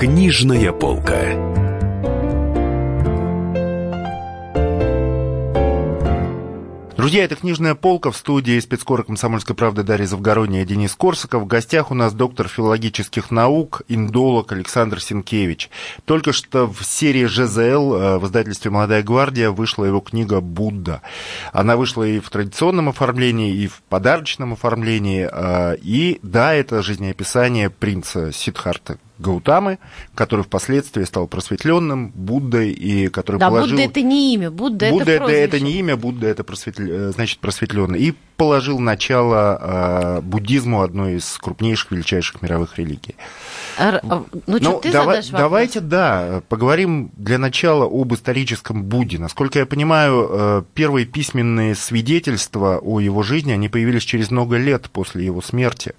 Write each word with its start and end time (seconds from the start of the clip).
Книжная 0.00 0.72
полка. 0.72 1.20
Друзья, 6.96 7.24
это 7.24 7.36
«Книжная 7.36 7.74
полка» 7.74 8.10
в 8.10 8.16
студии 8.16 8.58
спецкора 8.60 9.02
«Комсомольской 9.02 9.54
правды» 9.54 9.82
Дарья 9.82 10.06
Завгородняя, 10.06 10.64
Денис 10.64 10.94
Корсаков. 10.94 11.42
В 11.42 11.46
гостях 11.46 11.90
у 11.90 11.94
нас 11.94 12.14
доктор 12.14 12.48
филологических 12.48 13.30
наук, 13.30 13.82
индолог 13.88 14.52
Александр 14.52 15.02
Синкевич. 15.02 15.68
Только 16.06 16.32
что 16.32 16.66
в 16.66 16.82
серии 16.82 17.26
ЖЗЛ 17.26 17.94
э, 17.94 18.18
в 18.18 18.24
издательстве 18.24 18.70
«Молодая 18.70 19.02
гвардия» 19.02 19.50
вышла 19.50 19.84
его 19.84 20.00
книга 20.00 20.40
«Будда». 20.40 21.02
Она 21.52 21.76
вышла 21.76 22.04
и 22.04 22.20
в 22.20 22.30
традиционном 22.30 22.88
оформлении, 22.88 23.54
и 23.54 23.66
в 23.66 23.82
подарочном 23.90 24.54
оформлении. 24.54 25.28
Э, 25.30 25.76
и 25.76 26.20
да, 26.22 26.54
это 26.54 26.80
жизнеописание 26.82 27.68
принца 27.68 28.32
Сидхарта 28.32 28.96
Гаутамы, 29.20 29.78
который 30.14 30.44
впоследствии 30.44 31.04
стал 31.04 31.26
просветленным 31.26 32.10
Буддой 32.14 32.70
и 32.70 33.08
который 33.08 33.38
да, 33.38 33.48
положил... 33.48 33.76
Будда 33.76 33.90
это 33.90 34.02
не 34.02 34.34
имя, 34.34 34.50
Будда, 34.50 34.90
Будда 34.90 35.12
это 35.12 35.24
это, 35.24 35.32
это 35.32 35.60
не 35.60 35.72
имя, 35.72 35.96
Будда 35.96 36.26
это 36.26 36.44
просветл... 36.44 36.82
Э, 36.82 37.12
значит 37.12 37.38
просветленный. 37.38 38.00
И 38.00 38.14
положил 38.36 38.78
начало 38.78 39.58
э, 39.60 40.20
буддизму, 40.22 40.80
одной 40.80 41.16
из 41.16 41.36
крупнейших, 41.36 41.90
величайших 41.90 42.40
мировых 42.40 42.78
религий. 42.78 43.14
А, 43.78 44.00
ну, 44.02 44.24
ну 44.46 44.80
ты 44.80 44.90
давай, 44.90 45.22
Давайте, 45.30 45.80
да, 45.80 46.42
поговорим 46.48 47.10
для 47.16 47.36
начала 47.38 47.84
об 47.84 48.14
историческом 48.14 48.84
Будде. 48.84 49.18
Насколько 49.18 49.58
я 49.58 49.66
понимаю, 49.66 50.28
э, 50.30 50.62
первые 50.74 51.04
письменные 51.04 51.74
свидетельства 51.74 52.78
о 52.78 53.00
его 53.00 53.22
жизни, 53.22 53.52
они 53.52 53.68
появились 53.68 54.04
через 54.04 54.30
много 54.30 54.56
лет 54.56 54.88
после 54.90 55.26
его 55.26 55.42
смерти, 55.42 55.94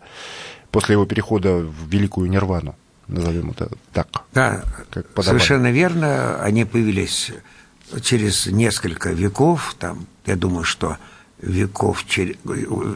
после 0.72 0.94
его 0.94 1.06
перехода 1.06 1.58
в 1.58 1.88
Великую 1.90 2.30
Нирвану 2.30 2.76
назовем 3.12 3.52
это 3.52 3.70
так. 3.94 4.08
Да, 4.34 4.64
как 4.90 5.06
совершенно 5.24 5.72
верно. 5.72 6.42
Они 6.42 6.66
появились 6.66 7.32
через 8.02 8.48
несколько 8.48 9.12
веков. 9.12 9.76
Там, 9.78 10.08
я 10.26 10.36
думаю, 10.36 10.64
что 10.64 10.98
веков, 11.42 12.06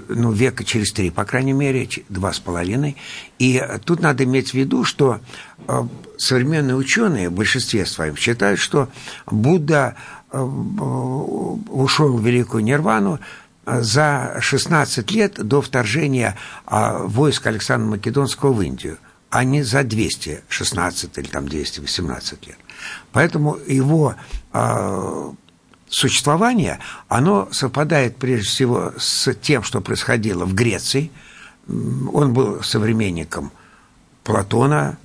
ну, 0.08 0.32
века 0.32 0.64
через 0.64 0.92
три, 0.92 1.10
по 1.10 1.26
крайней 1.26 1.54
мере, 1.54 1.90
два 2.10 2.32
с 2.32 2.40
половиной. 2.40 2.96
И 3.40 3.62
тут 3.84 4.02
надо 4.02 4.24
иметь 4.24 4.52
в 4.52 4.54
виду, 4.54 4.84
что 4.84 5.20
э, 5.68 5.84
современные 6.18 6.76
ученые 6.76 7.30
в 7.30 7.34
большинстве 7.34 7.86
своем 7.86 8.16
считают, 8.16 8.60
что 8.60 8.90
Будда 9.26 9.96
э, 10.32 10.40
ушел 10.40 12.16
в 12.16 12.26
великую 12.26 12.64
нирвану 12.64 13.20
за 13.66 14.38
16 14.42 15.10
лет 15.10 15.44
до 15.44 15.60
вторжения 15.60 16.38
войск 16.68 17.48
Александра 17.48 17.90
Македонского 17.90 18.54
в 18.54 18.62
Индию 18.62 19.00
а 19.36 19.44
не 19.44 19.64
за 19.64 19.84
216 19.84 21.18
или 21.18 21.28
там 21.28 21.50
218 21.50 22.48
лет. 22.48 22.58
Поэтому 23.12 23.58
его 23.68 24.16
э, 24.54 25.32
существование, 25.90 26.80
оно 27.10 27.50
совпадает 27.52 28.16
прежде 28.16 28.48
всего 28.48 28.94
с 28.98 29.34
тем, 29.34 29.64
что 29.64 29.82
происходило 29.82 30.46
в 30.46 30.54
Греции. 30.54 31.12
Он 31.68 32.34
был 32.34 32.64
современником 32.64 33.52
Платона, 34.24 34.98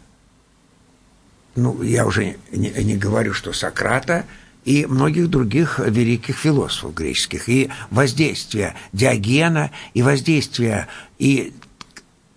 ну, 1.56 1.82
я 1.82 2.06
уже 2.06 2.36
не, 2.52 2.70
не 2.70 2.96
говорю, 2.96 3.34
что 3.34 3.52
Сократа, 3.52 4.26
и 4.64 4.86
многих 4.86 5.28
других 5.28 5.80
великих 5.80 6.36
философов 6.36 6.94
греческих. 6.94 7.48
И 7.48 7.68
воздействие 7.90 8.76
Диогена, 8.92 9.72
и 9.92 10.02
воздействие 10.02 10.86
и 11.18 11.52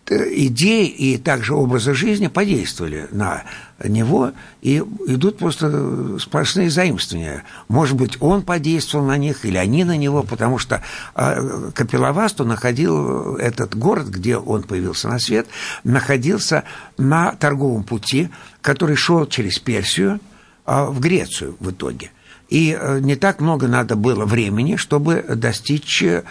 идеи 0.10 0.88
и 0.88 1.18
также 1.18 1.54
образы 1.54 1.94
жизни 1.94 2.28
подействовали 2.28 3.08
на 3.12 3.44
него, 3.84 4.32
и 4.62 4.78
идут 5.08 5.38
просто 5.38 6.20
сплошные 6.20 6.70
заимствования. 6.70 7.44
Может 7.68 7.96
быть, 7.96 8.18
он 8.22 8.44
подействовал 8.44 9.06
на 9.06 9.18
них, 9.18 9.46
или 9.46 9.58
они 9.58 9.84
на 9.84 9.98
него, 9.98 10.24
потому 10.24 10.58
что 10.58 10.82
а, 11.16 11.72
Капиловасту 11.72 12.46
находил 12.46 13.36
этот 13.36 13.76
город, 13.76 14.08
где 14.08 14.38
он 14.38 14.64
появился 14.64 15.08
на 15.08 15.20
свет, 15.20 15.48
находился 15.84 16.64
на 16.98 17.34
торговом 17.34 17.84
пути, 17.84 18.30
который 18.62 18.96
шел 18.96 19.26
через 19.26 19.60
Персию 19.60 20.20
а, 20.66 20.86
в 20.86 21.00
Грецию 21.00 21.56
в 21.60 21.72
итоге. 21.72 22.12
И 22.50 22.78
э, 22.80 23.00
не 23.00 23.16
так 23.16 23.40
много 23.40 23.68
надо 23.68 23.96
было 23.96 24.26
времени, 24.26 24.76
чтобы 24.76 25.24
достичь 25.28 26.04
э, 26.04 26.24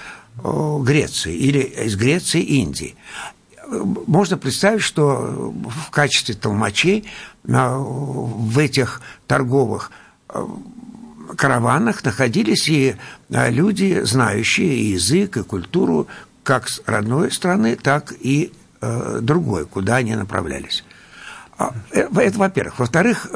Греции 0.45 1.35
или 1.35 1.59
из 1.59 1.97
Греции 1.97 2.41
Индии 2.41 2.95
можно 3.69 4.37
представить, 4.37 4.83
что 4.83 5.53
в 5.67 5.91
качестве 5.91 6.35
толмачей 6.35 7.07
в 7.45 8.59
этих 8.59 9.01
торговых 9.27 9.91
э, 10.29 10.45
караванах 11.37 12.05
находились 12.05 12.69
и 12.69 12.97
э, 13.31 13.51
люди, 13.51 14.01
знающие 14.05 14.75
и 14.75 14.85
язык, 14.93 15.37
и 15.37 15.43
культуру 15.43 16.07
как 16.45 16.69
с 16.69 16.83
родной 16.87 17.33
страны, 17.33 17.77
так 17.77 18.13
и 18.21 18.53
э, 18.81 19.19
другой, 19.23 19.67
куда 19.67 19.97
они 19.97 20.15
направлялись. 20.15 20.85
А, 21.59 21.75
это, 21.91 22.39
во-первых. 22.39 22.79
Во-вторых, 22.79 23.29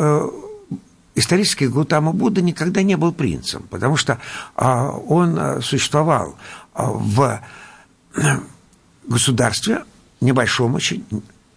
исторический 1.14 1.68
Гутама 1.68 2.12
Будда 2.12 2.42
никогда 2.42 2.82
не 2.82 2.96
был 2.96 3.12
принцем, 3.12 3.66
потому 3.70 3.96
что 3.96 4.18
а, 4.54 4.90
он 4.90 5.62
существовал 5.62 6.36
в 6.74 7.40
государстве, 9.06 9.84
небольшом 10.20 10.74
очень, 10.74 11.04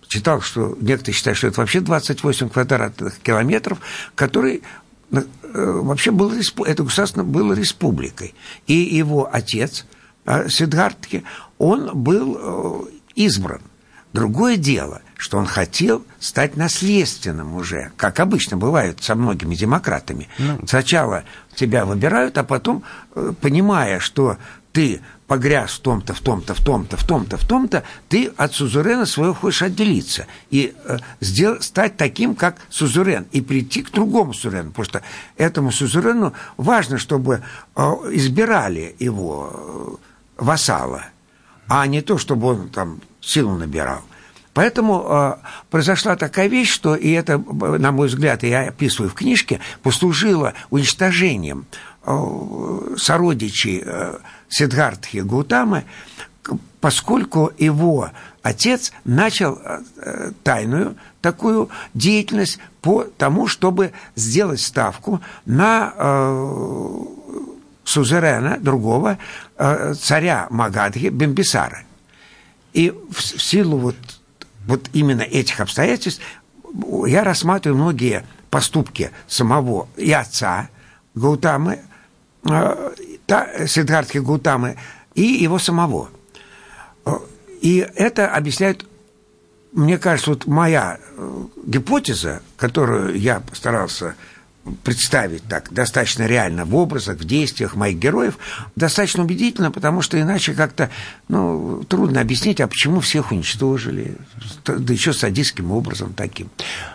читал, 0.07 0.41
что 0.41 0.77
некоторые 0.81 1.15
считают, 1.15 1.37
что 1.37 1.47
это 1.47 1.61
вообще 1.61 1.79
28 1.79 2.49
квадратных 2.49 3.19
километров, 3.19 3.79
который 4.15 4.63
э, 5.11 5.21
вообще 5.53 6.11
был, 6.11 6.33
это 6.65 6.83
государство 6.83 7.23
было 7.23 7.53
республикой. 7.53 8.33
И 8.67 8.73
его 8.73 9.29
отец, 9.31 9.85
э, 10.25 10.49
Сиддхартхи, 10.49 11.23
он 11.57 11.91
был 11.93 12.37
э, 12.39 12.81
избран. 13.15 13.61
Другое 14.11 14.57
дело, 14.57 15.03
что 15.17 15.37
он 15.37 15.45
хотел 15.45 16.03
стать 16.19 16.57
наследственным 16.57 17.53
уже, 17.53 17.91
как 17.95 18.19
обычно 18.19 18.57
бывает 18.57 19.03
со 19.03 19.13
многими 19.13 19.53
демократами. 19.53 20.27
Ну. 20.39 20.59
Сначала 20.67 21.25
тебя 21.53 21.85
выбирают, 21.85 22.35
а 22.39 22.43
потом, 22.43 22.81
понимая, 23.39 23.99
что 23.99 24.37
ты 24.71 25.01
погряз 25.29 25.73
в 25.73 25.79
том-то, 25.81 26.15
в 26.15 26.19
том-то, 26.21 26.55
в 26.55 26.63
том-то, 26.63 26.97
в 26.97 27.03
том-то, 27.05 27.37
в 27.37 27.45
том-то, 27.45 27.83
ты 28.09 28.31
от 28.35 28.55
сузерена 28.55 29.05
своего 29.05 29.35
хочешь 29.35 29.61
отделиться 29.61 30.25
и 30.49 30.73
э, 30.85 30.97
сделать, 31.21 31.63
стать 31.63 31.97
таким, 31.97 32.33
как 32.33 32.57
сузерен, 32.71 33.27
и 33.31 33.39
прийти 33.39 33.83
к 33.83 33.91
другому 33.91 34.33
сузерену, 34.33 34.71
потому 34.71 34.85
что 34.85 35.01
этому 35.37 35.71
сузерену 35.71 36.33
важно, 36.57 36.97
чтобы 36.97 37.43
э, 37.75 37.81
избирали 38.11 38.95
его 38.97 39.99
э, 40.39 40.43
вассала, 40.43 41.05
а 41.67 41.85
не 41.85 42.01
то, 42.01 42.17
чтобы 42.17 42.47
он 42.47 42.69
там 42.69 42.99
силу 43.21 43.55
набирал. 43.55 44.01
Поэтому 44.55 45.05
э, 45.07 45.35
произошла 45.69 46.15
такая 46.15 46.47
вещь, 46.47 46.71
что, 46.71 46.95
и 46.95 47.11
это, 47.11 47.37
на 47.37 47.91
мой 47.91 48.07
взгляд, 48.07 48.41
я 48.41 48.69
описываю 48.69 49.11
в 49.11 49.13
книжке, 49.13 49.59
послужило 49.83 50.55
уничтожением 50.71 51.67
э, 52.03 52.95
сородичей 52.97 53.83
э, 53.85 54.17
Сиддхартхи 54.49 55.17
Гутамы, 55.17 55.85
поскольку 56.81 57.51
его 57.57 58.09
отец 58.41 58.91
начал 59.03 59.59
э, 59.63 60.31
тайную 60.43 60.95
такую 61.21 61.69
деятельность 61.93 62.59
по 62.81 63.03
тому, 63.03 63.47
чтобы 63.47 63.91
сделать 64.15 64.61
ставку 64.61 65.21
на 65.45 65.93
э, 65.95 66.99
сузерена 67.83 68.57
другого 68.59 69.17
э, 69.57 69.93
царя 69.99 70.47
Магадхи 70.49 71.07
Бимбисара. 71.07 71.83
И 72.73 72.93
в 73.11 73.21
силу 73.21 73.77
вот, 73.77 73.95
вот 74.65 74.89
именно 74.93 75.23
этих 75.23 75.59
обстоятельств 75.59 76.21
я 77.07 77.23
рассматриваю 77.23 77.81
многие 77.81 78.25
поступки 78.49 79.11
самого 79.27 79.87
и 79.97 80.11
отца 80.11 80.69
Гаутамы, 81.15 81.79
э, 82.49 82.91
Сиддхартхи 83.67 84.19
Гутамы 84.19 84.77
и 85.15 85.23
его 85.23 85.59
самого. 85.59 86.09
И 87.61 87.85
это 87.95 88.27
объясняет, 88.27 88.85
мне 89.73 89.97
кажется, 89.97 90.31
вот 90.31 90.45
моя 90.45 90.97
э, 91.17 91.45
гипотеза, 91.65 92.41
которую 92.57 93.19
я 93.19 93.41
постарался 93.41 94.15
представить 94.83 95.43
так 95.43 95.71
достаточно 95.71 96.27
реально 96.27 96.65
в 96.65 96.75
образах, 96.75 97.17
в 97.17 97.25
действиях 97.25 97.75
моих 97.75 97.97
героев, 97.97 98.37
достаточно 98.75 99.23
убедительно, 99.23 99.71
потому 99.71 100.01
что 100.01 100.19
иначе 100.19 100.53
как-то 100.53 100.89
ну, 101.27 101.83
трудно 101.87 102.21
объяснить, 102.21 102.61
а 102.61 102.67
почему 102.67 102.99
всех 102.99 103.31
уничтожили, 103.31 104.15
да 104.65 104.93
еще 104.93 105.13
садистским 105.13 105.71
образом 105.71 106.13
таким. 106.13 106.49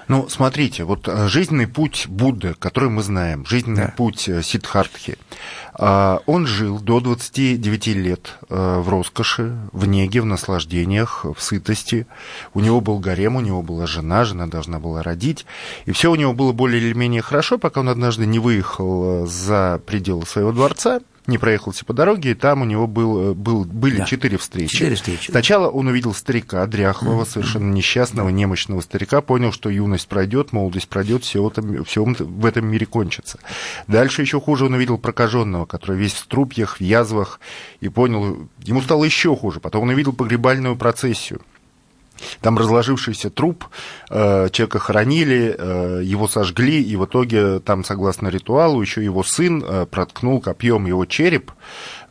Ну, 0.09 0.29
смотрите, 0.29 0.85
вот 0.85 1.09
э, 1.09 1.29
жизненный 1.29 1.67
путь 1.67 2.07
Будды, 2.09 2.55
который 2.59 2.91
мы 2.91 3.03
знаем, 3.03 3.45
жизненный 3.47 3.87
да. 3.87 3.95
путь 3.97 4.29
э, 4.29 4.43
Сиддхартхи, 4.43 5.19
он 5.77 6.47
жил 6.47 6.79
до 6.79 7.01
29 7.01 7.87
лет 7.89 8.35
э, 8.49 8.79
в 8.79 8.89
роскоши, 8.89 9.57
в 9.73 9.87
неге, 9.87 10.21
в 10.21 10.27
наслаждениях, 10.27 11.25
в 11.25 11.41
сытости. 11.41 12.07
У 12.53 12.61
него 12.61 12.81
был 12.81 12.99
гарем, 12.99 13.37
у 13.37 13.41
него 13.41 13.63
была 13.63 13.87
жена, 13.87 14.25
жена 14.25 14.47
должна 14.47 14.79
была 14.79 15.03
родить. 15.03 15.47
И 15.87 15.93
все 15.93 16.11
у 16.11 16.15
него 16.15 16.33
было 16.33 16.53
более 16.53 16.81
или 16.81 16.93
менее 16.93 17.23
хорошо, 17.23 17.59
пока 17.59 17.81
он 17.81 17.89
однажды 17.89 18.27
не 18.27 18.39
выехал 18.39 19.27
за 19.27 19.81
пределы 19.85 20.27
своего 20.27 20.53
дворца– 20.53 21.01
не 21.27 21.39
проехался 21.39 21.85
по 21.85 21.93
дороге, 21.93 22.33
и 22.33 22.35
там 22.35 22.63
у 22.63 22.65
него 22.65 22.87
был, 22.87 23.31
э, 23.31 23.35
был, 23.35 23.65
были 23.65 23.99
да. 23.99 24.05
четыре 24.05 24.37
встречи. 24.37 24.73
Четыре 24.73 24.97
встречи. 24.97 25.31
Сначала 25.31 25.69
он 25.69 25.87
увидел 25.87 26.13
старика, 26.13 26.67
дряхлого, 26.67 27.23
mm-hmm. 27.23 27.29
совершенно 27.29 27.73
несчастного, 27.73 28.29
немощного 28.29 28.81
старика, 28.81 29.21
понял, 29.21 29.53
что 29.53 29.71
юность 29.71 30.09
пройдет, 30.09 30.53
молодость 30.53 30.89
пройдет, 30.89 31.25
все, 31.25 31.47
это, 31.49 31.63
все 31.85 32.05
в 32.05 32.45
этом 32.45 32.67
мире 32.67 32.87
кончится. 32.87 33.39
Дальше 33.89 34.23
еще 34.23 34.41
хуже 34.41 34.67
он 34.67 34.75
увидел 34.75 34.99
прокаженного, 34.99 35.65
который 35.65 35.97
весь 35.97 36.13
в 36.13 36.19
струпьях, 36.19 36.77
в 36.77 36.81
язвах, 36.81 37.41
и 37.81 37.89
понял, 37.89 38.49
ему 38.63 38.83
стало 38.83 39.05
еще 39.05 39.35
хуже. 39.35 39.61
Потом 39.61 39.85
он 39.85 39.91
увидел 39.91 40.13
погребальную 40.13 40.77
процессию. 40.77 41.41
Там 42.41 42.59
разложившийся 42.59 43.31
труп, 43.31 43.65
э, 44.11 44.49
человека 44.51 44.79
хоронили, 44.79 45.55
э, 45.57 46.03
его 46.05 46.29
сожгли, 46.29 46.83
и 46.83 46.97
в 46.97 47.05
итоге 47.05 47.61
там, 47.61 47.85
согласно 47.85 48.29
ритуалу, 48.29 48.81
еще 48.81 49.03
его 49.03 49.23
сын 49.23 49.63
э, 49.67 49.87
проткнул 49.87 50.41
копьем 50.41 50.87
его 50.87 51.05
череп, 51.05 51.53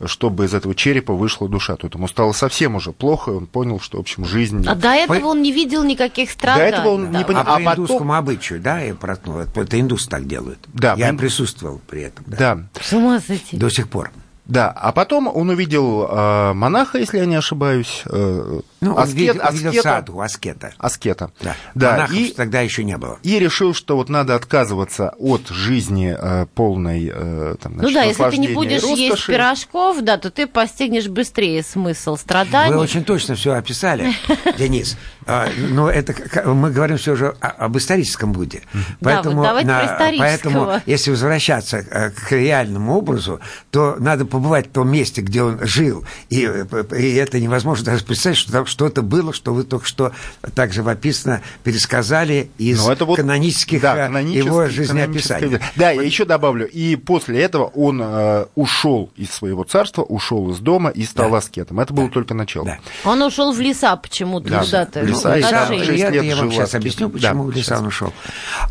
чтобы 0.06 0.46
из 0.46 0.54
этого 0.54 0.76
черепа 0.76 1.14
вышла 1.14 1.48
душа. 1.48 1.76
Тут 1.76 1.96
ему 1.96 2.08
стало 2.08 2.34
совсем 2.34 2.76
уже 2.76 2.92
плохо, 2.92 3.32
и 3.32 3.34
он 3.36 3.48
понял, 3.48 3.80
что, 3.80 3.98
в 3.98 4.02
общем, 4.02 4.26
жизнь... 4.26 4.66
А 4.68 4.76
до 4.76 4.90
этого 4.90 5.28
он 5.28 5.42
не 5.42 5.52
видел 5.52 5.84
никаких 5.84 6.32
страданий. 6.32 6.72
До 6.72 6.78
этого 6.78 6.94
он 6.94 7.12
да. 7.12 7.20
не 7.20 7.26
понимал. 7.26 7.46
А, 7.48 7.56
а 7.56 7.60
по 7.60 7.74
индусскому 7.74 8.00
потом... 8.00 8.12
обычаю, 8.12 8.62
да, 8.62 8.80
я 8.80 8.96
проткнул. 8.96 9.40
Это 9.40 9.80
индусы 9.80 10.10
так 10.10 10.28
делают. 10.28 10.60
Да. 10.74 10.96
Я 10.98 11.12
мы... 11.12 11.20
присутствовал 11.20 11.82
при 11.88 12.02
этом. 12.02 12.26
Да. 12.28 12.56
да. 12.56 12.82
С 12.82 12.94
ума 12.94 13.20
сойти. 13.20 13.58
До 13.58 13.70
сих 13.70 13.90
пор. 13.90 14.12
Да, 14.46 14.70
а 14.70 14.92
потом 14.92 15.28
он 15.34 15.50
увидел 15.50 16.06
э, 16.06 16.54
монаха, 16.54 16.98
если 16.98 17.18
я 17.18 17.26
не 17.26 17.36
ошибаюсь. 17.36 18.04
Э, 18.06 18.60
ну, 18.82 18.98
аскет, 18.98 19.16
видел, 19.16 19.42
аскета, 19.42 19.70
видел 19.70 19.82
саду, 19.84 20.20
аскета. 20.20 20.74
Аскета. 20.78 21.32
Да, 21.42 21.56
да 21.76 21.92
Монахов 21.92 22.18
и, 22.18 22.34
тогда 22.34 22.60
еще 22.60 22.84
не 22.84 22.98
было. 22.98 23.20
И 23.24 23.40
решил, 23.40 23.74
что 23.74 23.96
вот 23.96 24.10
надо 24.10 24.36
отказываться 24.36 25.14
от 25.18 25.48
жизни 25.48 26.14
э, 26.18 26.46
полной 26.54 27.10
э, 27.14 27.56
там, 27.62 27.76
значит, 27.76 27.90
Ну 27.90 27.94
да, 27.94 28.04
если 28.04 28.30
ты 28.30 28.38
не 28.38 28.50
будешь 28.50 28.84
есть 28.84 29.26
пирожков, 29.26 30.02
да, 30.02 30.18
то 30.18 30.30
ты 30.30 30.46
постигнешь 30.46 31.08
быстрее 31.08 31.64
смысл 31.64 32.18
страданий. 32.18 32.74
Вы 32.74 32.82
очень 32.82 33.06
точно 33.06 33.36
все 33.36 33.54
описали, 33.54 34.14
Денис. 34.58 34.98
А, 35.26 35.48
но 35.70 35.90
это 35.90 36.14
мы 36.46 36.72
говорим 36.72 36.98
все 36.98 37.16
же 37.16 37.34
об 37.40 37.78
историческом 37.78 38.34
Будде. 38.34 38.64
Поэтому, 39.00 39.42
да, 39.42 39.54
вот 39.54 39.64
на, 39.64 39.98
поэтому 40.18 40.82
если 40.86 41.12
возвращаться 41.12 41.78
э, 41.78 42.10
к 42.10 42.32
реальному 42.34 42.98
образу, 42.98 43.40
то 43.72 43.96
надо 44.00 44.26
побывать 44.34 44.70
в 44.70 44.72
том 44.72 44.90
месте, 44.90 45.22
где 45.22 45.44
он 45.44 45.60
жил. 45.62 46.04
И, 46.30 46.38
и 46.42 47.14
это 47.14 47.40
невозможно 47.40 47.86
даже 47.86 48.04
представить, 48.04 48.40
что 48.40 48.52
там 48.52 48.66
что-то 48.66 49.04
было, 49.04 49.32
что 49.32 49.54
вы 49.54 49.64
только 49.64 49.86
что 49.86 50.12
также 50.56 50.82
описано 50.82 51.42
пересказали 51.64 52.50
из 52.58 52.84
ну, 52.84 52.92
это 52.92 53.06
вот, 53.06 53.18
канонических, 53.18 53.80
да, 53.80 54.10
э, 54.10 54.24
его 54.24 54.68
жизнеописаний. 54.70 55.60
Да, 55.76 55.92
я 55.92 56.02
еще 56.02 56.26
добавлю. 56.26 56.68
И 56.68 56.96
после 56.96 57.42
этого 57.42 57.66
он 57.66 58.02
э, 58.02 58.48
ушел 58.56 59.12
из 59.18 59.30
своего 59.30 59.66
царства, 59.66 60.02
ушел 60.02 60.50
из 60.50 60.58
дома 60.58 60.90
и 60.90 61.04
стал 61.04 61.30
да. 61.30 61.38
аскетом. 61.38 61.80
Это 61.80 61.94
было 61.94 62.08
да. 62.08 62.14
только 62.14 62.34
начало. 62.34 62.66
Да. 62.66 62.80
Он 63.06 63.22
ушел 63.22 63.54
в 63.54 63.60
леса 63.60 63.96
почему-то 63.98 64.50
да. 64.50 64.64
куда-то. 64.64 65.02
Леса, 65.02 65.30
ну, 65.30 65.36
леса, 65.36 65.68
леса 65.70 65.94
я, 65.94 66.10
я 66.10 66.36
вам 66.38 66.52
сейчас 66.52 66.74
объясню, 66.74 67.12
почему 67.12 67.46
да, 67.46 67.52
в 67.52 67.56
леса 67.56 67.78
он 67.78 67.86
ушел. 67.86 68.12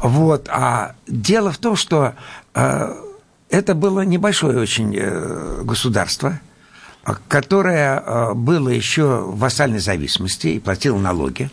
Вот. 0.02 0.48
А 0.48 0.96
дело 1.06 1.52
в 1.52 1.58
том, 1.58 1.76
что 1.76 2.14
э, 2.54 3.11
это 3.52 3.74
было 3.74 4.00
небольшое 4.00 4.58
очень 4.58 4.96
э, 4.96 5.62
государство, 5.62 6.40
которое 7.28 8.00
э, 8.00 8.34
было 8.34 8.70
еще 8.70 9.24
в 9.26 9.38
вассальной 9.38 9.78
зависимости 9.78 10.48
и 10.48 10.58
платило 10.58 10.98
налоги. 10.98 11.50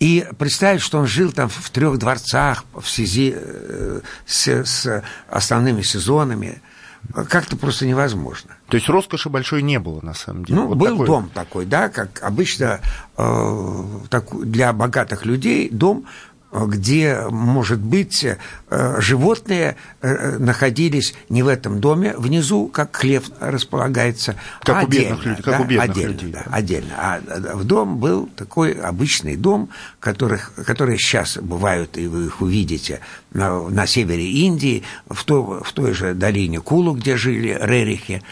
И 0.00 0.26
представить, 0.36 0.80
что 0.80 0.98
он 0.98 1.06
жил 1.06 1.30
там 1.30 1.48
в 1.48 1.70
трех 1.70 1.98
дворцах 1.98 2.64
в 2.74 2.88
связи 2.88 3.32
э, 3.36 4.00
с, 4.26 4.48
с 4.48 5.04
основными 5.28 5.82
сезонами, 5.82 6.60
как-то 7.28 7.56
просто 7.56 7.86
невозможно. 7.86 8.56
То 8.66 8.76
есть 8.76 8.88
роскоши 8.88 9.28
большой 9.28 9.62
не 9.62 9.78
было, 9.78 10.00
на 10.02 10.14
самом 10.14 10.44
деле? 10.44 10.60
Ну, 10.60 10.66
вот 10.66 10.78
был 10.78 10.88
такой... 10.88 11.06
дом 11.06 11.30
такой, 11.32 11.66
да, 11.66 11.88
как 11.88 12.20
обычно 12.22 12.80
э, 13.16 13.84
так, 14.10 14.24
для 14.44 14.72
богатых 14.72 15.24
людей 15.24 15.68
дом 15.70 16.06
где, 16.52 17.26
может 17.30 17.80
быть, 17.80 18.24
э, 18.24 19.00
животные 19.00 19.76
э, 20.02 20.36
находились 20.38 21.14
не 21.30 21.42
в 21.42 21.48
этом 21.48 21.80
доме 21.80 22.14
внизу, 22.16 22.68
как 22.68 22.94
хлеб 22.94 23.24
располагается, 23.40 24.36
как 24.62 24.76
а 24.76 24.80
у 24.80 24.86
отдельно, 24.86 25.14
бедных 25.14 25.24
людей, 25.26 25.42
как 25.42 25.58
да, 25.58 25.60
у 25.60 25.64
бедных 25.64 25.90
отдельно, 25.90 26.12
людей. 26.12 26.32
Да, 26.32 26.44
отдельно. 26.50 26.94
А 26.98 27.20
в 27.54 27.64
дом 27.64 27.98
был 27.98 28.28
такой 28.36 28.72
обычный 28.72 29.36
дом, 29.36 29.70
которых, 29.98 30.52
которые 30.66 30.98
сейчас 30.98 31.38
бывают, 31.38 31.96
и 31.96 32.06
вы 32.06 32.26
их 32.26 32.42
увидите 32.42 33.00
на, 33.32 33.68
на 33.68 33.86
севере 33.86 34.30
Индии, 34.30 34.82
в, 35.08 35.24
то, 35.24 35.62
в 35.64 35.72
той 35.72 35.94
же 35.94 36.12
долине 36.12 36.60
Кулу, 36.60 36.94
где 36.94 37.16
жили 37.16 37.56
Рерихи, 37.60 38.16
Э, 38.16 38.26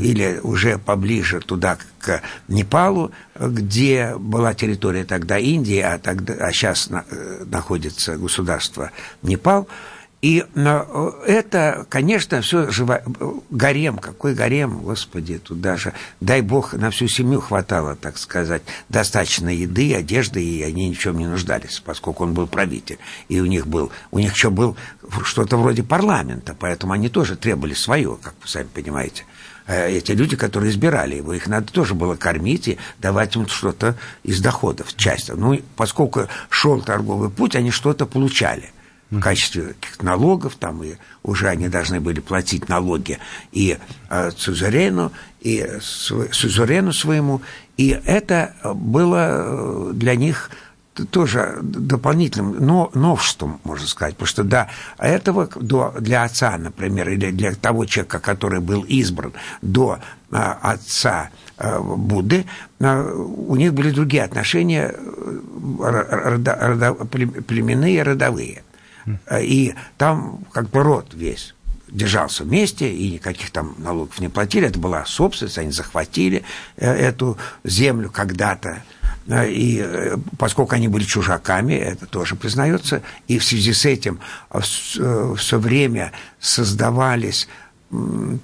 или 0.00 0.40
уже 0.42 0.78
поближе 0.78 1.40
туда, 1.40 1.78
к 2.00 2.22
Непалу, 2.48 3.12
где 3.38 4.14
была 4.16 4.54
территория 4.54 5.04
тогда 5.04 5.38
Индии, 5.38 5.80
а, 5.80 5.98
тогда, 5.98 6.34
а 6.34 6.52
сейчас 6.52 6.88
э, 6.90 7.44
находится 7.46 8.16
государство 8.16 8.90
Непал– 9.22 9.68
и 10.24 10.42
э, 10.54 11.10
это, 11.26 11.84
конечно, 11.90 12.40
все 12.40 12.70
живо... 12.70 13.02
гарем, 13.50 13.98
какой 13.98 14.34
гарем, 14.34 14.78
господи, 14.78 15.36
тут 15.36 15.60
даже, 15.60 15.92
дай 16.22 16.40
бог, 16.40 16.72
на 16.72 16.90
всю 16.90 17.08
семью 17.08 17.42
хватало, 17.42 17.94
так 17.94 18.16
сказать, 18.16 18.62
достаточно 18.88 19.50
еды, 19.50 19.94
одежды, 19.94 20.42
и 20.42 20.62
они 20.62 20.88
ни 20.88 20.94
в 20.94 20.98
чем 20.98 21.18
не 21.18 21.26
нуждались, 21.26 21.82
поскольку 21.84 22.24
он 22.24 22.32
был 22.32 22.46
правитель. 22.46 22.96
И 23.28 23.38
у 23.38 23.44
них 23.44 23.66
был, 23.66 23.92
у 24.12 24.18
них 24.18 24.32
еще 24.32 24.48
был 24.48 24.78
что-то 25.24 25.58
вроде 25.58 25.82
парламента, 25.82 26.56
поэтому 26.58 26.94
они 26.94 27.10
тоже 27.10 27.36
требовали 27.36 27.74
свое, 27.74 28.16
как 28.22 28.32
вы 28.40 28.48
сами 28.48 28.68
понимаете 28.72 29.24
э, 29.24 29.33
эти 29.66 30.12
люди, 30.12 30.36
которые 30.36 30.70
избирали 30.70 31.16
его, 31.16 31.32
их 31.32 31.46
надо 31.46 31.72
тоже 31.72 31.94
было 31.94 32.16
кормить 32.16 32.68
и 32.68 32.78
давать 32.98 33.36
им 33.36 33.48
что-то 33.48 33.96
из 34.22 34.40
доходов, 34.40 34.94
часть. 34.96 35.32
Ну, 35.34 35.60
поскольку 35.76 36.28
шел 36.50 36.82
торговый 36.82 37.30
путь, 37.30 37.56
они 37.56 37.70
что-то 37.70 38.06
получали 38.06 38.72
в 39.10 39.20
качестве 39.20 39.74
каких-то 39.80 40.04
налогов, 40.04 40.56
там 40.58 40.82
и 40.82 40.94
уже 41.22 41.48
они 41.48 41.68
должны 41.68 42.00
были 42.00 42.20
платить 42.20 42.68
налоги 42.68 43.18
и 43.52 43.78
э, 44.10 44.30
Цузерену, 44.36 45.12
и 45.40 45.66
Сузерену 45.80 46.92
своему, 46.92 47.42
и 47.76 47.98
это 48.04 48.54
было 48.74 49.28
э, 49.30 49.90
для 49.94 50.16
них 50.16 50.50
тоже 51.10 51.58
дополнительным 51.62 52.56
но, 52.64 52.90
новшеством, 52.94 53.60
можно 53.64 53.86
сказать, 53.86 54.14
потому 54.14 54.28
что 54.28 54.44
до 54.44 54.70
этого, 54.98 55.48
до, 55.56 55.94
для 55.98 56.24
отца, 56.24 56.56
например, 56.56 57.10
или 57.10 57.30
для 57.30 57.54
того 57.54 57.84
человека, 57.84 58.20
который 58.20 58.60
был 58.60 58.82
избран 58.82 59.32
до 59.62 59.98
а, 60.30 60.58
отца 60.62 61.30
а, 61.58 61.80
Будды, 61.80 62.46
а, 62.80 63.12
у 63.12 63.56
них 63.56 63.74
были 63.74 63.90
другие 63.90 64.22
отношения 64.22 64.94
родо, 65.78 66.56
родо, 66.60 66.94
племенные, 67.04 68.02
родовые. 68.02 68.62
И 69.38 69.74
там 69.98 70.40
как 70.52 70.70
бы 70.70 70.82
род 70.82 71.12
весь 71.12 71.54
держался 71.94 72.44
вместе, 72.44 72.92
и 72.92 73.12
никаких 73.12 73.50
там 73.50 73.74
налогов 73.78 74.18
не 74.18 74.28
платили. 74.28 74.66
Это 74.66 74.78
была 74.78 75.04
собственность, 75.06 75.58
они 75.58 75.70
захватили 75.70 76.42
э, 76.76 76.90
эту 76.90 77.38
землю 77.62 78.10
когда-то. 78.10 78.82
Э, 79.26 79.50
и 79.50 79.80
э, 79.80 80.16
поскольку 80.38 80.74
они 80.74 80.88
были 80.88 81.04
чужаками, 81.04 81.74
это 81.74 82.06
тоже 82.06 82.36
признается, 82.36 83.02
и 83.28 83.38
в 83.38 83.44
связи 83.44 83.72
с 83.72 83.84
этим 83.84 84.20
все 84.60 85.58
время 85.58 86.12
создавались 86.40 87.48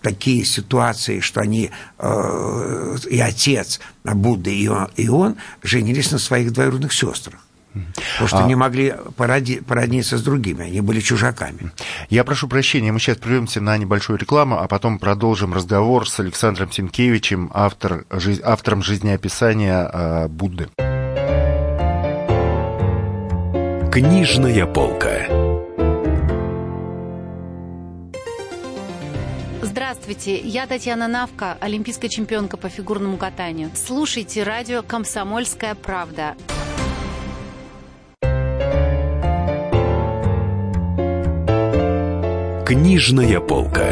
такие 0.03 0.45
ситуации, 0.45 1.19
что 1.19 1.41
они 1.41 1.71
и 3.11 3.21
отец 3.21 3.81
Будды, 4.05 4.55
и 4.97 5.09
он 5.09 5.37
женились 5.63 6.13
на 6.13 6.19
своих 6.19 6.53
двоюродных 6.53 6.93
сестрах. 6.93 7.41
Потому 7.73 8.29
что 8.29 8.45
а... 8.45 8.47
не 8.47 8.55
могли 8.55 8.95
породи... 9.17 9.61
породниться 9.61 10.19
с 10.19 10.23
другими, 10.23 10.65
они 10.65 10.81
были 10.81 11.01
чужаками. 11.01 11.71
Я 12.09 12.25
прошу 12.25 12.49
прощения, 12.49 12.93
мы 12.93 12.99
сейчас 12.99 13.19
прервемся 13.19 13.61
на 13.61 13.77
небольшую 13.79 14.19
рекламу, 14.19 14.59
а 14.59 14.67
потом 14.67 14.99
продолжим 14.99 15.55
разговор 15.55 16.09
с 16.09 16.19
Александром 16.21 16.71
Сенкевичем, 16.73 17.51
автор... 17.55 18.05
Автором 18.43 18.83
жизнеописания 18.83 19.91
э, 19.93 20.29
Будды. 20.29 20.69
Книжная 23.93 24.67
полка. 24.67 25.27
Здравствуйте, 29.63 30.39
я 30.39 30.67
Татьяна 30.67 31.09
Навка, 31.09 31.57
олимпийская 31.61 32.09
чемпионка 32.09 32.57
по 32.57 32.69
фигурному 32.69 33.17
катанию. 33.17 33.71
Слушайте 33.75 34.43
радио 34.43 34.83
«Комсомольская 34.83 35.75
правда». 35.75 36.35
Книжная 42.71 43.41
полка. 43.41 43.83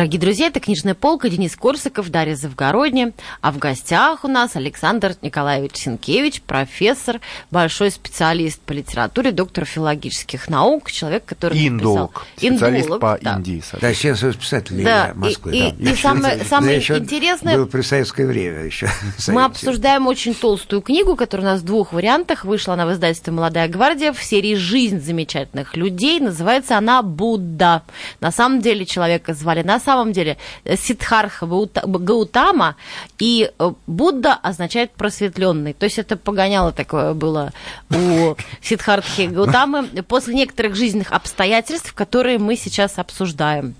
Дорогие 0.00 0.18
друзья, 0.18 0.46
это 0.46 0.60
«Книжная 0.60 0.94
полка», 0.94 1.28
Денис 1.28 1.54
Корсаков, 1.54 2.08
Дарья 2.08 2.34
Завгородня. 2.34 3.12
А 3.42 3.52
в 3.52 3.58
гостях 3.58 4.24
у 4.24 4.28
нас 4.28 4.56
Александр 4.56 5.14
Николаевич 5.20 5.76
Синкевич, 5.76 6.40
профессор, 6.40 7.20
большой 7.50 7.90
специалист 7.90 8.62
по 8.62 8.72
литературе, 8.72 9.30
доктор 9.30 9.66
филологических 9.66 10.48
наук, 10.48 10.90
человек, 10.90 11.26
который 11.26 11.68
Индолог, 11.68 12.14
написал... 12.14 12.56
специалист 12.56 12.84
Индолог, 12.86 13.00
по 13.02 13.18
да. 13.20 13.34
Индии. 13.36 13.62
Да, 13.78 13.92
сейчас 13.92 14.20
писатель 14.36 14.82
да. 14.82 15.12
Москвы. 15.14 15.54
И, 15.54 15.60
да. 15.70 15.90
и, 15.90 15.92
и 15.92 15.96
самое, 15.96 16.44
самое 16.48 16.78
интересное... 16.78 17.58
Был 17.58 17.66
при 17.66 17.82
советское 17.82 18.24
время 18.24 18.64
еще. 18.64 18.88
Мы 19.28 19.44
обсуждаем 19.44 20.06
очень 20.06 20.34
толстую 20.34 20.80
книгу, 20.80 21.14
которая 21.14 21.48
у 21.48 21.50
нас 21.50 21.60
в 21.60 21.66
двух 21.66 21.92
вариантах. 21.92 22.46
Вышла 22.46 22.72
она 22.72 22.86
в 22.86 22.92
издательстве 22.94 23.34
«Молодая 23.34 23.68
гвардия» 23.68 24.14
в 24.14 24.22
серии 24.22 24.54
«Жизнь 24.54 24.98
замечательных 24.98 25.76
людей». 25.76 26.20
Называется 26.20 26.78
она 26.78 27.02
«Будда». 27.02 27.82
На 28.20 28.32
самом 28.32 28.62
деле 28.62 28.86
человека 28.86 29.34
звали 29.34 29.62
на 29.62 29.78
самом 29.78 29.89
деле 30.12 30.36
э, 30.64 30.76
Сидхарха 30.76 31.46
Гаутама, 31.46 32.76
и 33.18 33.50
э, 33.58 33.72
Будда 33.86 34.34
означает 34.34 34.92
просветленный. 34.92 35.72
То 35.72 35.84
есть 35.84 35.98
это 35.98 36.16
погоняло 36.16 36.72
такое 36.72 37.14
было 37.14 37.52
у 37.90 38.36
Сидхартхи 38.62 39.26
Гаутамы 39.26 39.86
после 40.08 40.34
некоторых 40.34 40.74
жизненных 40.74 41.12
обстоятельств, 41.12 41.92
которые 41.94 42.38
мы 42.38 42.56
сейчас 42.56 42.98
обсуждаем. 42.98 43.74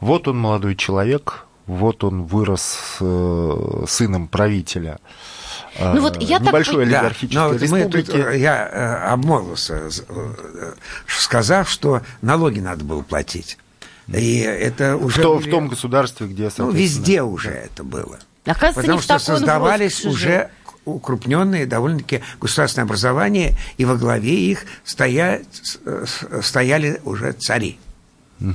Вот 0.00 0.28
он 0.28 0.38
молодой 0.38 0.76
человек, 0.76 1.46
вот 1.66 2.04
он 2.04 2.24
вырос 2.24 2.98
э, 3.00 3.84
сыном 3.88 4.28
правителя. 4.28 4.98
Ну 5.78 6.00
вот 6.00 6.20
я 6.22 6.38
небольшой 6.38 6.86
так... 6.86 6.94
олигархической 6.94 7.58
да, 7.58 7.64
республики. 7.64 8.10
Мы 8.10 8.22
тут, 8.22 8.34
я 8.34 9.12
обмолвился, 9.12 9.90
сказав, 11.06 11.68
что 11.68 12.02
налоги 12.22 12.60
надо 12.60 12.84
было 12.84 13.02
платить. 13.02 13.58
И 14.08 14.38
это 14.38 14.96
уже... 14.96 15.26
В, 15.26 15.38
в 15.38 15.50
том 15.50 15.68
государстве, 15.68 16.26
где, 16.28 16.50
Ну, 16.58 16.70
везде 16.70 17.22
уже 17.22 17.50
это 17.50 17.82
было. 17.82 18.18
Оказывается, 18.44 18.80
Потому 18.80 19.00
что 19.00 19.18
создавались 19.18 20.04
уже 20.04 20.50
укрупненные 20.84 21.66
довольно-таки 21.66 22.22
государственные 22.40 22.84
образования, 22.84 23.56
и 23.76 23.84
во 23.84 23.96
главе 23.96 24.34
их 24.34 24.64
стоя, 24.84 25.42
стояли 26.42 27.00
уже 27.04 27.32
цари. 27.32 27.78
Угу. 28.40 28.54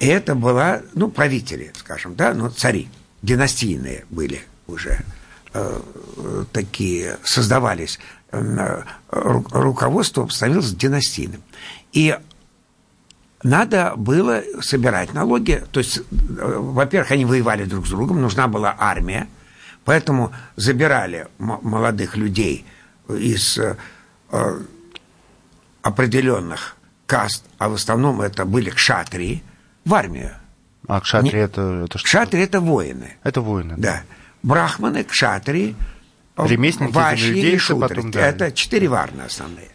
И 0.00 0.06
это 0.06 0.34
была, 0.34 0.82
ну, 0.94 1.08
правители, 1.08 1.72
скажем, 1.76 2.14
да, 2.14 2.34
ну, 2.34 2.50
цари, 2.50 2.88
династийные 3.22 4.04
были 4.10 4.42
уже 4.66 5.00
э, 5.52 5.80
такие, 6.52 7.18
создавались. 7.24 7.98
Э, 8.30 8.82
руководство 9.10 10.28
становилось 10.28 10.72
династийным. 10.72 11.42
И 11.92 12.16
надо 13.44 13.92
было 13.94 14.42
собирать 14.60 15.12
налоги. 15.12 15.62
То 15.70 15.78
есть, 15.78 15.98
э, 15.98 16.02
во-первых, 16.58 17.12
они 17.12 17.24
воевали 17.26 17.64
друг 17.64 17.86
с 17.86 17.90
другом, 17.90 18.20
нужна 18.20 18.48
была 18.48 18.74
армия, 18.76 19.28
поэтому 19.84 20.32
забирали 20.56 21.28
молодых 21.38 22.16
людей 22.16 22.64
из 23.08 23.58
э, 23.58 23.76
определенных 25.82 26.76
каст, 27.06 27.44
а 27.58 27.68
в 27.68 27.74
основном 27.74 28.22
это 28.22 28.46
были 28.46 28.70
кшатрии, 28.70 29.44
в 29.84 29.92
армию. 29.92 30.32
А 30.88 31.00
кшатри 31.02 31.32
Не... 31.32 31.44
это, 31.44 31.84
это 31.84 31.98
что? 31.98 32.06
Кшатри 32.06 32.40
это 32.40 32.60
воины. 32.60 33.16
Это 33.22 33.42
воины. 33.42 33.74
Да. 33.76 34.02
Брахманы, 34.42 35.04
кшатрии, 35.04 35.76
ремесленники, 36.38 36.94
ваши 36.94 37.34
и 37.34 37.58
шудры. 37.58 37.88
Потом, 37.88 38.10
да. 38.10 38.20
Это 38.20 38.52
четыре 38.52 38.88
варны 38.88 39.22
основные. 39.22 39.68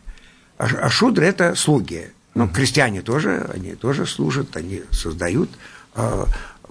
А, 0.58 0.66
а 0.66 0.90
шудры 0.90 1.28
это 1.28 1.54
слуги 1.54 2.12
ну, 2.36 2.48
крестьяне 2.48 3.02
тоже, 3.02 3.50
они 3.54 3.76
тоже 3.76 4.06
служат, 4.06 4.56
они 4.56 4.84
создают 4.92 5.50
э, 5.96 6.26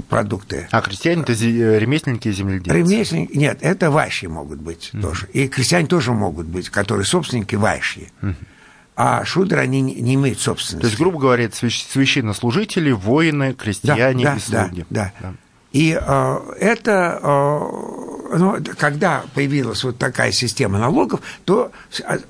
продукты. 0.09 0.69
А 0.71 0.81
крестьяне 0.81 1.23
это 1.23 1.33
ремесленники 1.33 2.29
и 2.29 2.33
земледельцы? 2.33 2.79
Ремесленники, 2.79 3.37
нет, 3.37 3.59
это 3.61 3.91
вайши 3.91 4.29
могут 4.29 4.61
быть 4.61 4.91
mm 4.93 5.01
тоже. 5.01 5.29
И 5.33 5.49
крестьяне 5.49 5.87
тоже 5.87 6.13
могут 6.13 6.47
быть, 6.47 6.71
которые 6.71 7.05
собственники 7.05 7.57
вайши. 7.57 8.09
Mm 8.23 8.35
А 8.97 9.25
шудры, 9.25 9.61
они 9.61 9.81
не, 9.81 10.15
имеют 10.15 10.41
собственности. 10.41 10.83
То 10.83 10.87
есть, 10.89 10.99
грубо 10.99 11.19
говоря, 11.19 11.51
священнослужители, 11.51 12.91
воины, 12.91 13.55
крестьяне 13.55 14.25
да, 14.25 14.35
и 14.37 14.39
слуги. 14.39 14.87
Да, 14.91 15.13
да. 15.21 15.29
да. 15.29 15.35
И 15.73 15.93
э, 16.01 16.39
это, 16.61 17.21
э, 17.23 18.37
ну, 18.39 18.57
когда 18.77 19.25
появилась 19.35 19.85
вот 19.85 19.99
такая 19.99 20.33
система 20.33 20.79
налогов, 20.79 21.21
то 21.45 21.71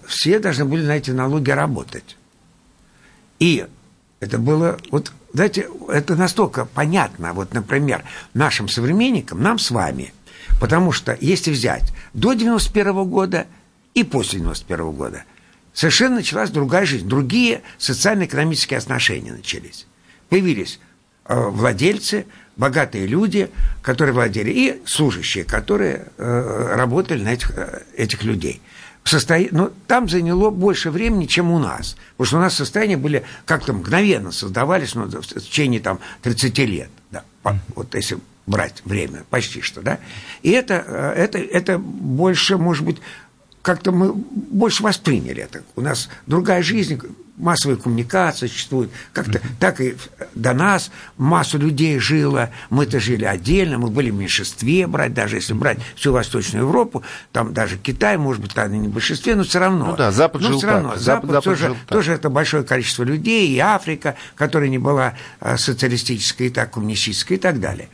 все 0.07 0.41
должны 0.41 0.65
были 0.65 0.85
на 0.85 0.97
эти 0.97 1.13
налоги 1.13 1.51
работать. 1.51 2.18
И 3.39 3.67
это 4.21 4.39
было, 4.39 4.79
вот, 4.91 5.13
знаете, 5.33 5.69
это 5.89 6.17
настолько 6.17 6.65
понятно, 6.65 7.33
вот, 7.33 7.55
например, 7.55 8.05
нашим 8.35 8.69
современникам, 8.69 9.43
нам 9.43 9.59
с 9.59 9.71
вами, 9.71 10.13
потому 10.61 10.93
что 10.93 11.17
если 11.21 11.51
взять 11.51 11.93
до 12.15 12.33
91 12.33 12.93
-го 12.93 13.05
года 13.05 13.47
и 13.95 14.03
после 14.03 14.41
91 14.41 14.81
-го 14.87 14.93
года, 14.93 15.25
совершенно 15.73 16.17
началась 16.17 16.51
другая 16.51 16.85
жизнь, 16.85 17.09
другие 17.09 17.63
социально-экономические 17.79 18.79
отношения 18.79 19.33
начались. 19.33 19.87
Появились 20.29 20.81
э, 21.27 21.49
владельцы, 21.49 22.27
богатые 22.57 23.07
люди, 23.07 23.51
которые 23.83 24.13
владели, 24.13 24.51
и 24.51 24.83
служащие, 24.85 25.45
которые 25.45 26.07
э, 26.17 26.75
работали 26.75 27.23
на 27.23 27.35
этих, 27.35 27.57
э, 27.57 27.83
этих 27.97 28.25
людей 28.25 28.61
состоя... 29.05 29.49
ну, 29.51 29.71
там 29.87 30.09
заняло 30.09 30.51
больше 30.51 30.91
времени, 30.91 31.27
чем 31.27 31.51
у 31.51 31.59
нас. 31.59 31.97
Потому 32.17 32.27
что 32.27 32.37
у 32.37 32.41
нас 32.41 32.55
состояния 32.55 32.97
были 32.97 33.25
как-то 33.45 33.73
мгновенно 33.73 34.33
создавались 34.33 34.95
ну, 34.95 35.07
в 35.07 35.27
течение 35.27 35.81
там, 35.81 36.01
30 36.23 36.59
лет. 36.59 36.91
Да, 37.11 37.25
вот 37.75 37.95
если 37.95 38.19
брать 38.47 38.83
время, 38.85 39.25
почти 39.31 39.61
что, 39.61 39.83
да. 39.83 39.99
И 40.43 40.51
это, 40.51 40.83
э, 40.87 41.13
это, 41.17 41.39
это 41.39 41.79
больше, 41.79 42.57
может 42.57 42.85
быть, 42.85 42.97
как-то 43.63 43.93
мы 43.93 44.13
больше 44.15 44.83
восприняли 44.83 45.43
это. 45.43 45.63
У 45.77 45.83
нас 45.83 46.09
другая 46.27 46.63
жизнь, 46.63 47.01
массовая 47.39 47.77
коммуникация 47.77 48.49
существует, 48.49 48.91
как-то 49.13 49.41
так 49.59 49.81
и 49.81 49.97
до 50.35 50.53
нас 50.53 50.91
массу 51.17 51.59
людей 51.59 51.99
жило, 51.99 52.51
мы-то 52.71 53.01
жили 53.01 53.25
отдельно, 53.25 53.79
мы 53.79 53.89
были 53.89 54.11
в 54.11 54.15
меньшинстве 54.15 54.87
брать, 54.87 55.15
даже 55.15 55.37
если 55.37 55.53
брать 55.53 55.79
всю 55.97 56.13
Восточную 56.13 56.65
Европу, 56.65 57.03
там 57.33 57.55
даже 57.55 57.79
Китай, 57.79 58.17
может 58.17 58.43
быть, 58.43 58.55
там 58.55 58.73
не 58.73 58.89
в 58.89 58.93
большинстве, 58.93 59.35
но 59.35 59.45
все 59.45 59.59
равно. 59.59 59.87
Ну 59.87 59.97
да, 59.97 60.11
Запад 60.11 60.43
но 60.43 60.49
жил 60.49 60.59
все 60.59 60.67
равно. 60.67 60.91
так. 60.91 61.01
Запад, 61.01 61.31
Запад 61.31 61.45
тоже, 61.45 61.67
жил 61.67 61.75
так. 61.75 61.89
тоже 61.89 62.13
это 62.13 62.29
большое 62.31 62.65
количество 62.65 63.05
людей, 63.05 63.49
и 63.49 63.59
Африка, 63.59 64.17
которая 64.35 64.69
не 64.69 64.79
была 64.79 65.15
а, 65.41 65.57
социалистической, 65.57 66.49
и 66.49 66.51
так 66.51 66.73
коммунистической 66.73 67.37
и 67.37 67.41
так 67.41 67.61
далее. 67.61 67.89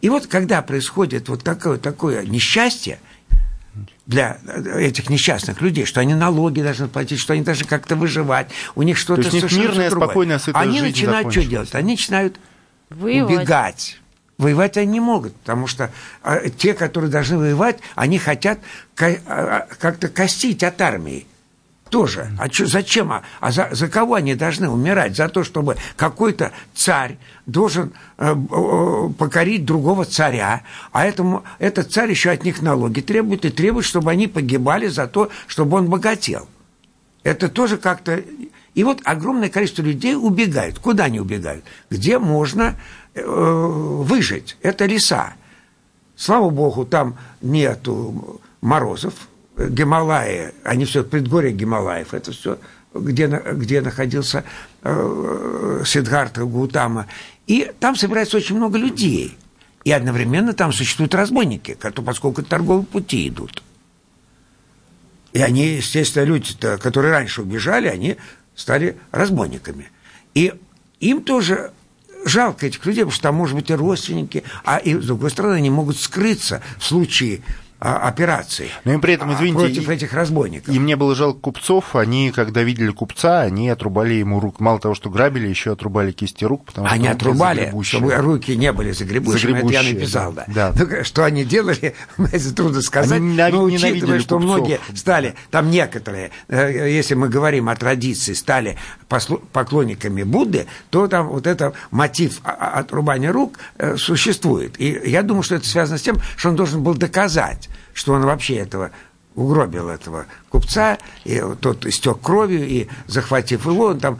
И 0.00 0.08
вот 0.08 0.26
когда 0.26 0.62
происходит 0.62 1.28
вот 1.28 1.42
такое, 1.42 1.78
такое 1.78 2.24
несчастье, 2.24 2.98
для 4.06 4.38
этих 4.76 5.10
несчастных 5.10 5.60
людей, 5.60 5.84
что 5.84 6.00
они 6.00 6.14
налоги 6.14 6.60
должны 6.62 6.88
платить, 6.88 7.18
что 7.18 7.32
они 7.32 7.42
должны 7.42 7.66
как-то 7.66 7.96
выживать, 7.96 8.48
у 8.74 8.82
них 8.82 8.96
что-то 8.96 9.28
То 9.28 9.36
есть 9.36 9.56
мирная, 9.56 9.90
другое. 9.90 10.08
спокойная, 10.08 10.40
Они 10.54 10.80
начинают 10.80 11.32
что 11.32 11.44
делать? 11.44 11.74
Они 11.74 11.92
начинают 11.92 12.38
Воевать. 12.88 13.30
убегать. 13.30 14.00
Воевать 14.38 14.76
они 14.76 14.92
не 14.92 15.00
могут, 15.00 15.34
потому 15.36 15.66
что 15.66 15.90
а, 16.22 16.48
те, 16.50 16.74
которые 16.74 17.10
должны 17.10 17.38
воевать, 17.38 17.78
они 17.94 18.18
хотят 18.18 18.58
а, 18.98 19.14
а, 19.26 19.66
как-то 19.78 20.08
костить 20.08 20.62
от 20.62 20.80
армии 20.80 21.26
тоже. 21.90 22.30
А 22.38 22.48
чё, 22.48 22.66
зачем? 22.66 23.12
А, 23.12 23.22
а 23.40 23.52
за, 23.52 23.68
за 23.72 23.88
кого 23.88 24.14
они 24.14 24.34
должны 24.34 24.68
умирать? 24.68 25.16
За 25.16 25.28
то, 25.28 25.44
чтобы 25.44 25.76
какой-то 25.96 26.52
царь 26.74 27.16
должен 27.46 27.92
э, 28.18 28.34
э, 28.34 29.08
покорить 29.18 29.64
другого 29.64 30.04
царя, 30.04 30.62
а 30.92 31.06
этому, 31.06 31.44
этот 31.58 31.92
царь 31.92 32.10
еще 32.10 32.30
от 32.30 32.44
них 32.44 32.62
налоги 32.62 33.00
требует 33.00 33.44
и 33.44 33.50
требует, 33.50 33.86
чтобы 33.86 34.10
они 34.10 34.26
погибали 34.26 34.88
за 34.88 35.06
то, 35.06 35.30
чтобы 35.46 35.76
он 35.78 35.88
богател. 35.88 36.48
Это 37.22 37.48
тоже 37.48 37.76
как-то... 37.76 38.22
И 38.74 38.84
вот 38.84 39.00
огромное 39.04 39.48
количество 39.48 39.82
людей 39.82 40.14
убегают. 40.14 40.78
Куда 40.78 41.04
они 41.04 41.18
убегают? 41.18 41.64
Где 41.90 42.18
можно 42.18 42.76
э, 43.14 43.22
выжить? 43.24 44.56
Это 44.60 44.86
леса. 44.86 45.34
Слава 46.14 46.50
богу, 46.50 46.84
там 46.84 47.16
нету 47.40 48.40
морозов, 48.60 49.14
Гималаи, 49.56 50.52
они 50.64 50.84
все 50.84 51.02
предгорье 51.02 51.52
Гималаев, 51.52 52.12
это 52.12 52.32
все, 52.32 52.58
где, 52.94 53.26
где 53.26 53.80
находился 53.80 54.44
э, 54.82 55.82
Сиддхартха 55.84 56.44
Гутама. 56.44 57.06
И 57.46 57.72
там 57.80 57.96
собирается 57.96 58.36
очень 58.36 58.56
много 58.56 58.76
людей. 58.78 59.36
И 59.84 59.92
одновременно 59.92 60.52
там 60.52 60.72
существуют 60.72 61.14
разбойники, 61.14 61.76
поскольку 62.04 62.42
торговые 62.42 62.84
пути 62.84 63.28
идут. 63.28 63.62
И 65.32 65.40
они, 65.40 65.76
естественно, 65.76 66.24
люди 66.24 66.54
которые 66.78 67.12
раньше 67.12 67.42
убежали, 67.42 67.88
они 67.88 68.16
стали 68.54 68.96
разбойниками. 69.12 69.90
И 70.34 70.52
им 71.00 71.22
тоже 71.22 71.72
жалко 72.24 72.66
этих 72.66 72.84
людей, 72.84 73.02
потому 73.02 73.12
что 73.12 73.22
там, 73.22 73.34
может 73.36 73.54
быть, 73.54 73.70
и 73.70 73.74
родственники, 73.74 74.42
а 74.64 74.78
и, 74.78 74.94
с 74.94 75.06
другой 75.06 75.30
стороны, 75.30 75.54
они 75.54 75.70
могут 75.70 75.98
скрыться 75.98 76.62
в 76.78 76.84
случае 76.84 77.42
а, 77.78 78.08
операции. 78.08 78.70
Но 78.84 78.94
им 78.94 79.00
при 79.02 79.14
этом, 79.14 79.32
извините, 79.34 79.58
против 79.58 79.88
этих 79.90 80.12
разбойников. 80.14 80.74
Им 80.74 80.86
не 80.86 80.96
было 80.96 81.14
жалко 81.14 81.40
купцов, 81.40 81.94
они, 81.94 82.30
когда 82.30 82.62
видели 82.62 82.90
купца, 82.90 83.42
они 83.42 83.68
отрубали 83.68 84.14
ему 84.14 84.40
рук. 84.40 84.60
Мало 84.60 84.80
того, 84.80 84.94
что 84.94 85.10
грабили, 85.10 85.46
еще 85.46 85.72
отрубали 85.72 86.12
кисти 86.12 86.44
рук, 86.44 86.64
потому 86.64 86.86
они 86.86 87.04
что 87.04 87.12
отрубали, 87.12 87.74
чтобы 87.82 88.14
руки 88.14 88.56
не 88.56 88.72
были 88.72 88.92
загребущими, 88.92 89.58
это 89.58 89.68
я 89.68 89.82
написал, 89.82 90.32
да. 90.32 90.44
да. 90.48 90.72
Ну, 90.74 91.04
что 91.04 91.24
они 91.24 91.44
делали, 91.44 91.94
это 92.18 92.54
трудно 92.54 92.80
сказать, 92.80 93.20
они 93.20 93.36
но 93.36 93.62
учитывая, 93.64 94.20
что 94.20 94.38
купцов. 94.38 94.58
многие 94.58 94.80
стали, 94.94 95.34
там 95.50 95.70
некоторые, 95.70 96.30
э, 96.48 96.90
если 96.90 97.14
мы 97.14 97.28
говорим 97.28 97.68
о 97.68 97.76
традиции, 97.76 98.32
стали 98.32 98.78
поклонниками 99.52 100.22
Будды, 100.22 100.66
то 100.90 101.06
там 101.08 101.28
вот 101.28 101.46
этот 101.46 101.74
мотив 101.90 102.40
отрубания 102.42 103.32
рук 103.32 103.58
э, 103.78 103.96
существует. 103.96 104.80
И 104.80 105.00
я 105.04 105.22
думаю, 105.22 105.42
что 105.42 105.56
это 105.56 105.66
связано 105.66 105.98
с 105.98 106.02
тем, 106.02 106.20
что 106.36 106.48
он 106.48 106.56
должен 106.56 106.82
был 106.82 106.94
доказать, 106.94 107.65
что 107.92 108.12
он 108.12 108.22
вообще 108.22 108.56
этого 108.56 108.90
угробил 109.36 109.90
этого 109.90 110.26
купца, 110.48 110.98
и 111.24 111.42
тот 111.60 111.84
истек 111.86 112.20
кровью, 112.20 112.66
и 112.66 112.88
захватив 113.06 113.66
его, 113.66 113.86
он 113.86 114.00
там, 114.00 114.18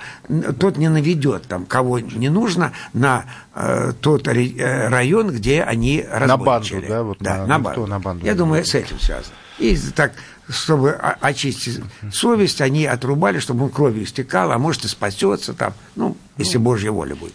тот 0.60 0.76
не 0.76 0.88
наведет 0.88 1.44
там, 1.48 1.64
кого 1.64 1.98
не 1.98 2.28
нужно, 2.28 2.72
на 2.92 3.24
э, 3.54 3.92
тот 4.00 4.28
э, 4.28 4.88
район, 4.88 5.30
где 5.30 5.62
они 5.62 6.04
разбойничали. 6.08 6.26
На 6.26 6.36
банду, 6.36 6.88
да? 6.88 7.02
Вот 7.02 7.18
да, 7.18 7.36
на, 7.38 7.46
на, 7.46 7.58
банду. 7.58 7.86
на 7.86 7.98
банду. 7.98 8.26
Я 8.26 8.34
думаю, 8.34 8.64
с 8.64 8.74
этим 8.74 9.00
связано. 9.00 9.34
И 9.58 9.74
так, 9.94 10.12
чтобы 10.50 10.92
очистить 10.92 11.80
совесть, 12.12 12.60
они 12.60 12.84
отрубали, 12.84 13.38
чтобы 13.38 13.64
он 13.64 13.70
кровью 13.70 14.04
истекал, 14.04 14.52
а 14.52 14.58
может 14.58 14.84
и 14.84 14.88
спасется 14.88 15.54
там, 15.54 15.72
ну, 15.96 16.14
если 16.36 16.58
Божья 16.58 16.90
воля 16.90 17.16
будет. 17.16 17.34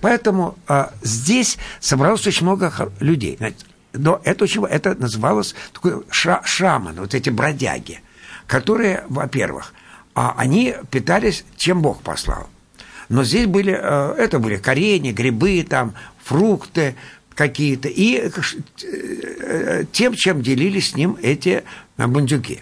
Поэтому 0.00 0.56
э, 0.68 0.86
здесь 1.02 1.58
собралось 1.80 2.24
очень 2.28 2.46
много 2.46 2.72
людей. 3.00 3.36
Знаете, 3.38 3.64
но 3.92 4.20
это, 4.24 4.44
очень, 4.44 4.64
это 4.64 4.94
называлось 4.94 5.54
такой 5.72 6.02
ша, 6.10 6.42
шаман, 6.44 6.96
вот 6.96 7.14
эти 7.14 7.30
бродяги, 7.30 8.00
которые, 8.46 9.04
во-первых, 9.08 9.72
а, 10.14 10.34
они 10.36 10.74
питались, 10.90 11.44
чем 11.56 11.82
Бог 11.82 12.02
послал. 12.02 12.48
Но 13.08 13.24
здесь 13.24 13.46
были, 13.46 13.72
э, 13.72 14.14
это 14.18 14.38
были 14.38 14.56
корени, 14.56 15.12
грибы, 15.12 15.66
там, 15.68 15.94
фрукты 16.22 16.94
какие-то, 17.34 17.88
и 17.88 18.30
э, 18.82 19.84
тем, 19.92 20.14
чем 20.14 20.42
делились 20.42 20.90
с 20.90 20.94
ним 20.94 21.16
эти 21.22 21.64
бандюки. 21.96 22.60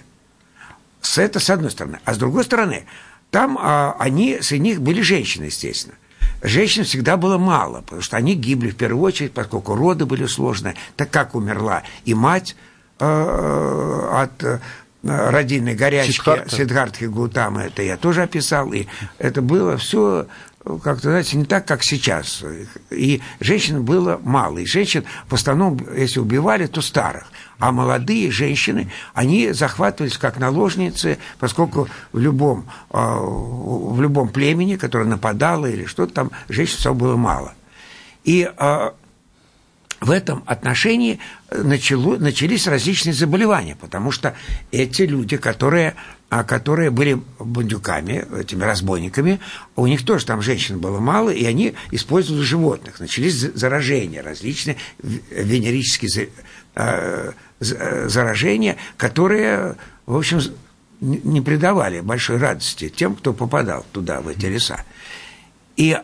Это 1.17 1.41
с 1.41 1.51
одной 1.51 1.71
стороны. 1.71 1.99
А 2.05 2.15
с 2.15 2.19
другой 2.19 2.45
стороны, 2.45 2.87
там 3.31 3.59
а, 3.61 3.97
они, 3.99 4.39
среди 4.41 4.63
них 4.63 4.81
были 4.81 5.01
женщины, 5.01 5.45
естественно 5.45 5.95
женщин 6.47 6.85
всегда 6.85 7.17
было 7.17 7.39
мало, 7.39 7.83
потому 7.83 8.03
что 8.03 8.17
они 8.17 8.35
гибли 8.35 8.71
в 8.71 8.77
первую 8.77 9.03
очередь, 9.03 9.33
поскольку 9.33 9.75
роды 9.75 10.07
были 10.07 10.27
сложные, 10.27 10.75
так 10.97 11.11
как 11.11 11.35
умерла 11.35 11.83
и 12.05 12.15
мать 12.15 12.57
э, 12.99 14.09
от 14.13 14.43
э, 14.43 14.61
родильной 15.03 15.75
горячки. 15.75 16.13
Сиддхартхи 16.49 17.05
Гутамы, 17.05 17.63
это 17.63 17.83
я 17.83 17.97
тоже 17.97 18.23
описал, 18.23 18.73
и 18.73 18.87
это 19.19 19.43
было 19.43 19.77
все 19.77 20.27
как-то, 20.83 21.11
знаете, 21.11 21.37
не 21.37 21.45
так, 21.45 21.67
как 21.67 21.83
сейчас. 21.83 22.43
И 22.91 23.21
женщин 23.41 23.85
было 23.85 24.21
мало. 24.23 24.59
И 24.59 24.67
женщин 24.67 25.05
в 25.29 25.35
основном, 25.35 25.79
если 25.97 26.19
убивали, 26.19 26.67
то 26.67 26.81
старых. 26.81 27.31
А 27.59 27.73
молодые 27.73 28.31
женщины, 28.31 28.91
они 29.15 29.53
захватывались 29.53 30.19
как 30.19 30.39
наложницы, 30.39 31.19
поскольку 31.39 31.89
в 32.13 32.19
любом, 32.19 32.67
а, 32.91 33.17
в 33.17 34.01
любом 34.01 34.29
племени, 34.29 34.77
которое 34.77 35.07
нападало 35.07 35.67
или 35.67 35.85
что-то 35.85 36.13
там, 36.13 36.31
женщин 36.49 36.79
всего 36.79 36.95
было 36.95 37.17
мало. 37.17 37.55
И 38.25 38.51
а, 38.57 38.95
в 40.01 40.11
этом 40.11 40.43
отношении 40.47 41.21
начало, 41.51 42.17
начались 42.17 42.67
различные 42.67 43.15
заболевания, 43.15 43.77
потому 43.81 44.11
что 44.11 44.35
эти 44.71 45.03
люди, 45.03 45.37
которые, 45.37 45.95
которые 46.29 46.91
были 46.91 47.21
бандюками, 47.39 48.27
этими 48.39 48.65
разбойниками, 48.65 49.41
у 49.77 49.87
них 49.87 50.05
тоже 50.05 50.27
там 50.27 50.43
женщин 50.43 50.81
было 50.81 50.99
мало, 50.99 51.31
и 51.31 51.45
они 51.45 51.75
использовали 51.93 52.43
животных. 52.43 52.99
Начались 52.99 53.35
заражения, 53.35 54.23
различные 54.23 54.77
венерические 54.99 56.31
а, 56.75 57.33
заражения, 57.61 58.77
которые, 58.97 59.77
в 60.05 60.17
общем, 60.17 60.41
не 61.01 61.41
придавали 61.41 62.01
большой 62.01 62.39
радости 62.39 62.89
тем, 62.89 63.15
кто 63.15 63.33
попадал 63.33 63.85
туда, 63.93 64.21
в 64.21 64.29
эти 64.29 64.47
леса. 64.47 64.85
И 65.77 65.97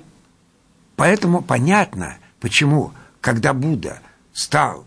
поэтому 0.96 1.42
понятно, 1.42 2.16
почему 2.40 2.92
когда 3.20 3.54
Будда 3.54 4.00
стал, 4.34 4.84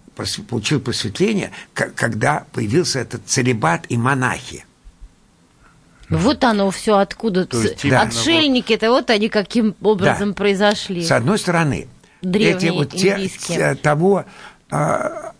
получил 0.48 0.80
просветление, 0.80 1.52
когда 1.74 2.46
появился 2.52 3.00
этот 3.00 3.26
целебат 3.26 3.86
и 3.90 3.98
монахи. 3.98 4.66
Вот 6.10 6.44
оно 6.44 6.70
все 6.72 6.98
откуда. 6.98 7.48
Есть, 7.52 7.86
Отшельники, 7.86 8.74
это 8.74 8.90
вот 8.90 9.10
они 9.10 9.30
каким 9.30 9.76
образом 9.82 10.30
да. 10.30 10.36
произошли. 10.36 11.04
С 11.04 11.12
одной 11.12 11.40
стороны, 11.40 11.88
Древние 12.22 12.56
эти 12.56 12.76
вот 12.76 12.92
те, 12.92 13.28
те, 13.28 13.76
того 13.76 14.26
а, 14.70 15.34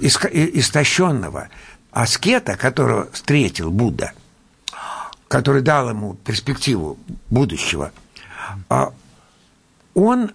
истощенного 0.00 1.48
аскета, 1.90 2.56
которого 2.56 3.10
встретил 3.12 3.70
Будда, 3.70 4.12
который 5.28 5.62
дал 5.62 5.90
ему 5.90 6.14
перспективу 6.14 6.98
будущего, 7.30 7.92
а, 8.68 8.92
он 9.94 10.32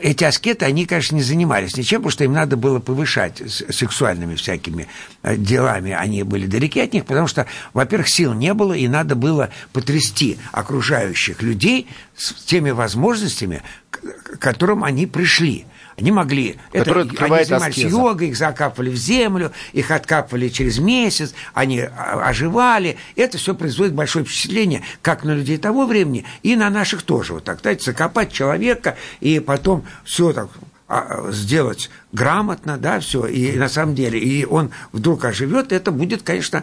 эти 0.00 0.24
аскеты, 0.24 0.64
они, 0.64 0.86
конечно, 0.86 1.16
не 1.16 1.22
занимались 1.22 1.76
ничем, 1.76 1.98
потому 1.98 2.10
что 2.10 2.24
им 2.24 2.32
надо 2.32 2.56
было 2.56 2.78
повышать 2.78 3.42
сексуальными 3.48 4.36
всякими 4.36 4.86
э, 5.22 5.36
делами. 5.36 5.90
Они 5.90 6.22
были 6.22 6.46
далеки 6.46 6.80
от 6.80 6.92
них, 6.92 7.04
потому 7.04 7.26
что, 7.26 7.46
во-первых, 7.72 8.08
сил 8.08 8.32
не 8.32 8.54
было, 8.54 8.74
и 8.74 8.86
надо 8.86 9.16
было 9.16 9.50
потрясти 9.72 10.38
окружающих 10.52 11.42
людей 11.42 11.88
с 12.16 12.32
теми 12.44 12.70
возможностями, 12.70 13.62
к 13.90 14.38
которым 14.38 14.84
они 14.84 15.06
пришли. 15.06 15.66
Они 15.96 16.12
могли... 16.12 16.56
Это, 16.72 17.00
они 17.00 17.10
занимались 17.10 17.50
аскеза. 17.50 17.88
йогой, 17.88 18.28
их 18.28 18.36
закапывали 18.36 18.90
в 18.90 18.96
землю, 18.96 19.52
их 19.72 19.90
откапывали 19.90 20.48
через 20.48 20.78
месяц, 20.78 21.34
они 21.54 21.80
оживали. 21.80 22.98
Это 23.16 23.38
все 23.38 23.54
производит 23.54 23.94
большое 23.94 24.24
впечатление 24.24 24.82
как 25.00 25.24
на 25.24 25.34
людей 25.34 25.56
того 25.56 25.86
времени, 25.86 26.26
и 26.42 26.54
на 26.54 26.68
наших 26.68 27.02
тоже. 27.02 27.32
Вот 27.32 27.44
так, 27.44 27.60
знаете, 27.60 27.84
закопать 27.84 28.30
человека 28.30 28.96
и 29.20 29.40
потом 29.40 29.84
все 30.04 30.32
так 30.34 30.50
а, 30.88 31.32
сделать 31.32 31.90
грамотно, 32.12 32.76
да, 32.78 33.00
все, 33.00 33.26
и 33.26 33.56
на 33.56 33.68
самом 33.68 33.94
деле, 33.94 34.20
и 34.20 34.44
он 34.44 34.70
вдруг 34.92 35.24
оживет, 35.24 35.72
это 35.72 35.90
будет, 35.90 36.22
конечно, 36.22 36.62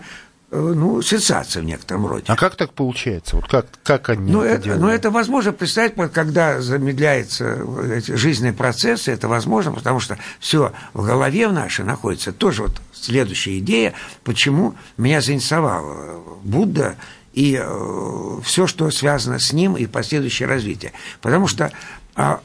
ну, 0.53 1.01
сенсация 1.01 1.61
в 1.61 1.65
некотором 1.65 2.05
роде. 2.05 2.25
А 2.27 2.35
как 2.35 2.55
так 2.55 2.73
получается? 2.73 3.35
Вот 3.35 3.47
как, 3.47 3.65
как 3.83 4.09
они 4.09 4.31
ну, 4.31 4.41
это, 4.41 4.69
это? 4.69 4.79
Ну, 4.79 4.87
это 4.87 5.09
возможно 5.09 5.51
представить, 5.51 5.93
когда 6.13 6.61
замедляются 6.61 7.65
эти 7.91 8.11
жизненные 8.11 8.53
процессы, 8.53 9.11
это 9.11 9.27
возможно, 9.27 9.71
потому 9.71 9.99
что 9.99 10.17
все 10.39 10.71
в 10.93 11.05
голове 11.05 11.47
в 11.47 11.53
нашей 11.53 11.85
находится. 11.85 12.31
Тоже 12.31 12.63
вот 12.63 12.81
следующая 12.93 13.57
идея, 13.59 13.93
почему 14.23 14.75
меня 14.97 15.21
заинтересовал 15.21 16.39
Будда 16.43 16.97
и 17.33 17.59
э, 17.59 18.39
все, 18.43 18.67
что 18.67 18.89
связано 18.91 19.39
с 19.39 19.53
ним 19.53 19.75
и 19.75 19.87
последующее 19.87 20.47
развитие. 20.47 20.93
Потому 21.21 21.47
что 21.47 21.71
э, 22.15 22.37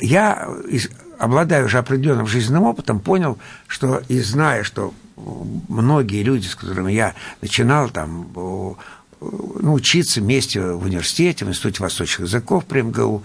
я, 0.00 0.48
обладая 1.18 1.64
уже 1.64 1.78
определенным 1.78 2.26
жизненным 2.26 2.62
опытом, 2.64 3.00
понял, 3.00 3.38
что 3.66 4.00
и 4.08 4.20
зная, 4.20 4.62
что 4.62 4.94
многие 5.16 6.22
люди, 6.22 6.46
с 6.46 6.54
которыми 6.54 6.92
я 6.92 7.14
начинал 7.40 7.88
там 7.90 8.28
ну, 8.34 8.76
учиться 9.72 10.20
вместе 10.20 10.60
в 10.60 10.84
университете, 10.84 11.44
в 11.44 11.48
Институте 11.48 11.82
восточных 11.82 12.28
языков 12.28 12.64
при 12.64 12.82
МГУ, 12.82 13.22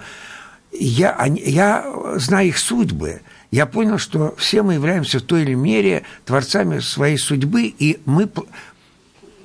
я, 0.71 1.25
я 1.25 1.85
знаю 2.17 2.49
их 2.49 2.57
судьбы, 2.57 3.21
я 3.51 3.65
понял, 3.65 3.97
что 3.97 4.35
все 4.37 4.61
мы 4.61 4.75
являемся 4.75 5.19
в 5.19 5.23
той 5.23 5.41
или 5.41 5.55
мере 5.55 6.03
творцами 6.25 6.79
своей 6.79 7.17
судьбы, 7.17 7.63
и 7.63 7.99
мы 8.05 8.29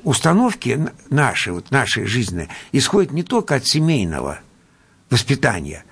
установки 0.02 0.90
наши, 1.09 1.50
вот 1.50 1.70
наши 1.70 2.07
жизненные, 2.07 2.48
исходят 2.72 3.12
не 3.12 3.22
только 3.22 3.54
от 3.54 3.66
семейного 3.66 4.40
воспитания, 5.09 5.85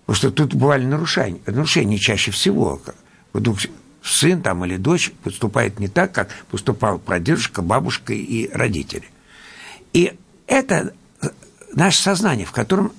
потому 0.00 0.16
что 0.16 0.30
тут 0.32 0.54
бывали 0.54 0.84
нарушения, 0.84 1.40
нарушения 1.46 1.98
чаще 1.98 2.32
всего. 2.32 2.80
Вдруг 3.32 3.58
сын 4.10 4.42
там 4.42 4.64
или 4.64 4.76
дочь 4.76 5.12
поступает 5.22 5.78
не 5.78 5.88
так, 5.88 6.12
как 6.12 6.30
поступал 6.50 6.98
прадедушка, 6.98 7.62
бабушка 7.62 8.12
и 8.12 8.50
родители. 8.52 9.08
И 9.92 10.16
это 10.46 10.94
наше 11.72 12.00
сознание, 12.00 12.46
в 12.46 12.52
котором 12.52 12.92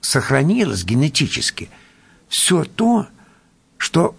сохранилось 0.00 0.84
генетически 0.84 1.70
все 2.28 2.64
то, 2.64 3.06
что 3.78 4.16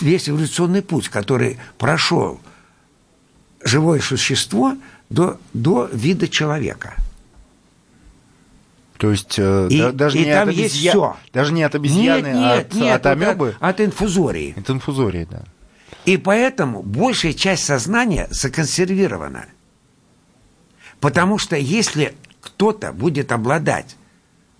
весь 0.00 0.28
эволюционный 0.28 0.82
путь, 0.82 1.08
который 1.08 1.58
прошел 1.78 2.40
живое 3.64 4.00
существо, 4.00 4.76
до, 5.10 5.38
до 5.52 5.88
вида 5.92 6.26
человека. 6.28 6.94
То 9.02 9.10
есть 9.10 9.36
э, 9.36 9.66
и, 9.68 9.80
да, 9.80 9.90
даже, 9.90 10.16
и 10.16 10.24
не 10.24 10.32
там 10.32 10.42
от 10.44 10.54
обезья... 10.54 10.62
есть 10.62 10.76
все. 10.76 11.16
даже 11.32 11.52
не 11.52 11.64
от 11.64 11.74
обезьяны, 11.74 12.26
нет, 12.28 12.36
нет, 12.36 12.44
а 12.44 12.58
от, 12.58 12.74
нет, 12.74 12.94
от 12.94 13.06
амебы? 13.06 13.56
От, 13.58 13.80
от 13.80 13.80
инфузории. 13.80 14.54
От 14.56 14.70
инфузории, 14.70 15.26
да. 15.28 15.42
И 16.04 16.16
поэтому 16.16 16.84
большая 16.84 17.32
часть 17.32 17.64
сознания 17.64 18.28
законсервирована. 18.30 19.46
Потому 21.00 21.38
что 21.38 21.56
если 21.56 22.14
кто-то 22.40 22.92
будет 22.92 23.32
обладать 23.32 23.96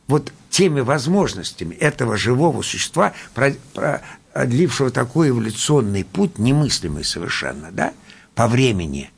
вот 0.09 0.33
теми 0.51 0.81
возможностями 0.81 1.77
этого 1.77 2.17
живого 2.17 2.63
существа, 2.63 3.13
продлившего 3.35 4.91
такой 4.91 5.29
эволюционный 5.29 6.03
путь, 6.03 6.41
немыслимый 6.41 7.05
совершенно, 7.05 7.71
да, 7.71 7.93
по 8.35 8.49
времени, 8.49 9.13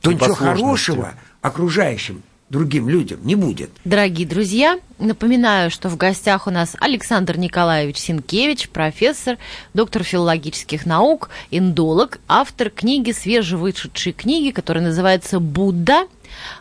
то 0.00 0.10
и 0.10 0.14
ничего 0.14 0.32
хорошего 0.32 1.12
окружающим 1.42 2.22
другим 2.50 2.88
людям 2.88 3.20
не 3.24 3.34
будет. 3.34 3.70
Дорогие 3.84 4.26
друзья, 4.26 4.78
напоминаю, 4.98 5.70
что 5.70 5.88
в 5.88 5.96
гостях 5.96 6.46
у 6.46 6.50
нас 6.50 6.76
Александр 6.80 7.36
Николаевич 7.38 7.98
Синкевич, 7.98 8.68
профессор, 8.68 9.36
доктор 9.74 10.02
филологических 10.02 10.86
наук, 10.86 11.30
индолог, 11.50 12.20
автор 12.28 12.70
книги, 12.70 13.12
свежевышедшей 13.12 14.12
книги, 14.12 14.50
которая 14.50 14.84
называется 14.84 15.40
«Будда». 15.40 16.06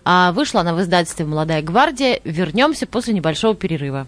А 0.03 0.31
вышла 0.31 0.61
она 0.61 0.73
в 0.73 0.81
издательстве 0.81 1.25
«Молодая 1.25 1.61
гвардия». 1.61 2.19
Вернемся 2.23 2.87
после 2.87 3.13
небольшого 3.13 3.55
перерыва. 3.55 4.07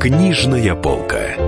Книжная 0.00 0.74
полка. 0.74 1.47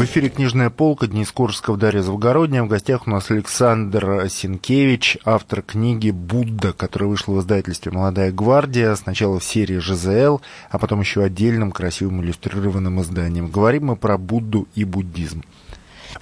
В 0.00 0.04
эфире 0.04 0.30
«Книжная 0.30 0.70
полка», 0.70 1.06
Денис 1.06 1.30
Курсков, 1.30 1.76
Дарья 1.76 2.00
Завгородняя. 2.00 2.62
В 2.62 2.68
гостях 2.68 3.06
у 3.06 3.10
нас 3.10 3.30
Александр 3.30 4.30
Синкевич, 4.30 5.18
автор 5.26 5.60
книги 5.60 6.10
«Будда», 6.10 6.72
которая 6.72 7.10
вышла 7.10 7.34
в 7.34 7.40
издательстве 7.40 7.92
«Молодая 7.92 8.32
гвардия». 8.32 8.94
Сначала 8.94 9.38
в 9.38 9.44
серии 9.44 9.76
«ЖЗЛ», 9.76 10.40
а 10.70 10.78
потом 10.78 11.00
еще 11.00 11.22
отдельным 11.22 11.70
красивым 11.70 12.22
иллюстрированным 12.22 13.02
изданием. 13.02 13.48
Говорим 13.48 13.88
мы 13.88 13.96
про 13.96 14.16
Будду 14.16 14.68
и 14.74 14.84
буддизм. 14.84 15.44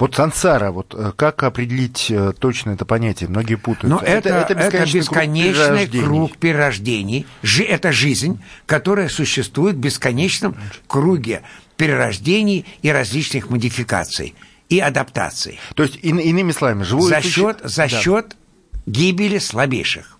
Вот 0.00 0.16
сансара, 0.16 0.72
вот 0.72 0.92
э, 0.98 1.12
как 1.14 1.44
определить 1.44 2.10
э, 2.10 2.32
точно 2.36 2.72
это 2.72 2.84
понятие? 2.84 3.30
Многие 3.30 3.54
путают. 3.54 3.84
Но 3.84 4.00
это, 4.00 4.28
это, 4.28 4.54
это 4.54 4.54
бесконечный, 4.54 4.92
это 4.92 4.96
бесконечный 4.96 5.86
круг, 5.86 6.30
круг 6.30 6.36
перерождений. 6.38 7.26
Это 7.60 7.92
жизнь, 7.92 8.42
которая 8.66 9.08
существует 9.08 9.76
в 9.76 9.78
бесконечном 9.78 10.56
круге 10.88 11.42
перерождений 11.78 12.66
и 12.82 12.90
различных 12.90 13.48
модификаций 13.48 14.34
и 14.68 14.80
адаптаций. 14.80 15.58
То 15.74 15.84
есть, 15.84 15.98
ин, 16.02 16.18
иными 16.18 16.52
словами, 16.52 16.82
живой 16.82 17.08
за 17.08 17.22
счет, 17.22 17.60
за 17.64 17.84
да. 17.84 17.88
счет 17.88 18.36
гибели 18.84 19.38
слабейших. 19.38 20.18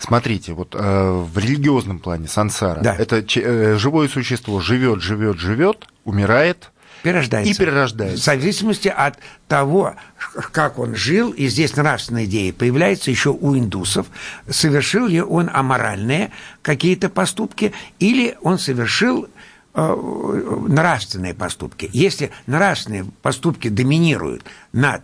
Смотрите, 0.00 0.52
вот 0.52 0.74
э, 0.74 0.78
в 0.80 1.38
религиозном 1.38 2.00
плане 2.00 2.26
сансара 2.26 2.80
да. 2.80 2.96
это 2.96 3.24
э, 3.36 3.76
живое 3.78 4.08
существо 4.08 4.58
живет, 4.60 5.00
живет, 5.00 5.38
живет, 5.38 5.86
умирает, 6.04 6.72
перерождается. 7.04 7.52
И 7.52 7.56
перерождается. 7.56 8.20
В 8.20 8.24
зависимости 8.24 8.88
от 8.88 9.18
того, 9.46 9.94
как 10.50 10.80
он 10.80 10.96
жил, 10.96 11.30
и 11.30 11.46
здесь 11.46 11.76
нравственная 11.76 12.24
идея 12.24 12.52
появляется 12.52 13.12
еще 13.12 13.30
у 13.30 13.56
индусов, 13.56 14.06
совершил 14.48 15.06
ли 15.06 15.20
он 15.20 15.48
аморальные 15.52 16.32
какие-то 16.62 17.08
поступки, 17.08 17.72
или 18.00 18.36
он 18.42 18.58
совершил 18.58 19.28
нравственные 19.74 21.34
поступки. 21.34 21.88
Если 21.92 22.30
нравственные 22.46 23.06
поступки 23.22 23.68
доминируют 23.68 24.44
над 24.72 25.02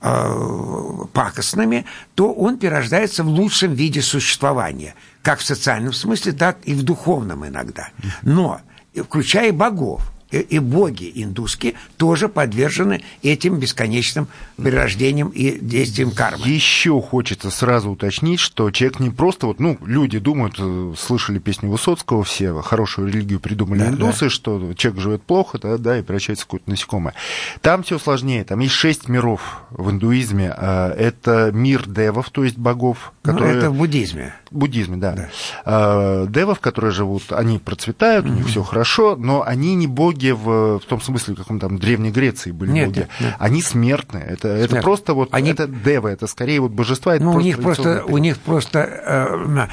э, 0.00 1.04
пакостными, 1.12 1.86
то 2.14 2.32
он 2.32 2.58
перерождается 2.58 3.22
в 3.22 3.28
лучшем 3.28 3.74
виде 3.74 4.02
существования, 4.02 4.94
как 5.22 5.38
в 5.38 5.44
социальном 5.44 5.92
смысле, 5.92 6.32
так 6.32 6.58
и 6.64 6.74
в 6.74 6.82
духовном 6.82 7.46
иногда. 7.46 7.90
Но, 8.22 8.60
включая 8.94 9.52
богов, 9.52 10.02
и 10.30 10.58
боги 10.58 11.10
индусские 11.14 11.74
тоже 11.96 12.28
подвержены 12.28 13.02
этим 13.22 13.58
бесконечным 13.58 14.28
перерождениям 14.56 15.28
и 15.28 15.58
действиям 15.58 16.10
кармы. 16.10 16.46
Еще 16.46 17.00
хочется 17.00 17.50
сразу 17.50 17.90
уточнить, 17.90 18.40
что 18.40 18.70
человек 18.70 19.00
не 19.00 19.10
просто 19.10 19.46
вот, 19.46 19.60
ну, 19.60 19.78
люди 19.84 20.18
думают, 20.18 20.56
э, 20.58 20.94
слышали 20.98 21.38
песню 21.38 21.70
Высоцкого, 21.70 22.24
все 22.24 22.60
хорошую 22.60 23.08
религию 23.08 23.40
придумали 23.40 23.80
да, 23.80 23.88
индусы, 23.88 24.24
да. 24.26 24.30
что 24.30 24.74
человек 24.74 25.00
живет 25.00 25.22
плохо, 25.22 25.58
да, 25.58 25.78
да, 25.78 25.98
и 25.98 26.02
превращается 26.02 26.44
в 26.44 26.48
какое-то 26.48 26.70
насекомое. 26.70 27.14
Там 27.60 27.82
все 27.82 27.98
сложнее, 27.98 28.44
там 28.44 28.60
есть 28.60 28.74
шесть 28.74 29.08
миров 29.08 29.62
в 29.70 29.90
индуизме. 29.90 30.52
А, 30.56 30.92
это 30.92 31.50
мир 31.52 31.88
девов, 31.88 32.30
то 32.30 32.44
есть 32.44 32.58
богов, 32.58 33.12
которые... 33.32 33.54
Ну, 33.54 33.58
это 33.58 33.70
в 33.70 33.76
буддизме. 33.76 34.34
В 34.50 34.56
буддизме, 34.56 34.96
да. 34.96 35.12
да. 35.12 35.28
А, 35.64 36.26
девов, 36.26 36.60
которые 36.60 36.92
живут, 36.92 37.30
они 37.30 37.58
процветают, 37.58 38.26
у 38.26 38.30
них 38.30 38.46
все 38.46 38.62
хорошо, 38.62 39.16
но 39.16 39.42
они 39.44 39.74
не 39.74 39.86
боги 39.86 40.30
в, 40.30 40.78
в 40.78 40.84
том 40.84 41.00
смысле, 41.00 41.34
каком 41.34 41.60
там 41.60 41.78
Древней 41.78 42.10
Греции 42.10 42.50
были 42.50 42.70
нет, 42.70 42.88
боги. 42.88 42.98
Нет, 42.98 43.08
нет. 43.20 43.34
Они 43.38 43.62
смертные. 43.62 44.24
Это, 44.24 44.48
это 44.48 44.80
просто 44.80 45.14
вот 45.14 45.28
они... 45.32 45.50
это 45.50 45.66
девы, 45.66 46.10
это 46.10 46.26
скорее 46.26 46.60
вот 46.60 46.72
божества. 46.72 47.14
Это 47.14 47.24
ну, 47.24 47.32
у 47.32 47.40
них 47.40 47.60
просто, 47.60 48.04
у 48.06 48.18
них 48.18 48.38
просто 48.38 48.78
э, 48.80 49.68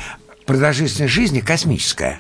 продолжительность 0.46 1.14
жизни 1.14 1.40
космическая. 1.40 2.20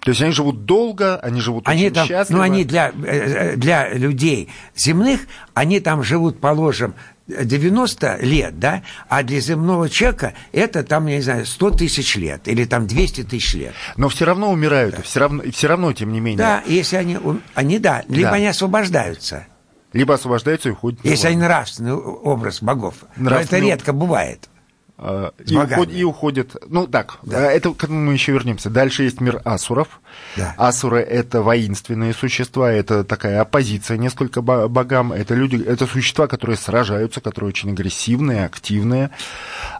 То 0.00 0.10
есть 0.10 0.22
они 0.22 0.32
живут 0.32 0.64
долго, 0.64 1.18
они 1.18 1.40
живут 1.40 1.68
они 1.68 1.86
очень 1.86 1.94
там, 1.94 2.06
счастливо. 2.06 2.38
Ну, 2.38 2.42
они 2.42 2.64
для, 2.64 2.92
э, 3.04 3.56
для 3.56 3.92
людей 3.92 4.48
земных, 4.74 5.20
они 5.54 5.80
там 5.80 6.02
живут, 6.02 6.40
положим, 6.40 6.94
90 7.28 8.18
лет, 8.22 8.58
да, 8.58 8.82
а 9.08 9.22
для 9.22 9.40
земного 9.40 9.88
человека 9.88 10.34
это 10.52 10.82
там, 10.82 11.06
я 11.06 11.16
не 11.16 11.22
знаю, 11.22 11.46
100 11.46 11.70
тысяч 11.72 12.16
лет 12.16 12.48
или 12.48 12.64
там 12.64 12.86
200 12.86 13.24
тысяч 13.24 13.54
лет. 13.54 13.74
Но 13.96 14.08
все 14.08 14.24
равно 14.24 14.50
умирают, 14.50 14.96
да. 14.96 15.02
все, 15.02 15.20
равно, 15.20 15.42
все 15.52 15.66
равно, 15.68 15.92
тем 15.92 16.12
не 16.12 16.20
менее. 16.20 16.38
Да, 16.38 16.62
если 16.66 16.96
они, 16.96 17.18
они 17.54 17.78
да, 17.78 18.02
либо 18.08 18.30
да. 18.30 18.36
они 18.36 18.46
освобождаются. 18.46 19.46
Либо 19.92 20.14
освобождаются 20.14 20.68
и 20.68 20.72
уходят. 20.72 21.00
Если 21.04 21.28
они 21.28 21.36
нравственный 21.36 21.94
образ 21.94 22.62
богов. 22.62 22.94
Нравственный... 23.16 23.60
Но 23.60 23.66
это 23.66 23.76
редко 23.76 23.92
бывает. 23.92 24.48
А, 25.00 25.32
и, 25.46 25.56
уход, 25.56 25.92
и 25.92 26.04
уходит. 26.04 26.56
Ну 26.66 26.86
так, 26.88 27.18
да. 27.22 27.52
это 27.52 27.72
к 27.72 27.84
этому 27.84 28.00
мы 28.00 28.14
еще 28.14 28.32
вернемся. 28.32 28.68
Дальше 28.68 29.04
есть 29.04 29.20
мир 29.20 29.40
асуров. 29.44 30.00
Да. 30.36 30.54
Асуры 30.56 31.00
это 31.00 31.42
воинственные 31.42 32.12
существа, 32.12 32.70
это 32.70 33.04
такая 33.04 33.40
оппозиция 33.40 33.96
несколько 33.96 34.40
богам. 34.42 35.12
Это 35.12 35.34
люди, 35.34 35.62
это 35.62 35.86
существа, 35.86 36.26
которые 36.26 36.56
сражаются, 36.56 37.20
которые 37.20 37.48
очень 37.48 37.72
агрессивные, 37.72 38.44
активные. 38.44 39.10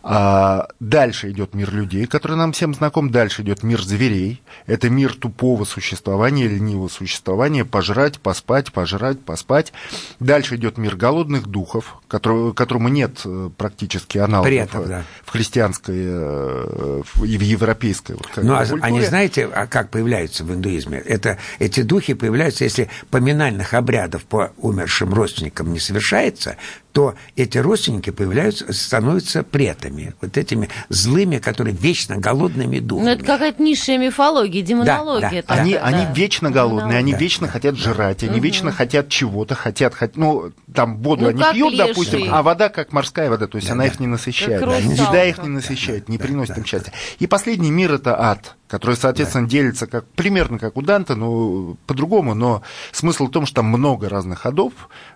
А 0.02 0.68
дальше 0.80 1.30
идет 1.30 1.54
мир 1.54 1.72
людей, 1.72 2.06
который 2.06 2.36
нам 2.36 2.52
всем 2.52 2.74
знаком. 2.74 3.10
Дальше 3.10 3.42
идет 3.42 3.62
мир 3.62 3.82
зверей. 3.82 4.42
Это 4.66 4.90
мир 4.90 5.14
тупого 5.14 5.64
существования, 5.64 6.48
ленивого 6.48 6.88
существования, 6.88 7.64
пожрать, 7.64 8.18
поспать, 8.18 8.72
пожрать, 8.72 9.20
поспать. 9.20 9.72
Дальше 10.20 10.56
идет 10.56 10.78
мир 10.78 10.96
голодных 10.96 11.46
духов, 11.46 11.96
который, 12.08 12.52
которому 12.54 12.88
нет 12.88 13.20
э, 13.24 13.50
практически 13.56 14.18
аналогов. 14.18 14.50
Предков, 14.50 14.88
да 14.88 15.04
в 15.28 15.30
христианской 15.30 15.96
э, 15.98 17.02
и 17.22 17.36
в 17.36 17.42
европейской 17.42 18.12
вот, 18.12 18.26
Ну, 18.36 18.54
а 18.54 18.64
они 18.80 19.02
знаете, 19.02 19.46
а 19.52 19.66
как 19.66 19.90
появляются 19.90 20.27
в 20.44 20.52
индуизме? 20.52 20.98
Это, 20.98 21.38
эти 21.58 21.82
духи 21.82 22.14
появляются, 22.14 22.64
если 22.64 22.88
поминальных 23.10 23.74
обрядов 23.74 24.24
по 24.24 24.52
умершим 24.58 25.14
родственникам 25.14 25.72
не 25.72 25.78
совершается, 25.78 26.56
то 26.98 27.14
эти 27.36 27.58
родственники 27.58 28.10
появляются, 28.10 28.72
становятся 28.72 29.44
претами, 29.44 30.14
вот 30.20 30.36
этими 30.36 30.68
злыми, 30.88 31.38
которые 31.38 31.72
вечно 31.72 32.16
голодными 32.16 32.80
духами. 32.80 33.06
Ну, 33.06 33.12
это 33.12 33.24
какая-то 33.24 33.62
низшая 33.62 33.98
мифология, 33.98 34.62
демонология. 34.62 35.44
Да, 35.46 35.54
да. 35.54 35.60
Они, 35.60 35.74
да. 35.74 35.82
они 35.84 36.06
вечно 36.12 36.50
голодные, 36.50 36.98
они 36.98 37.12
да. 37.12 37.18
вечно 37.18 37.46
да. 37.46 37.52
хотят 37.52 37.76
жрать, 37.76 38.24
они 38.24 38.32
угу. 38.32 38.40
вечно 38.40 38.72
хотят 38.72 39.10
чего-то, 39.10 39.54
хотят, 39.54 39.94
ну, 40.16 40.50
там 40.74 40.96
воду 40.96 41.22
ну, 41.22 41.28
они 41.28 41.42
пьют, 41.52 41.72
леший. 41.72 41.86
допустим, 41.86 42.34
а 42.34 42.42
вода 42.42 42.68
как 42.68 42.92
морская 42.92 43.30
вода, 43.30 43.46
то 43.46 43.58
есть 43.58 43.68
да, 43.68 43.74
она 43.74 43.84
да. 43.84 43.90
их 43.90 44.00
не 44.00 44.08
насыщает. 44.08 44.60
Да. 44.60 44.76
Еда 44.78 45.24
их 45.24 45.38
не 45.38 45.50
насыщает, 45.50 46.08
не 46.08 46.18
приносит 46.18 46.58
им 46.58 46.64
счастья. 46.64 46.92
И 47.20 47.28
последний 47.28 47.70
мир– 47.70 47.92
это 47.94 48.20
ад. 48.20 48.56
который, 48.68 48.96
соответственно, 48.96 49.44
да. 49.44 49.50
делится 49.50 49.86
как, 49.86 50.06
примерно 50.08 50.58
как 50.58 50.76
у 50.76 50.82
Данта, 50.82 51.14
но 51.16 51.76
по-другому, 51.86 52.34
но 52.34 52.62
смысл 52.92 53.26
в 53.26 53.30
том, 53.30 53.46
что 53.46 53.56
там 53.56 53.66
много 53.66 54.08
разных 54.08 54.40
ходов, 54.40 54.72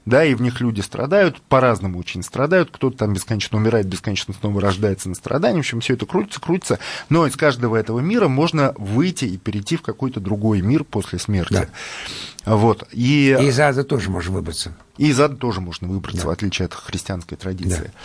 да, 0.07 0.25
и 0.25 0.35
в 0.35 0.43
них 0.43 0.61
люди 0.61 0.81
страдают, 0.81 1.41
по-разному 1.73 1.99
очень 1.99 2.23
страдают, 2.23 2.69
кто-то 2.71 2.99
там 2.99 3.15
бесконечно 3.15 3.57
умирает, 3.57 3.87
бесконечно 3.87 4.35
снова 4.39 4.61
рождается 4.61 5.09
на 5.09 5.15
страдании, 5.15 5.57
в 5.57 5.61
общем, 5.61 5.81
все 5.81 5.95
это 5.95 6.05
крутится, 6.05 6.39
крутится, 6.39 6.79
но 7.09 7.27
из 7.27 7.35
каждого 7.35 7.77
этого 7.77 8.01
мира 8.01 8.29
можно 8.29 8.75
выйти 8.77 9.25
и 9.25 9.39
перейти 9.39 9.77
в 9.77 9.83
какой-то 9.83 10.21
другой 10.21 10.61
мир 10.61 10.85
после 10.85 11.19
смерти. 11.19 11.55
Да. 11.55 11.69
Вот. 12.45 12.87
И, 12.93 13.35
и 13.41 13.47
из 13.47 13.59
ада 13.59 13.85
тоже 13.85 14.11
можно 14.11 14.35
выбраться. 14.35 14.77
И 14.99 15.09
из 15.09 15.19
ада 15.19 15.37
тоже 15.37 15.63
можно 15.63 15.89
выбраться, 15.89 16.23
да. 16.23 16.29
в 16.29 16.31
отличие 16.31 16.67
от 16.67 16.75
христианской 16.75 17.39
традиции. 17.39 17.91
Да. 17.95 18.01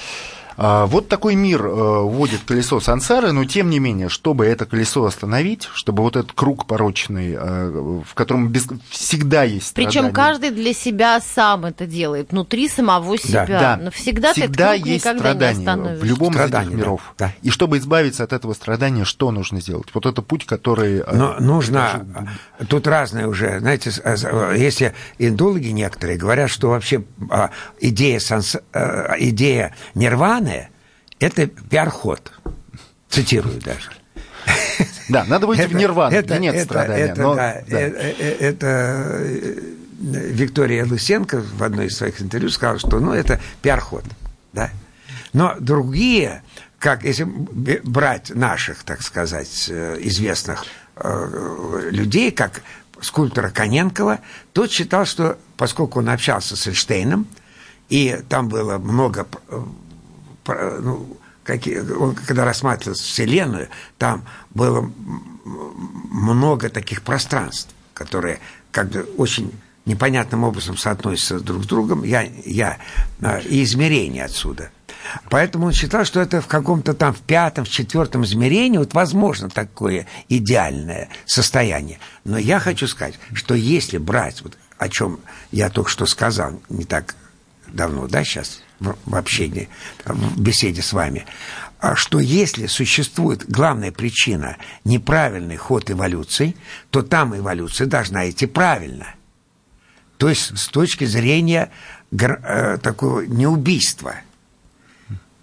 А, 0.59 0.87
вот 0.87 1.07
такой 1.07 1.35
мир 1.35 1.63
э, 1.63 1.69
вводит 1.69 2.41
колесо 2.41 2.79
сансары, 2.79 3.31
но 3.31 3.45
тем 3.45 3.69
не 3.69 3.77
менее, 3.77 4.09
чтобы 4.09 4.47
это 4.47 4.65
колесо 4.65 5.05
остановить, 5.05 5.69
чтобы 5.75 6.01
вот 6.01 6.15
этот 6.15 6.31
круг 6.31 6.65
порочный, 6.65 7.35
э, 7.37 8.01
в 8.03 8.15
котором 8.15 8.47
без... 8.47 8.67
всегда 8.89 9.43
есть 9.43 9.75
Причем 9.75 10.11
каждый 10.11 10.49
для 10.49 10.73
себя 10.73 11.19
сам 11.21 11.65
это 11.65 11.85
делает, 11.85 12.31
внутри 12.31 12.69
самого 12.69 13.19
себя. 13.19 13.45
Да, 13.47 13.79
Но 13.79 13.91
всегда, 13.91 14.33
всегда 14.33 14.73
ты 14.73 14.89
есть 14.89 15.07
страдания 15.07 15.95
в 15.95 16.03
любом 16.03 16.33
из 16.33 16.39
этих 16.39 16.71
миров. 16.71 17.01
Да. 17.19 17.31
И 17.43 17.51
чтобы 17.51 17.77
избавиться 17.77 18.23
от 18.23 18.33
этого 18.33 18.53
страдания, 18.53 19.05
что 19.05 19.29
нужно 19.29 19.61
сделать? 19.61 19.89
Вот 19.93 20.07
это 20.07 20.23
путь, 20.23 20.47
который... 20.47 21.01
Э, 21.01 21.15
но 21.15 21.35
нужно... 21.39 22.03
Даже... 22.03 22.67
Тут 22.67 22.87
разное 22.87 23.27
уже, 23.27 23.59
знаете, 23.59 23.91
если 24.57 24.95
индологи 25.19 25.67
некоторые 25.67 26.17
говорят, 26.17 26.49
что 26.49 26.69
вообще 26.69 27.03
а, 27.29 27.51
идея, 27.79 28.19
санс... 28.19 28.57
идея 29.19 29.75
нирваны 29.93 30.46
главное– 30.47 30.69
это 31.19 31.47
пиар-ход. 31.47 32.31
Цитирую 33.09 33.61
даже. 33.61 33.91
Да, 35.09 35.23
надо 35.25 35.47
выйти 35.47 35.61
это, 35.61 35.69
в 35.69 35.75
нирвану, 35.75 36.15
это, 36.15 36.37
нет 36.37 36.55
это, 36.55 36.65
страдания. 36.65 37.03
Это, 37.05 37.21
но, 37.21 37.35
да, 37.35 37.63
да. 37.67 37.79
Это, 37.79 37.97
э, 37.97 38.15
э, 38.19 38.35
это 38.39 39.23
Виктория 39.99 40.85
Лысенко 40.85 41.41
в 41.41 41.63
одной 41.63 41.87
из 41.87 41.97
своих 41.97 42.21
интервью 42.21 42.49
сказала, 42.49 42.77
что 42.77 42.99
ну, 42.99 43.13
это 43.13 43.39
пиар-ход. 43.61 44.03
Да? 44.51 44.69
Но 45.31 45.55
другие, 45.59 46.43
как 46.77 47.03
если 47.03 47.23
брать 47.23 48.31
наших, 48.35 48.83
так 48.83 49.01
сказать, 49.01 49.67
э, 49.69 49.97
известных 50.01 50.65
людей, 51.91 52.31
как 52.31 52.61
скульптора 53.01 53.49
Коненкова, 53.49 54.19
тот 54.51 54.71
считал, 54.71 55.05
что 55.05 55.37
поскольку 55.55 55.99
он 55.99 56.09
общался 56.09 56.55
с 56.55 56.67
Эйнштейном, 56.67 57.27
и 57.89 58.19
там 58.27 58.49
было 58.49 58.77
много 58.77 59.25
ну, 60.47 61.17
какие, 61.43 61.79
он, 61.79 62.15
когда 62.15 62.45
рассматривал 62.45 62.95
Вселенную, 62.95 63.69
там 63.97 64.25
было 64.51 64.91
много 65.45 66.69
таких 66.69 67.01
пространств, 67.01 67.73
которые 67.93 68.39
как 68.71 68.89
бы 68.89 69.01
очень 69.17 69.51
непонятным 69.85 70.43
образом 70.43 70.77
соотносятся 70.77 71.39
друг 71.39 71.63
с 71.63 71.67
другом, 71.67 72.03
я, 72.03 72.23
я, 72.45 72.77
а, 73.21 73.39
и 73.39 73.63
измерения 73.63 74.25
отсюда. 74.25 74.69
Поэтому 75.29 75.67
он 75.67 75.73
считал, 75.73 76.03
что 76.03 76.19
это 76.19 76.41
в 76.41 76.47
каком-то 76.47 76.93
там 76.93 77.13
в 77.13 77.21
пятом, 77.21 77.63
в 77.63 77.69
четвертом 77.69 78.25
измерении 78.25 78.77
вот 78.77 78.93
возможно 78.93 79.49
такое 79.49 80.05
идеальное 80.27 81.09
состояние. 81.25 81.99
Но 82.25 82.37
я 82.37 82.59
хочу 82.59 82.87
сказать, 82.87 83.17
что 83.33 83.55
если 83.55 83.97
брать, 83.97 84.41
вот 84.41 84.57
о 84.77 84.89
чем 84.89 85.19
я 85.51 85.69
только 85.69 85.89
что 85.89 86.05
сказал, 86.05 86.61
не 86.69 86.83
так 86.83 87.15
давно, 87.67 88.07
да, 88.07 88.23
сейчас, 88.25 88.61
в 88.79 89.15
общении, 89.15 89.69
в 90.05 90.39
беседе 90.39 90.81
с 90.81 90.93
вами, 90.93 91.25
а 91.79 91.95
что 91.95 92.19
если 92.19 92.67
существует 92.67 93.49
главная 93.49 93.91
причина 93.91 94.57
неправильный 94.83 95.57
ход 95.57 95.91
эволюции, 95.91 96.55
то 96.89 97.03
там 97.03 97.37
эволюция 97.37 97.87
должна 97.87 98.29
идти 98.29 98.45
правильно. 98.47 99.15
То 100.17 100.29
есть 100.29 100.57
с 100.57 100.67
точки 100.67 101.05
зрения 101.05 101.71
э, 102.11 102.77
такого 102.81 103.21
неубийства. 103.21 104.15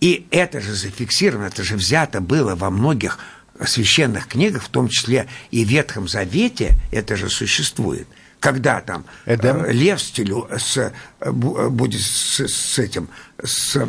И 0.01 0.27
это 0.31 0.61
же 0.61 0.75
зафиксировано, 0.75 1.47
это 1.47 1.62
же 1.62 1.77
взято 1.77 2.20
было 2.20 2.57
во 2.57 2.70
многих 2.70 3.18
священных 3.64 4.27
книгах, 4.27 4.64
в 4.64 4.68
том 4.68 4.88
числе 4.88 5.29
и 5.53 5.64
в 5.64 5.68
Ветхом 5.68 6.09
Завете, 6.09 6.77
это 6.90 7.16
же 7.16 7.31
существует– 7.31 8.09
когда 8.44 8.83
там 8.83 9.07
Эдем? 9.24 9.64
Э, 9.64 9.72
лев 9.72 9.98
стилю 9.98 10.46
с, 10.54 10.76
э, 10.76 10.92
э, 11.20 11.30
будет 11.30 12.02
с, 12.02 12.46
с 12.46 12.78
этим 12.78 13.09
с, 13.42 13.83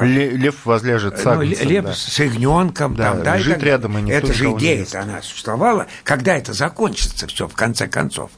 лев 0.00 0.64
возляжет 0.64 1.18
с 1.18 1.24
ну, 1.24 1.42
лев 1.42 1.84
да. 1.86 1.92
с 1.92 2.20
ягненком 2.20 2.94
да, 2.94 3.10
там, 3.10 3.22
да, 3.24 3.36
лежит 3.36 3.60
и 3.60 3.64
рядом 3.64 3.98
и 3.98 4.08
это 4.08 4.32
же 4.32 4.52
идея 4.52 4.84
это 4.84 5.00
она 5.00 5.20
существовала 5.22 5.88
когда 6.04 6.36
это 6.36 6.52
закончится 6.52 7.26
все 7.26 7.48
в 7.48 7.54
конце 7.54 7.88
концов 7.88 8.30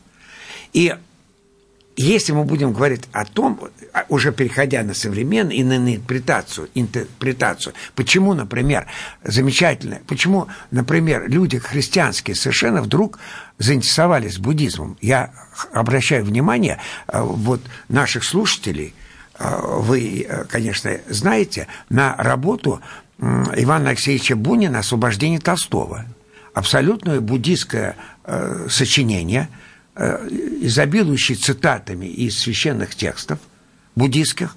и 0.73 0.97
если 1.97 2.33
мы 2.33 2.45
будем 2.45 2.73
говорить 2.73 3.03
о 3.13 3.25
том, 3.25 3.61
а, 3.93 4.05
уже 4.09 4.33
переходя 4.33 4.83
на 4.83 4.95
современную 4.95 5.57
и 5.57 5.63
на 5.63 5.77
интерпретацию, 5.77 6.71
интерпретацию, 6.75 7.75
почему, 7.95 8.33
например, 8.35 8.87
замечательно, 9.23 10.01
почему, 10.07 10.49
например, 10.71 11.29
люди 11.29 11.59
христианские 11.59 12.35
совершенно 12.35 12.83
вдруг 12.83 13.19
заинтересовались 13.59 14.39
буддизмом. 14.39 14.97
Я 15.01 15.33
обращаю 15.73 16.25
внимание 16.25 16.79
а, 17.07 17.25
вот 17.25 17.61
наших 17.89 18.25
слушателей, 18.25 18.95
а, 19.35 19.59
вы, 19.61 20.27
конечно, 20.49 20.99
знаете, 21.09 21.67
на 21.91 22.17
работу 22.17 22.81
Ивана 23.19 23.91
Алексеевича 23.91 24.35
Бунина 24.35 24.81
«Освобождение 24.81 25.39
Толстого». 25.39 26.07
Абсолютное 26.55 27.21
буддийское 27.21 27.97
э, 28.25 28.67
сочинение– 28.69 29.49
Э, 29.59 29.62
изобилующий 29.95 31.35
цитатами 31.35 32.07
из 32.07 32.39
священных 32.39 32.95
текстов 32.95 33.39
буддийских, 33.95 34.57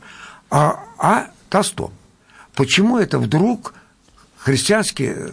а, 0.50 0.86
а 0.98 1.28
Толстом. 1.50 1.92
Почему 2.54 2.98
это 2.98 3.20
вдруг 3.20 3.74
христианский 4.38 5.14
э, 5.16 5.30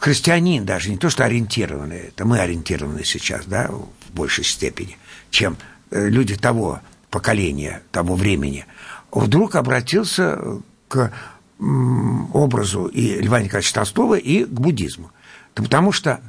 христианин 0.00 0.64
даже, 0.64 0.90
не 0.90 0.96
то 0.96 1.10
что 1.10 1.24
ориентированный, 1.24 2.08
это 2.08 2.24
мы 2.24 2.40
ориентированы 2.40 3.04
сейчас, 3.04 3.46
да, 3.46 3.68
в 3.68 3.88
большей 4.12 4.44
степени, 4.44 4.98
чем 5.30 5.56
э, 5.90 6.08
люди 6.08 6.36
того 6.36 6.80
поколения, 7.10 7.82
того 7.92 8.16
времени, 8.16 8.66
вдруг 9.12 9.54
обратился 9.54 10.40
к 10.88 11.12
образу 11.60 12.86
и 12.86 13.20
Льва 13.20 13.40
Николаевича 13.40 13.74
Толстого, 13.74 14.16
и 14.16 14.44
к 14.44 14.48
буддизму. 14.48 15.12
Потому 15.54 15.92
что 15.92 16.20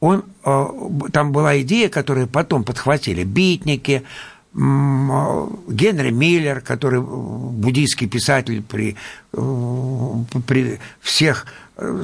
он, 0.00 0.24
э, 0.44 0.66
там 1.12 1.32
была 1.32 1.60
идея, 1.60 1.88
которую 1.88 2.28
потом 2.28 2.64
подхватили 2.64 3.24
битники, 3.24 4.02
э, 4.02 5.46
Генри 5.68 6.10
Миллер, 6.10 6.60
который 6.60 7.00
буддийский 7.00 8.08
писатель 8.08 8.62
при, 8.62 8.96
э, 9.32 10.14
при 10.46 10.78
всех 11.00 11.46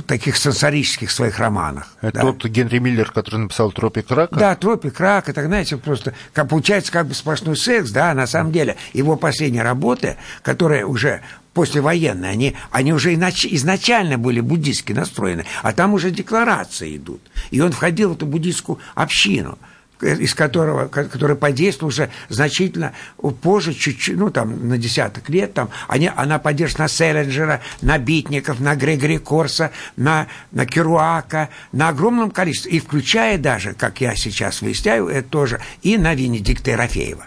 таких 0.06 0.36
сенсорических 0.36 1.10
своих 1.10 1.40
романах. 1.40 1.96
Это 2.00 2.22
да. 2.22 2.32
тот 2.32 2.44
Генри 2.44 2.78
Миллер, 2.78 3.10
который 3.10 3.40
написал 3.40 3.72
«Тропик 3.72 4.08
рака»? 4.08 4.36
Да, 4.36 4.54
«Тропик 4.54 5.00
рака», 5.00 5.32
так, 5.32 5.46
знаете, 5.46 5.76
просто 5.76 6.14
как, 6.32 6.48
получается 6.48 6.92
как 6.92 7.08
бы 7.08 7.14
сплошной 7.14 7.56
секс, 7.56 7.90
да, 7.90 8.14
на 8.14 8.28
самом 8.28 8.52
деле 8.52 8.76
его 8.92 9.16
последние 9.16 9.64
работы, 9.64 10.16
которые 10.42 10.86
уже 10.86 11.22
послевоенные, 11.54 12.30
они, 12.30 12.56
они 12.70 12.92
уже 12.92 13.14
изначально 13.14 14.18
были 14.18 14.40
буддистски 14.40 14.92
настроены, 14.92 15.46
а 15.62 15.72
там 15.72 15.94
уже 15.94 16.10
декларации 16.10 16.96
идут. 16.96 17.22
И 17.50 17.60
он 17.60 17.72
входил 17.72 18.10
в 18.10 18.16
эту 18.16 18.26
буддистскую 18.26 18.78
общину 18.94 19.58
из 20.02 20.34
которого, 20.34 20.88
который 20.88 21.36
подействовал 21.36 21.88
уже 21.88 22.10
значительно 22.28 22.92
позже, 23.40 23.72
чуть-чуть, 23.72 24.16
ну, 24.16 24.30
там, 24.30 24.68
на 24.68 24.76
десяток 24.76 25.28
лет, 25.28 25.54
там, 25.54 25.70
они, 25.88 26.10
она 26.14 26.38
поддерживает 26.38 26.80
на 26.80 26.88
Селлинджера, 26.88 27.62
на 27.80 27.96
Битников, 27.98 28.60
на 28.60 28.74
Грегори 28.74 29.18
Корса, 29.18 29.70
на, 29.96 30.26
на 30.50 30.66
Керуака, 30.66 31.48
на 31.72 31.88
огромном 31.88 32.30
количестве, 32.30 32.72
и 32.72 32.80
включая 32.80 33.38
даже, 33.38 33.72
как 33.72 34.00
я 34.00 34.14
сейчас 34.16 34.62
выясняю, 34.62 35.06
это 35.06 35.28
тоже, 35.28 35.60
и 35.82 35.96
на 35.96 36.14
Венедикта 36.14 36.72
Ерофеева. 36.72 37.26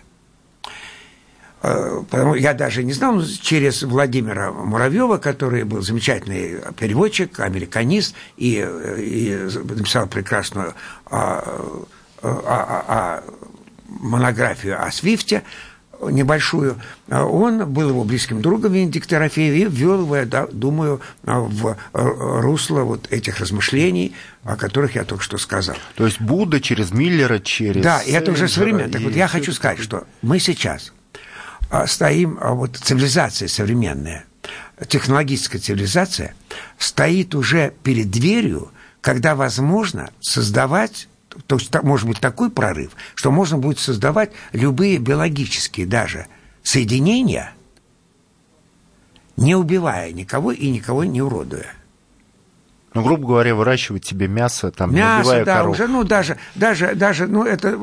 Потому 1.61 2.35
я 2.35 2.53
даже 2.53 2.83
не 2.83 2.93
знал, 2.93 3.21
через 3.41 3.81
Владимира 3.81 4.51
Муравьева, 4.51 5.17
который 5.17 5.63
был 5.63 5.81
замечательный 5.81 6.59
переводчик, 6.79 7.39
американист, 7.39 8.15
и, 8.37 8.65
и 8.97 9.49
написал 9.63 10.07
прекрасную 10.07 10.75
а, 11.07 11.43
а, 12.21 12.29
а, 12.45 12.85
а, 12.87 13.23
монографию 13.87 14.81
о 14.81 14.91
Свифте, 14.91 15.43
небольшую, 15.99 16.77
он 17.09 17.67
был 17.71 17.89
его 17.89 18.03
близким 18.03 18.39
другом 18.39 18.73
Венедикт 18.73 19.11
Ерофеев 19.11 19.55
и 19.55 19.75
ввел 19.75 20.01
его, 20.01 20.15
я 20.15 20.47
думаю, 20.51 21.01
в 21.23 21.75
русло 21.93 22.81
вот 22.81 23.11
этих 23.11 23.39
размышлений, 23.39 24.13
о 24.43 24.55
которых 24.57 24.93
я 24.93 25.05
только 25.05 25.23
что 25.23 25.39
сказал. 25.39 25.75
То 25.95 26.05
есть 26.05 26.21
Будда 26.21 26.61
через 26.61 26.91
Миллера, 26.91 27.39
через... 27.39 27.81
Да, 27.81 28.01
и 28.01 28.11
это 28.11 28.31
уже 28.31 28.47
современно. 28.47 28.91
Так 28.91 29.01
вот 29.01 29.15
я 29.15 29.27
хочу 29.27 29.51
сказать, 29.53 29.79
что 29.79 30.05
мы 30.21 30.37
сейчас 30.39 30.93
стоим, 31.87 32.37
а 32.41 32.53
вот 32.53 32.77
цивилизация 32.77 33.47
современная, 33.47 34.25
технологическая 34.87 35.59
цивилизация, 35.59 36.35
стоит 36.77 37.35
уже 37.35 37.73
перед 37.83 38.09
дверью 38.09 38.71
когда 39.07 39.35
возможно 39.35 40.09
создавать 40.19 41.07
то 41.45 41.55
есть 41.55 41.71
может 41.83 42.07
быть 42.07 42.19
такой 42.19 42.49
прорыв, 42.49 42.91
что 43.15 43.31
можно 43.31 43.57
будет 43.57 43.79
создавать 43.79 44.31
любые 44.51 44.97
биологические 44.97 45.85
даже 45.85 46.27
соединения, 46.61 47.53
не 49.37 49.55
убивая 49.55 50.11
никого 50.11 50.51
и 50.51 50.69
никого 50.69 51.05
не 51.05 51.21
уродуя. 51.21 51.73
Ну, 52.93 53.01
грубо 53.01 53.27
говоря, 53.27 53.55
выращивать 53.55 54.05
себе 54.05 54.27
мясо, 54.27 54.71
там, 54.71 54.93
мясо, 54.93 55.15
не 55.15 55.21
убивая 55.21 55.45
да, 55.45 55.57
коров. 55.59 55.75
уже, 55.75 55.87
ну, 55.87 56.03
даже, 56.03 56.37
даже, 56.55 56.95
даже, 56.95 57.27
ну, 57.27 57.45
это 57.45 57.79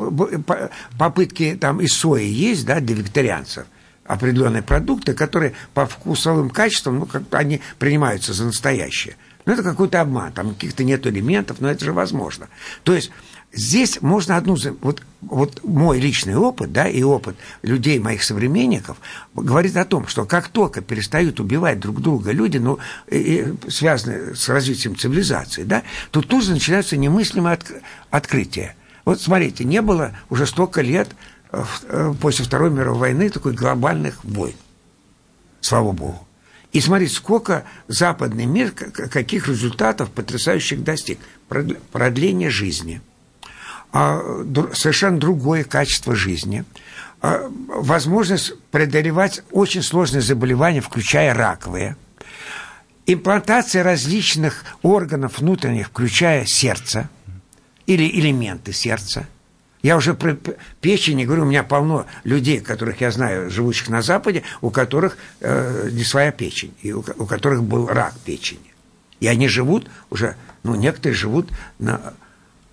попытки 0.98 1.56
там 1.58 1.80
из 1.80 1.94
сои 1.94 2.26
есть, 2.26 2.66
да, 2.66 2.80
для 2.80 2.96
вегетарианцев 2.96 3.66
определенные 4.04 4.62
продукты, 4.62 5.14
которые 5.14 5.54
по 5.72 5.86
вкусовым 5.86 6.50
качествам, 6.50 7.00
ну, 7.00 7.06
как 7.06 7.22
они 7.32 7.60
принимаются 7.78 8.32
за 8.32 8.44
настоящие. 8.44 9.16
Ну, 9.46 9.52
это 9.52 9.62
какой-то 9.62 10.00
обман, 10.00 10.32
там 10.32 10.54
каких-то 10.54 10.84
нет 10.84 11.06
элементов, 11.06 11.60
но 11.60 11.70
это 11.70 11.84
же 11.84 11.92
возможно. 11.92 12.48
То 12.82 12.94
есть 12.94 13.10
здесь 13.52 14.00
можно 14.00 14.36
одну... 14.36 14.56
Вот, 14.80 15.02
вот 15.20 15.62
мой 15.64 16.00
личный 16.00 16.34
опыт, 16.34 16.72
да, 16.72 16.88
и 16.88 17.02
опыт 17.02 17.36
людей, 17.62 17.98
моих 17.98 18.22
современников, 18.22 18.98
говорит 19.34 19.76
о 19.76 19.84
том, 19.84 20.06
что 20.06 20.24
как 20.24 20.48
только 20.48 20.80
перестают 20.80 21.40
убивать 21.40 21.78
друг 21.80 22.00
друга 22.00 22.32
люди, 22.32 22.56
ну, 22.56 22.78
и, 23.10 23.18
и, 23.18 23.70
связанные 23.70 24.34
с 24.34 24.48
развитием 24.48 24.96
цивилизации, 24.96 25.64
да, 25.64 25.82
то 26.10 26.22
тут 26.22 26.44
же 26.44 26.52
начинаются 26.52 26.96
немыслимые 26.96 27.54
от, 27.54 27.70
открытия. 28.10 28.76
Вот 29.04 29.20
смотрите, 29.20 29.64
не 29.64 29.82
было 29.82 30.12
уже 30.30 30.46
столько 30.46 30.80
лет 30.80 31.10
после 32.20 32.44
Второй 32.44 32.70
мировой 32.70 33.00
войны 33.00 33.30
такой 33.30 33.52
глобальных 33.52 34.24
войн. 34.24 34.56
Слава 35.60 35.92
Богу. 35.92 36.26
И 36.72 36.80
смотрите, 36.80 37.14
сколько 37.14 37.64
западный 37.86 38.46
мир, 38.46 38.72
каких 38.72 39.48
результатов 39.48 40.10
потрясающих 40.10 40.82
достиг. 40.82 41.20
Продление 41.92 42.50
жизни, 42.50 43.00
а, 43.92 44.20
совершенно 44.72 45.20
другое 45.20 45.62
качество 45.62 46.16
жизни, 46.16 46.64
а, 47.20 47.48
возможность 47.68 48.54
преодолевать 48.72 49.42
очень 49.52 49.82
сложные 49.82 50.20
заболевания, 50.20 50.80
включая 50.80 51.32
раковые, 51.32 51.96
имплантация 53.06 53.84
различных 53.84 54.64
органов 54.82 55.38
внутренних, 55.38 55.88
включая 55.88 56.44
сердце 56.44 57.08
или 57.86 58.04
элементы 58.18 58.72
сердца– 58.72 59.28
я 59.84 59.98
уже 59.98 60.14
про 60.14 60.34
печень 60.80 61.26
говорю, 61.26 61.42
у 61.42 61.44
меня 61.44 61.62
полно 61.62 62.06
людей, 62.24 62.58
которых 62.60 63.02
я 63.02 63.10
знаю, 63.10 63.50
живущих 63.50 63.90
на 63.90 64.00
Западе, 64.00 64.42
у 64.62 64.70
которых 64.70 65.18
э, 65.40 65.90
не 65.92 66.04
своя 66.04 66.32
печень, 66.32 66.72
и 66.80 66.92
у, 66.92 67.00
у 67.00 67.26
которых 67.26 67.62
был 67.62 67.86
рак 67.86 68.14
печени. 68.24 68.72
И 69.20 69.26
они 69.26 69.46
живут 69.46 69.90
уже, 70.08 70.36
ну, 70.62 70.74
некоторые 70.74 71.14
живут 71.14 71.50
на 71.78 72.14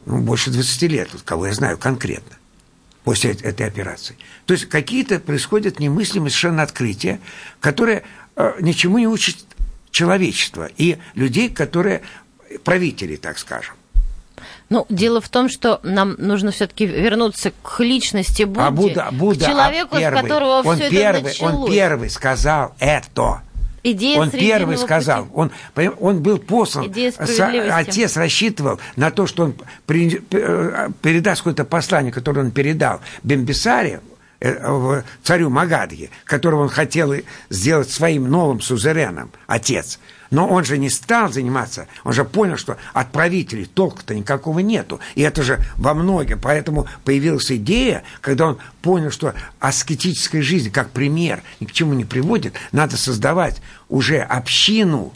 ну, 0.06 0.20
больше 0.20 0.52
20 0.52 0.82
лет, 0.84 1.10
вот, 1.12 1.24
кого 1.24 1.48
я 1.48 1.54
знаю 1.54 1.78
конкретно, 1.78 2.38
после 3.04 3.32
этой 3.32 3.68
операции. 3.68 4.16
То 4.46 4.54
есть 4.54 4.70
какие-то 4.70 5.20
происходят 5.20 5.82
немыслимые 5.82 6.30
совершенно 6.30 6.64
открытия, 6.64 7.20
которые 7.60 8.04
э, 8.38 8.54
ничему 8.62 9.00
не 9.00 9.08
учат 9.08 9.36
человечество 9.90 10.70
и 10.78 10.98
людей, 11.16 11.50
которые 11.50 12.04
правители, 12.64 13.18
так 13.18 13.38
скажем. 13.38 13.76
Ну, 14.72 14.86
дело 14.88 15.20
в 15.20 15.28
том, 15.28 15.50
что 15.50 15.82
нам 15.84 16.16
нужно 16.18 16.52
все-таки 16.52 16.86
вернуться 16.86 17.52
к 17.62 17.82
личности 17.82 18.44
Будды, 18.44 18.62
а 18.62 18.72
Будда, 18.72 19.10
Будда, 19.12 19.46
к 19.46 19.50
человеку, 19.50 19.96
а 19.98 20.00
первый, 20.00 20.18
с 20.18 20.22
которого 20.22 20.62
он 20.64 20.76
все 20.78 20.90
первый, 20.90 21.20
это 21.20 21.24
началось. 21.28 21.54
Он 21.54 21.72
первый 21.72 22.10
сказал 22.10 22.76
это. 22.80 23.42
Идея 23.84 24.20
он 24.22 24.30
первый 24.30 24.78
сказал, 24.78 25.26
пути. 25.26 25.52
он, 25.76 25.96
он 26.00 26.24
был 26.24 26.38
послан, 26.38 26.90
отец 27.70 28.16
рассчитывал 28.16 28.80
на 28.96 29.12
то, 29.12 29.28
что 29.28 29.44
он 29.44 29.56
при, 29.86 30.24
э, 30.32 30.90
передаст 31.02 31.42
какое-то 31.42 31.66
послание, 31.66 32.14
которое 32.14 32.40
он 32.40 32.52
передал 32.52 33.02
Бембисаре, 33.24 34.00
э, 34.40 35.02
царю 35.22 35.50
Магадхи, 35.50 36.12
которого 36.24 36.62
он 36.62 36.70
хотел 36.70 37.14
сделать 37.50 37.90
своим 37.90 38.30
новым 38.32 38.62
сузереном, 38.62 39.32
отец– 39.48 40.00
но 40.32 40.48
он 40.48 40.64
же 40.64 40.78
не 40.78 40.90
стал 40.90 41.32
заниматься, 41.32 41.88
он 42.04 42.14
же 42.14 42.24
понял, 42.24 42.58
что 42.58 42.78
от 42.94 43.12
правителей 43.12 43.66
толка-то 43.66 44.16
никакого 44.16 44.60
нету. 44.60 45.00
И 45.16 45.22
это 45.22 45.44
же 45.44 45.60
во 45.76 45.94
многом. 45.94 46.40
Поэтому 46.40 46.88
появилась 47.04 47.52
идея, 47.52 48.04
когда 48.22 48.48
он 48.48 48.58
понял, 48.82 49.12
что 49.12 49.36
аскетическая 49.60 50.42
жизнь, 50.42 50.72
как 50.72 50.90
пример, 50.90 51.44
ни 51.60 51.66
к 51.66 51.74
чему 51.74 51.94
не 51.94 52.06
приводит, 52.06 52.54
надо 52.72 52.98
создавать 52.98 53.62
уже 53.90 54.20
общину. 54.20 55.14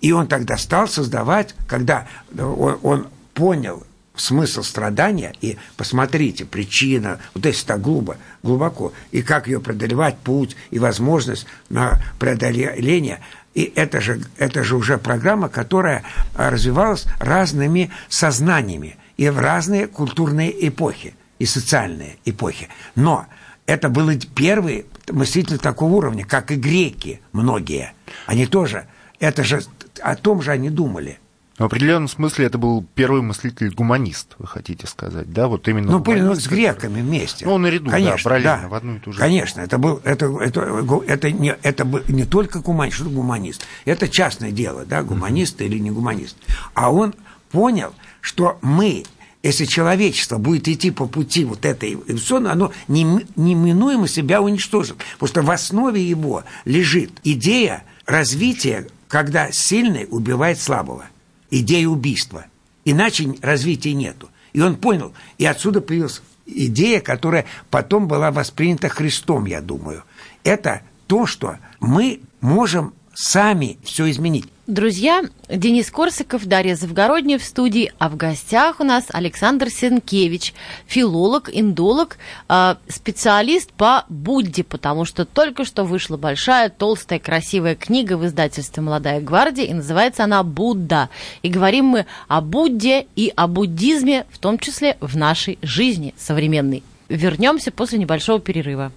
И 0.00 0.12
он 0.12 0.26
тогда 0.26 0.56
стал 0.56 0.88
создавать, 0.88 1.54
когда 1.68 2.08
он, 2.36 2.78
он 2.82 3.08
понял 3.34 3.84
смысл 4.16 4.64
страдания, 4.64 5.32
и 5.40 5.56
посмотрите, 5.76 6.44
причина, 6.44 7.20
вот 7.34 7.46
если 7.46 7.66
так 7.66 7.80
глубоко, 7.80 8.18
глубоко, 8.42 8.92
и 9.12 9.22
как 9.22 9.46
ее 9.46 9.60
преодолевать, 9.60 10.18
путь 10.18 10.56
и 10.72 10.80
возможность 10.80 11.46
на 11.68 12.02
преодоление– 12.18 13.20
и 13.58 13.72
это 13.74 14.00
же, 14.00 14.20
это 14.36 14.62
же 14.62 14.76
уже 14.76 14.98
программа, 14.98 15.48
которая 15.48 16.04
а, 16.36 16.48
развивалась 16.48 17.06
разными 17.18 17.90
сознаниями 18.08 18.96
и 19.16 19.28
в 19.30 19.40
разные 19.40 19.88
культурные 19.88 20.68
эпохи 20.68 21.16
и 21.40 21.44
социальные 21.44 22.18
эпохи. 22.24 22.68
Но 22.94 23.26
это 23.66 23.88
были 23.88 24.16
первые 24.16 24.84
мыслители 25.10 25.56
такого 25.56 25.92
уровня, 25.94 26.24
как 26.24 26.52
и 26.52 26.54
греки 26.54 27.20
многие. 27.32 27.94
Они 28.26 28.46
тоже, 28.46 28.86
это 29.18 29.42
же 29.42 29.60
о 30.02 30.14
том 30.14 30.40
же 30.40 30.52
они 30.52 30.70
думали– 30.70 31.18
в 31.58 31.64
определенном 31.64 32.06
смысле 32.06 32.46
это 32.46 32.56
был 32.56 32.86
первый 32.94 33.20
мыслитель-гуманист, 33.20 34.36
вы 34.38 34.46
хотите 34.46 34.86
сказать, 34.86 35.32
да? 35.32 35.48
Вот 35.48 35.66
именно 35.66 35.90
ну, 35.90 35.98
были 35.98 36.32
с 36.34 36.46
греками 36.46 37.00
вместе. 37.00 37.46
Ну, 37.46 37.58
наряду, 37.58 37.90
Конечно, 37.90 38.16
да, 38.16 38.22
параллельно, 38.22 38.62
да. 38.62 38.68
в 38.68 38.74
одну 38.74 38.94
и 38.94 38.98
ту 39.00 39.12
же. 39.12 39.18
Конечно, 39.18 39.60
это 39.60 39.76
был, 39.76 40.00
это, 40.04 40.26
это, 40.40 41.02
это, 41.08 41.32
не, 41.32 41.56
это 41.62 41.84
был 41.84 42.00
не 42.06 42.24
только 42.24 42.60
гуманист, 42.60 42.98
что 42.98 43.10
гуманист. 43.10 43.66
Это 43.84 44.08
частное 44.08 44.52
дело, 44.52 44.84
да, 44.86 45.02
гуманист 45.02 45.60
mm-hmm. 45.60 45.66
или 45.66 45.78
не 45.78 45.90
гуманист. 45.90 46.36
А 46.74 46.92
он 46.92 47.14
понял, 47.50 47.92
что 48.20 48.58
мы 48.62 49.04
если 49.42 49.64
человечество 49.64 50.38
будет 50.38 50.68
идти 50.68 50.90
по 50.90 51.06
пути 51.06 51.44
вот 51.44 51.64
этой 51.64 51.94
эволюционной, 51.94 52.52
оно 52.52 52.72
неминуемо 52.86 54.06
себя 54.06 54.42
уничтожит. 54.42 54.96
Потому 55.18 55.28
что 55.28 55.42
в 55.42 55.50
основе 55.50 56.02
его 56.02 56.44
лежит 56.64 57.12
идея 57.24 57.84
развития, 58.04 58.86
когда 59.08 59.50
сильный 59.50 60.06
убивает 60.10 60.60
слабого– 60.60 61.06
идея 61.50 61.88
убийства. 61.88 62.46
Иначе 62.84 63.34
развития 63.42 63.92
нету. 63.92 64.30
И 64.52 64.60
он 64.60 64.76
понял, 64.76 65.12
и 65.36 65.44
отсюда 65.44 65.80
появилась 65.80 66.22
идея, 66.46 67.00
которая 67.00 67.44
потом 67.70 68.08
была 68.08 68.30
воспринята 68.30 68.88
Христом, 68.88 69.46
я 69.46 69.60
думаю. 69.60 70.04
Это 70.44 70.82
то, 71.06 71.26
что 71.26 71.58
мы 71.80 72.20
можем 72.40 72.94
сами 73.14 73.78
все 73.82 74.10
изменить. 74.10 74.48
Друзья, 74.68 75.22
Денис 75.48 75.90
Корсаков, 75.90 76.44
Дарья 76.44 76.74
Завгородняя 76.74 77.38
в 77.38 77.42
студии, 77.42 77.90
а 77.98 78.10
в 78.10 78.18
гостях 78.18 78.80
у 78.80 78.84
нас 78.84 79.06
Александр 79.08 79.70
Сенкевич, 79.70 80.52
филолог, 80.86 81.48
индолог, 81.50 82.18
а, 82.48 82.76
специалист 82.86 83.72
по 83.72 84.04
Будде, 84.10 84.64
потому 84.64 85.06
что 85.06 85.24
только 85.24 85.64
что 85.64 85.84
вышла 85.84 86.18
большая, 86.18 86.68
толстая, 86.68 87.18
красивая 87.18 87.76
книга 87.76 88.18
в 88.18 88.26
издательстве 88.26 88.82
«Молодая 88.82 89.22
гвардия», 89.22 89.64
и 89.64 89.72
называется 89.72 90.24
она 90.24 90.42
«Будда». 90.42 91.08
И 91.40 91.48
говорим 91.48 91.86
мы 91.86 92.04
о 92.28 92.42
Будде 92.42 93.06
и 93.16 93.32
о 93.34 93.46
буддизме, 93.46 94.26
в 94.30 94.36
том 94.36 94.58
числе 94.58 94.98
в 95.00 95.16
нашей 95.16 95.58
жизни 95.62 96.12
современной. 96.18 96.82
Вернемся 97.08 97.72
после 97.72 97.98
небольшого 97.98 98.38
перерыва. 98.38 98.92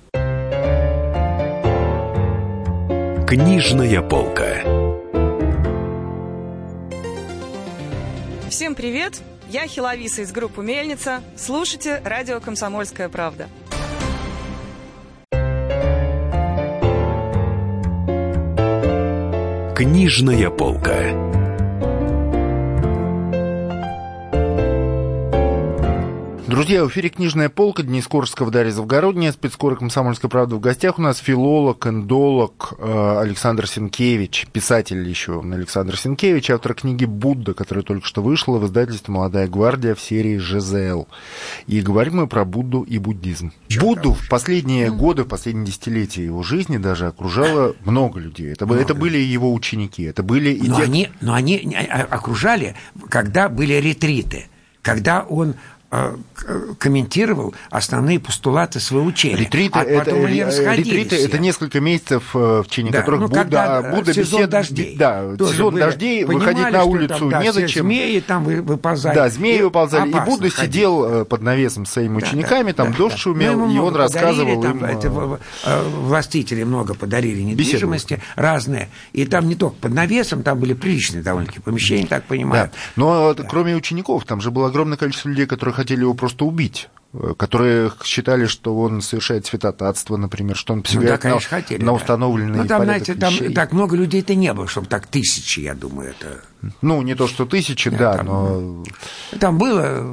Книжная 3.26 4.02
полка. 4.02 4.81
Всем 8.52 8.76
привет! 8.76 9.22
Я 9.48 9.66
Хиловиса 9.66 10.24
из 10.24 10.34
группы 10.34 10.62
«Мельница». 10.62 11.24
Слушайте 11.38 12.02
радио 12.04 12.42
«Комсомольская 12.42 13.08
правда». 13.08 13.48
Книжная 19.74 20.50
полка. 20.50 21.41
Друзья, 26.52 26.84
в 26.84 26.90
эфире 26.90 27.08
«Книжная 27.08 27.48
полка», 27.48 27.82
Денис 27.82 28.06
Корсков, 28.10 28.52
Дарья 28.52 28.72
Завгородняя, 28.72 29.32
спецкор 29.32 29.78
«Комсомольская 29.78 30.30
правда» 30.30 30.58
в 30.58 30.60
гостях. 30.60 31.00
У 31.00 31.02
нас 31.02 31.18
филолог, 31.20 31.88
эндолог 31.88 32.74
э, 32.78 33.20
Александр 33.22 33.68
Сенкевич, 33.68 34.48
писатель 34.52 35.08
еще 35.08 35.40
Александр 35.40 35.96
Сенкевич, 35.96 36.52
автор 36.52 36.74
книги 36.74 37.06
«Будда», 37.06 37.54
которая 37.54 37.86
только 37.86 38.06
что 38.06 38.22
вышла 38.22 38.58
в 38.58 38.66
издательстве 38.66 39.14
«Молодая 39.14 39.48
гвардия» 39.48 39.96
в 39.96 40.02
серии 40.02 40.40
«ЖЗЛ». 40.40 41.06
И 41.68 41.80
говорим 41.80 42.18
мы 42.18 42.28
про 42.28 42.44
Будду 42.44 42.82
и 42.82 42.98
буддизм. 42.98 43.54
Будду 43.80 44.12
в 44.12 44.28
последние 44.28 44.92
годы, 44.92 45.24
в 45.24 45.30
последние 45.30 45.68
десятилетия 45.68 46.26
его 46.26 46.44
жизни 46.44 46.76
даже 46.76 47.08
окружало 47.08 47.78
много 47.86 48.20
людей. 48.20 48.52
Это, 48.52 48.66
много. 48.66 48.82
это 48.82 48.94
были 48.94 49.18
его 49.18 49.54
ученики, 49.54 50.04
это 50.04 50.22
были... 50.22 50.50
И 50.50 50.68
но, 50.68 50.76
те... 50.76 50.84
они, 50.84 51.10
но 51.22 51.34
они 51.34 51.78
окружали, 52.10 52.76
когда 53.08 53.48
были 53.48 53.76
ретриты, 53.76 54.48
когда 54.82 55.22
он 55.22 55.56
комментировал 56.80 57.54
основные 57.70 58.20
постулаты 58.20 58.80
своего 58.80 59.06
учения. 59.06 59.36
Ретриты, 59.36 59.78
а 59.78 59.84
это, 59.84 60.06
потом 60.06 60.26
они 60.26 60.40
э, 60.40 60.76
ретриты 60.76 61.18
это 61.18 61.38
несколько 61.38 61.82
месяцев, 61.82 62.34
э, 62.34 62.64
в 62.66 62.70
течение 62.70 62.94
да, 62.94 63.00
которых 63.00 63.22
ну, 63.22 63.28
Будда, 63.28 63.92
Будда 63.94 64.14
сезон 64.14 64.40
бесед... 64.40 64.50
дождей. 64.50 64.96
Да, 64.98 65.36
сезон 65.38 65.76
дождей, 65.76 66.24
выходить 66.24 66.72
на 66.72 66.86
улицу 66.86 67.20
там, 67.20 67.30
да, 67.30 67.44
незачем. 67.44 67.84
змеи 67.84 68.20
там 68.22 68.46
выползали. 68.46 69.16
Да, 69.16 69.30
змеи 69.30 69.62
выползали. 69.62 70.10
И 70.10 70.14
Будда 70.14 70.50
ходить. 70.50 70.56
сидел 70.56 71.26
под 71.26 71.42
навесом 71.42 71.86
с 71.86 71.92
своими 71.92 72.18
учениками, 72.18 72.72
да, 72.72 72.84
там 72.84 72.92
да, 72.94 72.98
дождь 72.98 73.16
да. 73.16 73.20
шумел, 73.20 73.58
ну, 73.58 73.76
и 73.76 73.78
он 73.78 73.94
рассказывал 73.94 74.62
там, 74.62 74.78
им... 74.78 74.86
Это, 74.86 75.10
властители 75.10 76.64
много 76.64 76.94
подарили 76.94 77.42
недвижимости 77.42 78.14
беседу. 78.14 78.28
разные. 78.36 78.90
И 79.12 79.26
там 79.26 79.48
не 79.48 79.56
только 79.56 79.76
под 79.76 79.94
навесом, 79.94 80.42
там 80.42 80.58
были 80.58 80.74
приличные 80.74 81.22
довольно-таки 81.22 81.60
помещения, 81.60 82.08
так 82.08 82.24
понимаю. 82.24 82.70
Да. 82.72 82.80
Но 82.96 83.34
да. 83.34 83.44
кроме 83.44 83.76
учеников, 83.76 84.24
там 84.24 84.40
же 84.40 84.52
было 84.52 84.68
огромное 84.68 84.98
количество 84.98 85.28
людей, 85.28 85.46
которых 85.46 85.81
хотели 85.82 86.02
его 86.02 86.14
просто 86.14 86.46
убить 86.46 86.90
которые 87.38 87.92
считали, 88.04 88.46
что 88.46 88.78
он 88.78 89.02
совершает 89.02 89.46
святотатство, 89.46 90.16
например, 90.16 90.56
что 90.56 90.72
он 90.74 90.82
посягает 90.82 91.10
ну, 91.10 91.16
да, 91.16 91.18
конечно, 91.18 91.58
на, 91.58 91.62
хотели, 91.62 91.84
на 91.84 91.92
установленные 91.92 92.56
да. 92.56 92.62
Ну, 92.64 92.68
там, 92.70 92.84
знаете, 92.84 93.16
там 93.16 93.34
так 93.54 93.74
много 93.74 93.98
людей-то 93.98 94.34
не 94.34 94.54
было, 94.54 94.66
чтобы 94.68 94.88
так 94.88 95.08
тысячи, 95.08 95.60
я 95.60 95.76
думаю, 95.76 96.12
это... 96.12 96.40
Ну, 96.82 97.02
не 97.02 97.16
то, 97.16 97.28
что 97.28 97.46
тысячи, 97.46 97.90
да, 97.90 97.98
да 97.98 98.18
там, 98.18 98.26
но... 98.26 98.84
Там 99.40 99.58
было 99.58 100.08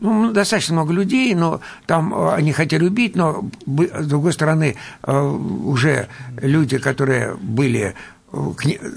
ну, 0.00 0.32
достаточно 0.32 0.74
много 0.74 0.92
людей, 0.92 1.34
но 1.34 1.60
там 1.86 2.14
э, 2.14 2.34
они 2.34 2.52
хотели 2.52 2.84
убить, 2.84 3.16
но, 3.16 3.50
с 3.66 4.06
другой 4.06 4.32
стороны, 4.32 4.76
э, 5.02 5.20
уже 5.20 6.08
люди, 6.40 6.78
которые 6.78 7.34
были 7.34 7.94
э, 8.32 8.38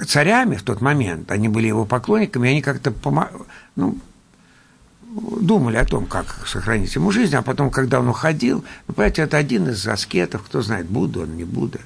царями 0.07 0.55
в 0.55 0.63
тот 0.63 0.81
момент, 0.81 1.31
они 1.31 1.49
были 1.49 1.67
его 1.67 1.85
поклонниками, 1.85 2.49
они 2.49 2.61
как-то 2.61 2.93
ну, 3.75 3.97
думали 5.13 5.77
о 5.77 5.85
том, 5.85 6.05
как 6.05 6.47
сохранить 6.47 6.93
ему 6.95 7.11
жизнь, 7.11 7.35
а 7.35 7.41
потом, 7.41 7.69
когда 7.69 7.99
он 7.99 8.07
уходил, 8.07 8.63
ну, 8.87 8.93
понимаете, 8.93 9.23
это 9.23 9.37
один 9.37 9.69
из 9.69 9.87
аскетов, 9.87 10.43
кто 10.43 10.61
знает, 10.61 10.87
Будда 10.87 11.21
он, 11.21 11.37
не 11.37 11.43
Будда. 11.43 11.79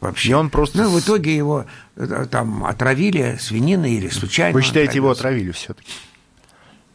Вообще. 0.00 0.30
И 0.30 0.32
он 0.32 0.50
просто... 0.50 0.82
Ну, 0.82 0.90
в 0.90 0.98
итоге 0.98 1.36
его 1.36 1.64
э, 1.94 2.26
там 2.28 2.64
отравили 2.64 3.38
свининой 3.40 3.92
или 3.92 4.08
случайно. 4.08 4.52
Вы 4.52 4.62
считаете, 4.62 4.96
его 4.96 5.10
отравили 5.10 5.52
все 5.52 5.74
таки 5.74 5.92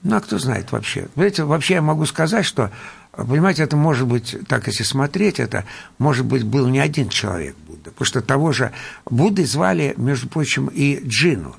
Ну, 0.03 0.17
а 0.17 0.19
кто 0.19 0.37
знает 0.39 0.73
вообще. 0.73 1.07
Знаете, 1.15 1.45
вообще 1.45 1.75
я 1.75 1.81
могу 1.81 2.05
сказать, 2.05 2.45
что, 2.45 2.69
понимаете, 3.13 3.63
это 3.63 3.77
может 3.77 4.07
быть, 4.07 4.35
так 4.49 4.67
если 4.67 4.83
смотреть, 4.83 5.39
это, 5.39 5.63
может 5.99 6.25
быть, 6.25 6.43
был 6.43 6.67
не 6.67 6.79
один 6.79 7.07
человек 7.07 7.55
Будда. 7.65 7.91
Потому 7.91 8.05
что 8.05 8.21
того 8.21 8.51
же 8.51 8.73
Будды 9.05 9.45
звали, 9.45 9.93
между 9.95 10.27
прочим, 10.27 10.67
и 10.67 10.99
Джину, 11.07 11.55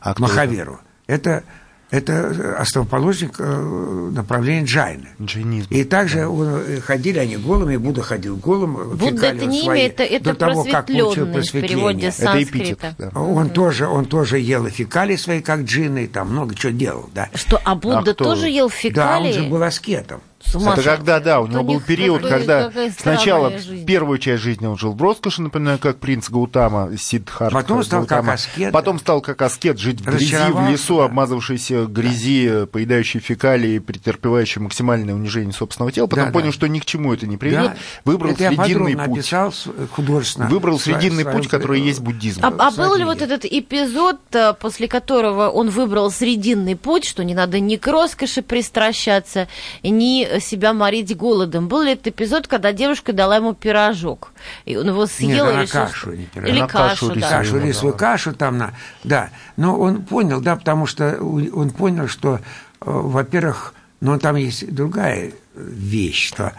а 0.00 0.14
Махаверу. 0.16 0.80
Это? 1.06 1.30
это 1.30 1.44
это 1.90 2.56
основоположник 2.58 3.34
э, 3.38 4.10
направления 4.14 4.64
джайны. 4.64 5.08
Джайнизм. 5.20 5.66
И 5.70 5.84
также 5.84 6.20
да. 6.20 6.80
ходили 6.82 7.18
они 7.18 7.36
голыми, 7.36 7.76
Будда 7.76 8.02
ходил 8.02 8.36
голым. 8.36 8.96
Будда 8.96 9.26
это 9.26 9.46
не 9.46 9.64
имя, 9.64 9.86
это, 9.86 10.04
это 10.04 10.24
до 10.24 10.34
того, 10.34 10.64
как 10.64 10.86
получил 10.86 11.26
просветление. 11.26 12.12
Это 12.16 12.42
эпитет. 12.42 12.78
Да. 12.96 13.10
Он, 13.14 13.50
тоже, 13.50 13.88
он 13.88 14.04
тоже 14.04 14.38
ел 14.38 14.66
фекалии 14.68 15.16
свои, 15.16 15.40
как 15.40 15.62
джинны, 15.62 16.06
там 16.06 16.30
много 16.30 16.54
чего 16.54 16.72
делал. 16.72 17.10
Да. 17.12 17.28
Что, 17.34 17.60
а 17.64 17.74
Будда 17.74 18.12
а 18.12 18.14
тоже 18.14 18.48
ел 18.48 18.70
фекалии? 18.70 19.32
Да, 19.32 19.38
он 19.38 19.44
же 19.44 19.50
был 19.50 19.62
аскетом. 19.62 20.20
Это 20.42 20.82
когда, 20.82 21.20
да, 21.20 21.40
у 21.40 21.46
него 21.46 21.62
был 21.62 21.80
период, 21.80 22.22
когда 22.22 22.70
сначала 22.98 23.52
первую 23.86 24.18
часть 24.18 24.42
жизни 24.42 24.66
он 24.66 24.78
жил 24.78 24.92
в 24.92 25.02
роскоши, 25.02 25.42
напоминаю, 25.42 25.78
как 25.78 25.98
принц 25.98 26.28
Гаутама, 26.28 26.90
Сиддхартха 26.96 27.54
Потом 27.54 27.84
стал 27.84 28.00
Гаутама. 28.00 28.22
как 28.22 28.34
аскет. 28.34 28.72
Потом 28.72 28.98
стал 28.98 29.20
как 29.20 29.42
аскет, 29.42 29.78
жить 29.78 30.00
в 30.00 30.04
грязи, 30.04 30.36
в 30.50 30.70
лесу, 30.70 30.98
да. 30.98 31.04
обмазавшийся 31.04 31.86
грязи, 31.86 32.48
да. 32.48 32.66
поедающий 32.66 33.20
фекалии, 33.20 33.78
претерпевающий 33.78 34.60
максимальное 34.60 35.14
унижение 35.14 35.52
собственного 35.52 35.92
тела. 35.92 36.06
Потом 36.06 36.26
да, 36.26 36.32
понял, 36.32 36.46
да. 36.46 36.52
что 36.52 36.66
ни 36.68 36.78
к 36.78 36.84
чему 36.84 37.12
это 37.12 37.26
не 37.26 37.36
приведет. 37.36 37.72
Да. 37.72 37.76
Выбрал 38.04 38.32
это 38.32 38.48
срединный 38.48 38.96
путь. 38.96 39.08
Написал 39.08 39.54
художественно. 39.92 40.48
Выбрал 40.48 40.78
срединный 40.78 41.24
путь, 41.24 41.48
который 41.48 41.80
есть 41.80 42.00
буддизм. 42.00 42.44
А, 42.44 42.48
а 42.48 42.70
был 42.70 42.94
ли 42.94 43.04
вот 43.04 43.22
этот 43.22 43.44
эпизод, 43.44 44.18
э, 44.32 44.54
после 44.54 44.88
которого 44.88 45.48
он 45.48 45.70
выбрал 45.70 46.10
срединный 46.10 46.76
путь, 46.76 47.04
что 47.04 47.24
не 47.24 47.34
надо 47.34 47.60
ни 47.60 47.76
к 47.76 47.86
роскоши 47.86 48.42
пристращаться, 48.42 49.48
ни 49.82 50.29
себя 50.38 50.72
морить 50.72 51.16
голодом. 51.16 51.68
Был 51.68 51.82
ли 51.82 51.92
этот 51.92 52.08
эпизод, 52.08 52.46
когда 52.46 52.72
девушка 52.72 53.12
дала 53.12 53.36
ему 53.36 53.54
пирожок? 53.54 54.32
И 54.64 54.76
он 54.76 54.88
его 54.88 55.06
съел 55.06 55.46
Нет, 55.46 55.54
или 55.54 55.66
кашу, 55.66 56.12
не 56.12 56.26
пирожок. 56.26 56.54
Или 56.54 56.66
кашу, 56.66 57.08
кашу, 57.08 57.20
да. 57.20 57.30
Кашу, 57.30 57.58
рисовую 57.58 57.96
кашу 57.96 58.34
там, 58.34 58.58
на, 58.58 58.74
да. 59.02 59.30
Но 59.56 59.78
он 59.78 60.02
понял, 60.02 60.40
да, 60.40 60.56
потому 60.56 60.86
что 60.86 61.18
он 61.20 61.70
понял, 61.70 62.06
что, 62.08 62.36
э, 62.36 62.40
во-первых, 62.84 63.74
но 64.00 64.18
там 64.18 64.36
есть 64.36 64.72
другая 64.72 65.32
вещь, 65.54 66.28
что, 66.28 66.52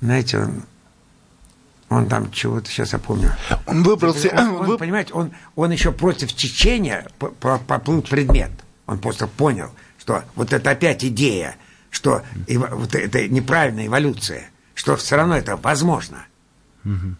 знаете, 0.00 0.38
он 0.38 0.62
он 1.90 2.06
там 2.06 2.30
чего-то, 2.30 2.68
сейчас 2.68 2.92
я 2.92 2.98
помню. 2.98 3.32
Он 3.66 3.82
выбрался... 3.82 4.28
Он, 4.36 4.56
он, 4.56 4.66
вы... 4.66 4.76
Понимаете, 4.76 5.14
он, 5.14 5.32
он 5.56 5.70
еще 5.70 5.90
против 5.90 6.34
течения 6.34 7.06
поплыл 7.18 8.02
предмет. 8.02 8.50
Он 8.86 8.98
просто 8.98 9.26
понял, 9.26 9.70
что 9.98 10.22
вот 10.34 10.52
это 10.52 10.70
опять 10.70 11.02
идея– 11.02 11.56
что 11.90 12.22
вот 12.46 12.94
это 12.94 13.28
неправильная 13.28 13.86
эволюция, 13.86 14.50
что 14.74 14.96
все 14.96 15.16
равно 15.16 15.36
это 15.36 15.56
возможно. 15.56 16.26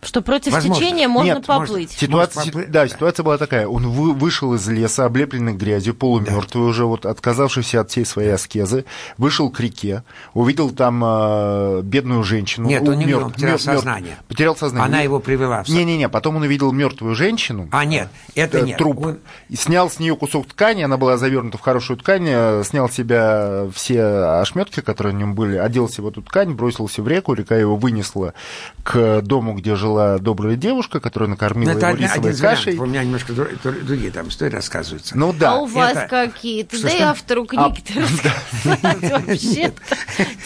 Что 0.03 0.23
против 0.23 0.53
Возможно. 0.53 0.83
течения 0.83 1.09
можно 1.09 1.35
Нет, 1.35 1.47
поплыть. 1.47 1.89
Может, 1.89 1.99
ситуация, 1.99 2.41
может 2.41 2.53
поплыть, 2.53 2.71
да, 2.71 2.89
ситуация 2.89 3.25
была 3.25 3.39
такая. 3.39 3.67
Он 3.67 3.89
вы, 3.89 4.13
вышел 4.13 4.55
из 4.55 4.67
леса, 4.69 5.05
облепленный 5.05 5.55
грязью, 5.55 5.95
полумертвый 5.95 6.65
да. 6.65 6.71
уже, 6.71 6.85
вот 6.85 7.07
отказавшийся 7.07 7.81
от 7.81 7.91
всей 7.91 8.05
своей 8.05 8.31
аскезы, 8.31 8.85
вышел 9.17 9.51
к 9.51 9.61
реке, 9.61 10.05
увидел 10.35 10.71
там 10.71 11.03
э, 11.05 11.83
бедную 11.83 12.23
женщину. 12.23 12.69
Нет, 12.69 12.87
он 12.89 12.99
не 12.99 13.07
мертв, 13.07 13.35
потерял 13.35 13.53
мертв, 13.53 13.65
сознание. 13.65 14.17
Потерял 14.29 14.57
сознание. 14.57 14.87
Она 14.87 15.01
его 15.01 15.21
привела. 15.21 15.65
Не-не-не, 15.67 16.09
потом 16.09 16.37
он 16.37 16.43
увидел 16.43 16.73
мертвую 16.73 17.15
женщину. 17.15 17.69
А, 17.73 17.85
нет, 17.85 18.09
это 18.35 18.59
э, 18.59 18.63
нет. 18.63 18.79
Труп. 18.79 19.07
Он... 19.07 19.19
И 19.49 19.57
снял 19.57 19.91
с 19.91 19.99
нее 19.99 20.17
кусок 20.17 20.47
ткани, 20.47 20.83
она 20.83 20.97
была 20.97 21.17
завернута 21.17 21.59
в 21.59 21.61
хорошую 21.61 21.99
ткань, 21.99 22.27
э, 22.29 22.63
снял 22.65 22.89
с 22.89 22.93
себя 22.93 23.69
все 23.75 24.03
ошметки, 24.41 24.81
которые 24.81 25.15
на 25.15 25.19
нем 25.19 25.35
были, 25.35 25.57
оделся 25.57 26.03
в 26.03 26.09
эту 26.09 26.23
ткань, 26.23 26.53
бросился 26.55 27.03
в 27.03 27.09
реку, 27.09 27.35
река 27.35 27.57
его 27.57 27.77
вынесла 27.77 28.35
к 28.83 29.21
дому, 29.23 29.58
где 29.59 29.75
жила 29.77 30.19
добрая 30.19 30.57
девушка, 30.57 31.01
которая 31.01 31.29
накормила 31.29 31.73
Но 31.73 31.79
ну, 31.79 31.87
его 31.87 31.97
рисовой 31.97 32.31
один 32.31 32.43
кашей. 32.43 32.73
Вариант. 32.73 32.81
У 32.81 32.87
меня 32.87 33.05
немножко 33.05 33.33
другие 33.33 34.11
там 34.11 34.29
истории 34.29 34.55
рассказываются. 34.55 35.17
Ну 35.17 35.33
да. 35.33 35.53
А 35.53 35.57
у 35.59 35.67
вас 35.67 35.93
это... 35.97 36.09
какие-то? 36.09 36.81
Да 36.83 36.89
и 36.91 37.01
автору 37.01 37.45
книги-то 37.45 37.93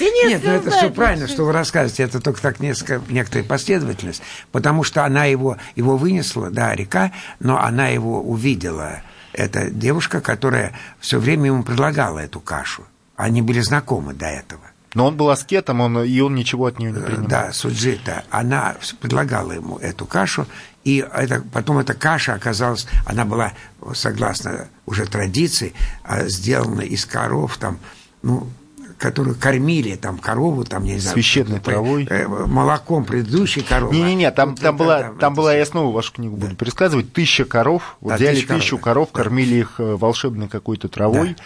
Нет, 0.00 0.40
ну 0.44 0.50
это 0.50 0.70
все 0.70 0.90
правильно, 0.90 1.28
что 1.28 1.44
вы 1.44 1.52
рассказываете. 1.52 2.02
Это 2.02 2.20
только 2.20 2.40
так 2.40 2.60
несколько, 2.60 3.00
некоторая 3.08 3.44
последовательность. 3.44 4.22
Потому 4.50 4.84
что 4.84 5.04
она 5.04 5.26
его, 5.26 5.56
его 5.76 5.96
вынесла, 5.96 6.50
да, 6.50 6.74
река, 6.74 7.12
но 7.40 7.60
она 7.60 7.88
его 7.88 8.20
увидела. 8.20 9.02
Это 9.32 9.70
девушка, 9.70 10.20
которая 10.20 10.72
все 11.00 11.18
время 11.18 11.46
ему 11.46 11.62
предлагала 11.62 12.18
эту 12.18 12.40
кашу. 12.40 12.84
Они 13.16 13.42
были 13.42 13.60
знакомы 13.60 14.14
до 14.14 14.26
этого. 14.26 14.71
Но 14.94 15.06
он 15.06 15.16
был 15.16 15.30
аскетом, 15.30 15.80
он, 15.80 16.02
и 16.02 16.20
он 16.20 16.34
ничего 16.34 16.66
от 16.66 16.78
нее 16.78 16.92
не 16.92 17.00
принимал. 17.00 17.28
Да, 17.28 17.52
Суджита, 17.52 18.24
она 18.30 18.76
предлагала 19.00 19.52
ему 19.52 19.78
эту 19.78 20.06
кашу, 20.06 20.46
и 20.84 21.04
это, 21.12 21.42
потом 21.52 21.78
эта 21.78 21.94
каша 21.94 22.34
оказалась, 22.34 22.86
она 23.06 23.24
была, 23.24 23.52
согласно 23.94 24.68
уже 24.84 25.06
традиции, 25.06 25.72
а, 26.02 26.28
сделана 26.28 26.82
из 26.82 27.06
коров, 27.06 27.56
там, 27.56 27.78
ну, 28.22 28.48
которую 29.02 29.36
кормили, 29.36 29.96
там, 29.96 30.16
корову, 30.16 30.64
там, 30.64 30.84
не 30.84 30.96
знаю... 30.98 31.14
Священной 31.14 31.58
травой. 31.58 32.06
Э, 32.08 32.28
молоком 32.28 33.04
предыдущей 33.04 33.62
коровы. 33.62 33.96
Не-не-не, 33.96 34.30
там, 34.30 34.50
вот 34.50 34.60
там, 34.60 34.76
была, 34.76 35.02
там, 35.02 35.18
там 35.18 35.34
была, 35.34 35.54
я 35.54 35.66
снова 35.66 35.92
вашу 35.92 36.12
книгу 36.12 36.36
да. 36.36 36.46
буду 36.46 36.56
пересказывать, 36.56 37.12
тысяча 37.12 37.44
коров, 37.44 37.96
вот 38.00 38.10
да, 38.10 38.16
взяли 38.16 38.40
тысячу 38.42 38.78
коров, 38.78 39.08
коров 39.08 39.08
да. 39.12 39.22
кормили 39.24 39.56
их 39.56 39.74
э, 39.78 39.96
волшебной 39.96 40.48
какой-то 40.48 40.88
травой, 40.88 41.36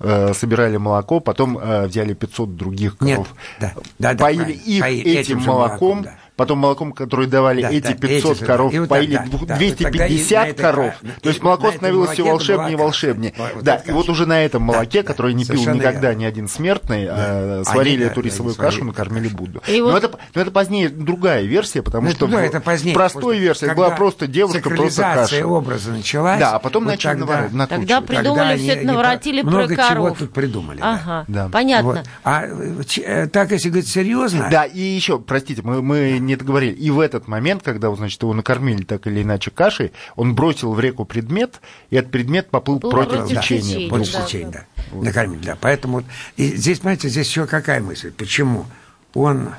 да. 0.00 0.30
э, 0.30 0.34
собирали 0.34 0.76
молоко, 0.76 1.20
потом 1.20 1.56
э, 1.56 1.86
взяли 1.86 2.14
500 2.14 2.56
других 2.56 2.96
коров, 2.98 3.28
Нет, 3.60 3.72
да, 4.00 4.14
да, 4.14 4.20
поили 4.20 4.42
да, 4.42 4.50
их 4.50 4.80
поили 4.82 5.12
этим, 5.12 5.38
этим 5.38 5.46
молоком, 5.46 5.88
молоком 5.88 6.02
да 6.02 6.18
потом 6.36 6.58
молоком, 6.58 6.92
которое 6.92 7.28
давали 7.28 7.62
да, 7.62 7.70
эти 7.70 7.92
500 7.92 8.36
эти, 8.36 8.44
коров, 8.44 8.74
вот 8.74 8.88
поили 8.88 9.20
да, 9.42 9.56
250 9.56 10.56
да, 10.56 10.62
коров. 10.62 10.94
Этой, 11.02 11.20
то 11.20 11.28
есть 11.28 11.42
молоко 11.42 11.70
становилось 11.70 12.10
все 12.10 12.24
волшебнее 12.24 12.72
и 12.72 12.76
волшебнее. 12.76 13.34
Вот, 13.36 13.62
да, 13.62 13.76
и 13.76 13.92
вот 13.92 14.08
уже 14.08 14.26
на 14.26 14.44
этом 14.44 14.62
молоке, 14.62 15.02
да, 15.02 15.08
которое 15.08 15.34
не 15.34 15.44
пил 15.44 15.60
никогда 15.60 16.08
верно. 16.08 16.20
ни 16.20 16.24
один 16.24 16.48
смертный, 16.48 17.06
да. 17.06 17.14
а, 17.16 17.62
сварили 17.64 18.06
эту 18.06 18.20
рисовую 18.20 18.54
кашу, 18.54 18.84
накормили 18.84 19.28
Будду. 19.28 19.62
Но, 19.66 19.84
вот... 19.84 20.04
это, 20.04 20.18
но 20.34 20.40
это 20.40 20.50
позднее 20.50 20.88
другая 20.88 21.42
версия, 21.42 21.82
потому 21.82 22.10
что 22.10 22.26
это 22.26 22.60
позднее, 22.60 22.94
простой 22.94 23.38
версии 23.38 23.72
была 23.74 23.90
просто 23.90 24.26
девушка, 24.26 24.70
просто 24.70 25.02
каша. 25.02 25.46
образа 25.46 25.90
началась. 25.92 26.40
Да, 26.40 26.52
а 26.52 26.58
потом 26.58 26.84
начали 26.84 27.14
накручивать. 27.14 27.68
Тогда 27.68 28.00
придумали 28.00 28.58
все 28.58 28.72
это, 28.72 28.86
наворотили 28.86 29.42
про 29.42 29.50
коров. 29.50 29.70
Много 29.70 29.88
чего 29.94 30.10
тут 30.10 30.32
придумали. 30.32 30.80
Ага, 30.82 31.26
понятно. 31.52 32.02
А 32.24 32.44
э, 32.44 33.26
так, 33.28 33.52
если 33.52 33.68
говорить 33.68 33.88
серьезно... 33.88 34.48
Да, 34.50 34.64
и 34.64 34.80
еще, 34.80 35.18
простите, 35.18 35.62
мы, 35.62 35.82
мы 35.82 36.18
не 36.26 36.36
договорили. 36.36 36.74
И 36.74 36.90
в 36.90 37.00
этот 37.00 37.28
момент, 37.28 37.62
когда, 37.62 37.94
значит, 37.94 38.20
его 38.22 38.34
накормили 38.34 38.84
так 38.84 39.06
или 39.06 39.22
иначе 39.22 39.50
кашей, 39.50 39.92
он 40.16 40.34
бросил 40.34 40.72
в 40.72 40.80
реку 40.80 41.04
предмет, 41.04 41.60
и 41.90 41.96
этот 41.96 42.10
предмет 42.10 42.50
поплыл 42.50 42.78
Был 42.78 42.90
против, 42.90 43.20
против 43.20 43.40
течения. 43.40 43.88
Против 43.88 44.12
да, 44.12 44.24
течения, 44.24 44.50
да. 44.50 44.66
да. 44.76 44.82
Вот. 44.92 45.04
Накормили, 45.04 45.44
да. 45.44 45.58
Поэтому 45.60 46.04
и 46.36 46.56
здесь, 46.56 46.80
понимаете, 46.80 47.08
здесь 47.08 47.28
еще 47.28 47.46
какая 47.46 47.80
мысль? 47.80 48.12
Почему? 48.12 48.66
Он... 49.14 49.50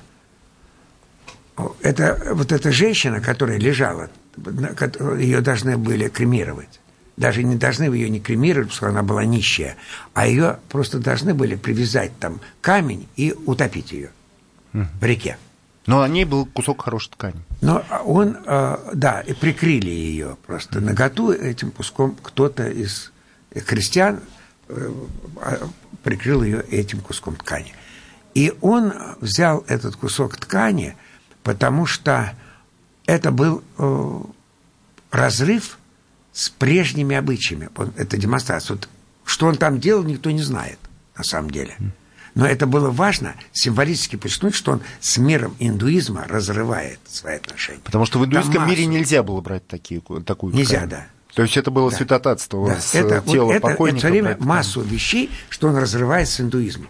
Это, 1.82 2.34
вот 2.34 2.52
эта 2.52 2.72
женщина, 2.72 3.22
которая 3.22 3.58
лежала, 3.58 4.10
ее 5.18 5.40
должны 5.40 5.78
были 5.78 6.10
кремировать 6.10 6.82
даже 7.18 7.44
не 7.44 7.56
должны 7.56 7.84
ее 7.84 8.10
не 8.10 8.20
кремировать, 8.20 8.70
потому 8.70 8.78
что 8.78 8.88
она 8.88 9.04
была 9.04 9.26
нищая, 9.26 9.78
а 10.14 10.28
ее 10.28 10.60
просто 10.70 11.00
должны 11.00 11.34
были 11.34 11.56
привязать 11.56 12.12
там 12.20 12.42
камень 12.62 13.08
и 13.16 13.34
утопить 13.46 13.92
ее 13.92 14.10
в 14.74 15.04
реке. 15.04 15.38
Но 15.86 16.00
на 16.00 16.08
ней 16.08 16.26
был 16.26 16.46
кусок 16.46 16.84
хорошей 16.84 17.12
ткани. 17.12 17.42
Но 17.62 17.84
он, 18.06 18.38
э, 18.46 18.78
да, 18.94 19.22
и 19.22 19.34
прикрыли 19.34 19.90
ее 19.90 20.38
просто 20.46 20.82
наготу 20.82 21.32
этим 21.32 21.72
куском. 21.72 22.16
Кто-то 22.22 22.68
из 22.68 23.12
христиан 23.54 24.20
э, 24.68 24.94
а, 25.42 25.70
прикрыл 26.04 26.44
ее 26.44 26.62
этим 26.70 27.02
куском 27.02 27.36
ткани. 27.36 27.74
И 28.34 28.54
он 28.62 28.94
взял 29.22 29.64
этот 29.68 29.96
кусок 29.96 30.38
ткани, 30.38 30.96
потому 31.44 31.86
что 31.86 32.34
это 33.06 33.32
был 33.32 33.64
э, 33.78 34.22
разрыв 35.12 35.78
с 36.34 36.50
прежними 36.50 37.16
обычаями. 37.16 37.70
Это 37.96 38.18
демонстрация. 38.18 38.76
Вот, 38.76 38.90
что 39.24 39.46
он 39.48 39.56
там 39.56 39.80
делал, 39.80 40.04
никто 40.04 40.32
не 40.32 40.42
знает, 40.42 40.80
на 41.16 41.24
самом 41.24 41.52
деле. 41.52 41.78
Но 42.36 42.46
это 42.46 42.68
было 42.68 42.92
важно 42.92 43.36
символически 43.54 44.18
подчеркнуть, 44.18 44.56
что 44.56 44.74
он 44.74 44.82
с 45.00 45.18
миром 45.18 45.56
индуизма 45.60 46.26
разрывает 46.28 47.00
свои 47.08 47.38
отношения. 47.38 47.80
Потому 47.84 48.06
что 48.06 48.20
в 48.20 48.26
индуистском 48.26 48.68
мире 48.68 48.86
нельзя 48.86 49.24
было 49.24 49.40
брать 49.40 49.66
такие, 49.68 50.02
такую 50.26 50.54
Нельзя, 50.54 50.78
ткань. 50.80 50.90
да. 50.90 51.08
То 51.34 51.42
есть 51.42 51.58
это 51.58 51.72
было 51.72 51.90
да. 51.90 51.98
святотатство 51.98 52.68
да. 52.68 52.80
с 52.80 52.94
это, 52.94 53.22
тела 53.22 53.54
вот 53.54 53.62
покойника. 53.62 54.08
Это 54.08 54.16
все 54.16 54.22
время 54.22 54.38
массу 54.40 54.82
вещей, 54.82 55.30
что 55.50 55.70
он 55.70 55.78
разрывает 55.78 56.28
с 56.28 56.40
индуизмом. 56.40 56.90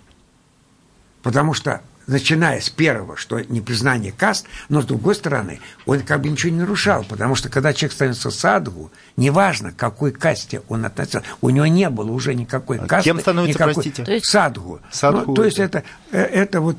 Потому 1.22 1.54
что 1.54 1.82
начиная 2.08 2.60
с 2.62 2.70
первого, 2.70 3.18
что 3.18 3.40
непризнание 3.40 4.12
каст, 4.12 4.46
но 4.70 4.82
с 4.82 4.86
другой 4.86 5.16
стороны, 5.16 5.60
он 5.86 6.02
как 6.02 6.22
бы 6.22 6.30
ничего 6.30 6.52
не 6.52 6.60
нарушал, 6.60 7.04
потому 7.04 7.36
что 7.36 7.50
когда 7.50 7.74
человек 7.74 7.94
становится 7.94 8.32
садху, 8.32 8.92
неважно, 9.18 9.72
к 9.72 9.76
какой 9.76 10.12
касте 10.12 10.62
он 10.68 10.86
относился, 10.86 11.24
у 11.42 11.50
него 11.50 11.66
не 11.66 11.90
было 11.90 12.12
уже 12.12 12.36
никакой 12.36 12.78
а 12.78 12.86
касты. 12.86 13.10
Кем 13.10 13.20
становится, 13.20 13.58
никакой, 13.58 13.74
простите? 13.74 14.04
То 14.04 14.12
есть... 14.12 14.26
Садху. 14.26 14.80
садху 14.92 15.24
ну, 15.28 15.34
то 15.34 15.44
есть 15.44 15.60
это, 15.60 15.84
э, 16.12 16.22
это 16.22 16.62
вот 16.62 16.78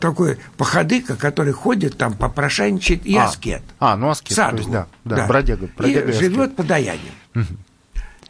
такой 0.00 0.38
походыка, 0.56 1.16
который 1.16 1.52
ходит 1.52 1.96
там, 1.96 2.14
попрошайничает, 2.14 3.06
и 3.06 3.16
а, 3.16 3.24
аскет. 3.24 3.62
А, 3.78 3.96
ну 3.96 4.10
аскет. 4.10 4.36
Садху. 4.36 4.58
есть, 4.58 4.70
да, 4.70 4.86
да, 5.04 5.16
да. 5.16 5.26
бродяга. 5.26 5.68
бродяга 5.76 6.10
и, 6.10 6.14
и 6.14 6.18
живет 6.18 6.56
подаянием. 6.56 7.14
Угу. 7.34 7.44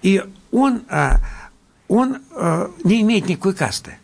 И 0.02 0.22
он, 0.52 0.82
а, 0.88 1.20
он 1.88 2.18
а, 2.34 2.70
не 2.84 3.02
имеет 3.02 3.28
никакой 3.28 3.54
касты. 3.54 3.98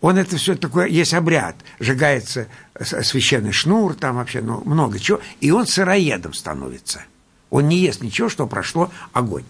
Он 0.00 0.18
это 0.18 0.36
все 0.36 0.54
такое, 0.54 0.86
есть 0.86 1.14
обряд, 1.14 1.56
сжигается 1.80 2.48
священный 2.78 3.52
шнур, 3.52 3.94
там 3.94 4.16
вообще 4.16 4.40
ну, 4.40 4.62
много 4.64 4.98
чего, 4.98 5.20
и 5.40 5.50
он 5.50 5.66
сыроедом 5.66 6.34
становится. 6.34 7.02
Он 7.50 7.68
не 7.68 7.78
ест 7.78 8.02
ничего, 8.02 8.28
что 8.28 8.46
прошло 8.46 8.90
огонь. 9.12 9.44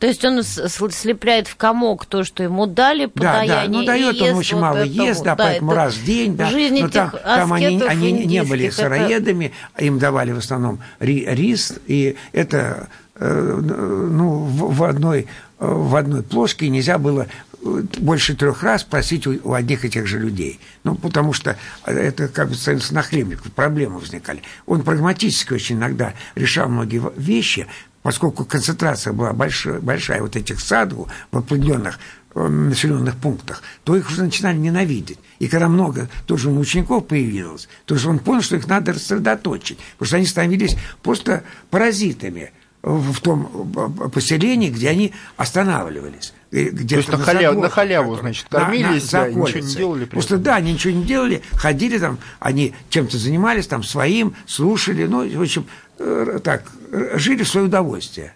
То 0.00 0.08
есть 0.08 0.24
он 0.24 0.42
слепляет 0.42 1.46
в 1.46 1.56
комок 1.56 2.04
то, 2.04 2.24
что 2.24 2.42
ему 2.42 2.66
дали, 2.66 3.06
подаяние, 3.06 3.48
Да, 3.48 3.62
да, 3.64 3.68
ну 3.68 3.84
дает 3.84 4.20
он 4.20 4.36
очень 4.36 4.56
вот 4.56 4.62
мало 4.62 4.82
ест, 4.82 5.22
да, 5.22 5.34
да 5.34 5.44
поэтому 5.44 5.72
раз 5.72 5.94
в 5.94 6.04
день, 6.04 6.36
да. 6.36 6.50
Жизнь 6.50 6.82
но 6.82 6.88
там, 6.88 7.10
там 7.10 7.52
они, 7.52 7.80
они 7.80 8.12
не 8.12 8.42
были 8.42 8.68
сыроедами, 8.70 9.52
это... 9.74 9.84
им 9.84 9.98
давали 9.98 10.32
в 10.32 10.38
основном 10.38 10.80
рис, 10.98 11.74
и 11.86 12.16
это 12.32 12.88
э, 13.14 13.60
ну, 13.62 14.44
в 14.44 14.82
одной, 14.82 15.26
в 15.58 15.96
одной 15.96 16.22
плошке 16.22 16.68
нельзя 16.68 16.98
было 16.98 17.28
больше 17.64 18.34
трех 18.34 18.62
раз 18.62 18.84
просить 18.84 19.26
у, 19.26 19.38
у 19.42 19.52
одних 19.54 19.84
и 19.84 19.90
тех 19.90 20.06
же 20.06 20.18
людей. 20.18 20.60
Ну, 20.84 20.94
потому 20.94 21.32
что 21.32 21.56
это 21.84 22.28
как 22.28 22.50
бы 22.50 22.54
становится 22.54 22.94
нахлебником, 22.94 23.50
проблемы 23.52 23.98
возникали. 23.98 24.42
Он 24.66 24.82
прагматически 24.82 25.54
очень 25.54 25.76
иногда 25.76 26.14
решал 26.34 26.68
многие 26.68 27.02
вещи, 27.16 27.66
поскольку 28.02 28.44
концентрация 28.44 29.12
была 29.12 29.32
большая, 29.32 29.80
большая 29.80 30.20
вот 30.20 30.36
этих 30.36 30.60
садов 30.60 31.08
в 31.30 31.38
определенных 31.38 31.98
э, 32.34 32.46
населенных 32.46 33.16
пунктах, 33.16 33.62
то 33.84 33.96
их 33.96 34.10
уже 34.10 34.24
начинали 34.24 34.58
ненавидеть. 34.58 35.18
И 35.38 35.48
когда 35.48 35.68
много 35.68 36.10
тоже 36.26 36.50
учеников 36.50 37.06
появилось, 37.06 37.68
то 37.86 37.94
есть 37.94 38.06
он 38.06 38.18
понял, 38.18 38.42
что 38.42 38.56
их 38.56 38.66
надо 38.66 38.92
рассредоточить, 38.92 39.78
потому 39.96 40.06
что 40.06 40.16
они 40.16 40.26
становились 40.26 40.76
просто 41.02 41.44
паразитами 41.70 42.52
в 42.82 43.18
том 43.22 43.72
э, 43.74 44.08
поселении, 44.10 44.68
где 44.68 44.90
они 44.90 45.14
останавливались 45.38 46.34
где 46.54 46.94
То 46.94 47.00
есть 47.00 47.08
на, 47.10 47.18
на, 47.18 47.24
халяву, 47.24 47.60
на 47.60 47.68
халяву, 47.68 48.16
значит, 48.16 48.46
кормились, 48.48 49.12
на, 49.12 49.26
на, 49.26 49.26
да, 49.26 49.30
ничего 49.30 49.60
не 49.60 49.74
делали. 49.74 50.04
Просто 50.04 50.38
да, 50.38 50.56
они 50.56 50.72
ничего 50.72 50.94
не 50.94 51.04
делали, 51.04 51.42
ходили 51.54 51.98
там, 51.98 52.18
они 52.38 52.74
чем-то 52.90 53.18
занимались, 53.18 53.66
там, 53.66 53.82
своим, 53.82 54.36
слушали, 54.46 55.06
ну, 55.06 55.28
в 55.28 55.42
общем, 55.42 55.66
э, 55.98 56.38
так, 56.44 56.70
жили 57.14 57.42
в 57.42 57.48
свое 57.48 57.66
удовольствие. 57.66 58.34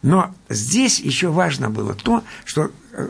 Но 0.00 0.34
здесь 0.48 1.00
еще 1.00 1.28
важно 1.28 1.68
было 1.68 1.94
то, 1.94 2.24
что 2.46 2.70
э, 2.92 3.08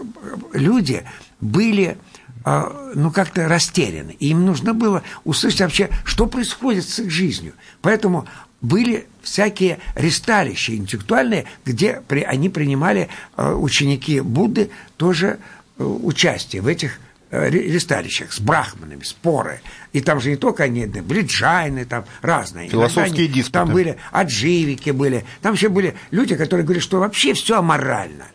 люди 0.53 1.05
были 1.41 1.97
э, 2.45 2.91
ну, 2.95 3.12
как-то 3.12 3.49
растеряны. 3.49 4.16
И 4.18 4.28
им 4.28 4.45
нужно 4.45 4.74
было 4.74 5.03
услышать 5.24 5.61
вообще, 5.61 5.91
что 6.05 6.26
происходит 6.26 6.89
с 6.89 6.99
их 6.99 7.11
жизнью. 7.11 7.55
Поэтому 7.82 8.26
были 8.61 9.07
всякие 9.25 9.79
ресталища 9.95 10.75
интеллектуальные, 10.75 11.47
где 11.64 12.03
при, 12.07 12.20
они 12.20 12.49
принимали, 12.49 13.09
э, 13.37 13.53
ученики 13.53 14.20
Будды, 14.20 14.70
тоже 14.97 15.39
э, 15.79 15.85
участие 15.85 16.62
в 16.62 16.66
этих 16.66 17.01
э, 17.31 17.51
ресталищах 17.51 18.33
с 18.33 18.41
брахманами, 18.41 19.03
споры. 19.03 19.61
И 19.93 20.01
там 20.01 20.20
же 20.20 20.31
не 20.31 20.37
только 20.37 20.64
они, 20.64 20.87
были 20.87 21.22
джайны, 21.22 21.85
там 21.85 22.05
разные. 22.22 22.68
Философские 22.68 23.29
диспуты. 23.29 23.53
Там 23.53 23.72
были 23.72 23.99
адживики 24.12 24.91
были. 24.91 25.25
Там 25.43 25.53
вообще 25.53 25.68
были 25.68 25.95
люди, 26.11 26.37
которые 26.37 26.64
говорили, 26.64 26.83
что 26.83 27.01
вообще 27.01 27.35
все 27.35 27.59
аморально. 27.59 28.27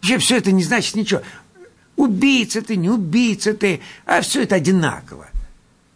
Вообще 0.00 0.18
все 0.18 0.36
это 0.36 0.52
не 0.52 0.62
значит 0.62 0.94
ничего. 0.94 1.22
Убийца 1.96 2.62
ты, 2.62 2.76
не 2.76 2.88
убийца 2.88 3.54
ты, 3.54 3.80
а 4.06 4.20
все 4.20 4.44
это 4.44 4.54
одинаково. 4.54 5.27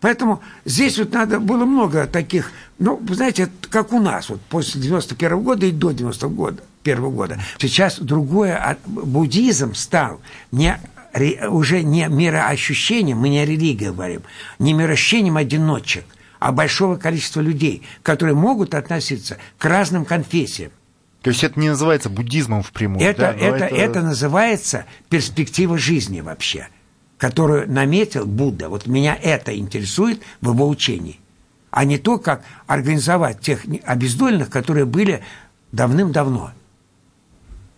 Поэтому 0.03 0.43
здесь 0.65 0.99
вот 0.99 1.13
надо 1.13 1.39
было 1.39 1.65
много 1.65 2.07
таких, 2.09 2.51
ну, 2.81 3.01
знаете, 3.09 3.49
как 3.71 3.93
у 3.93 4.01
нас, 4.01 4.29
вот 4.29 4.41
после 4.43 4.81
91 4.81 5.39
-го 5.39 5.43
года 5.43 5.67
и 5.67 5.71
до 5.71 5.93
90 5.93 6.27
-го 6.27 6.31
года, 6.31 6.63
первого 6.83 7.11
года. 7.11 7.41
Сейчас 7.59 8.01
другое, 8.01 8.57
а, 8.57 8.77
буддизм 8.85 9.75
стал 9.75 10.21
не 10.51 10.79
уже 11.49 11.83
не 11.83 12.09
мироощущением, 12.09 13.19
мы 13.19 13.29
не 13.29 13.41
о 13.41 13.45
религии 13.45 13.87
говорим, 13.87 14.23
не 14.59 14.73
мироощущением 14.73 15.37
одиночек, 15.37 16.05
а 16.41 16.51
большого 16.51 16.97
количества 16.97 17.41
людей, 17.41 17.83
которые 18.03 18.35
могут 18.35 18.75
относиться 18.75 19.37
к 19.59 19.65
разным 19.67 20.05
конфессиям. 20.05 20.73
То 21.21 21.31
есть 21.31 21.45
это 21.45 21.61
не 21.61 21.69
называется 21.69 22.09
буддизмом 22.11 22.63
впрямую? 22.65 23.07
Это, 23.07 23.21
да? 23.21 23.33
это, 23.35 23.65
это... 23.67 23.75
это 23.77 24.03
называется 24.03 24.87
перспектива 25.09 25.79
жизни 25.79 26.21
вообще– 26.23 26.67
которую 27.23 27.71
наметил 27.71 28.27
Будда, 28.27 28.69
вот 28.69 28.89
меня 28.89 29.15
это 29.15 29.57
интересует 29.57 30.21
в 30.41 30.53
его 30.53 30.69
учении, 30.69 31.21
а 31.71 31.85
не 31.85 31.97
то, 31.97 32.19
как 32.19 32.43
организовать 32.67 33.39
тех 33.39 33.61
обездоленных, 33.85 34.51
которые 34.51 34.87
были 34.87 35.23
давным-давно. 35.71 36.51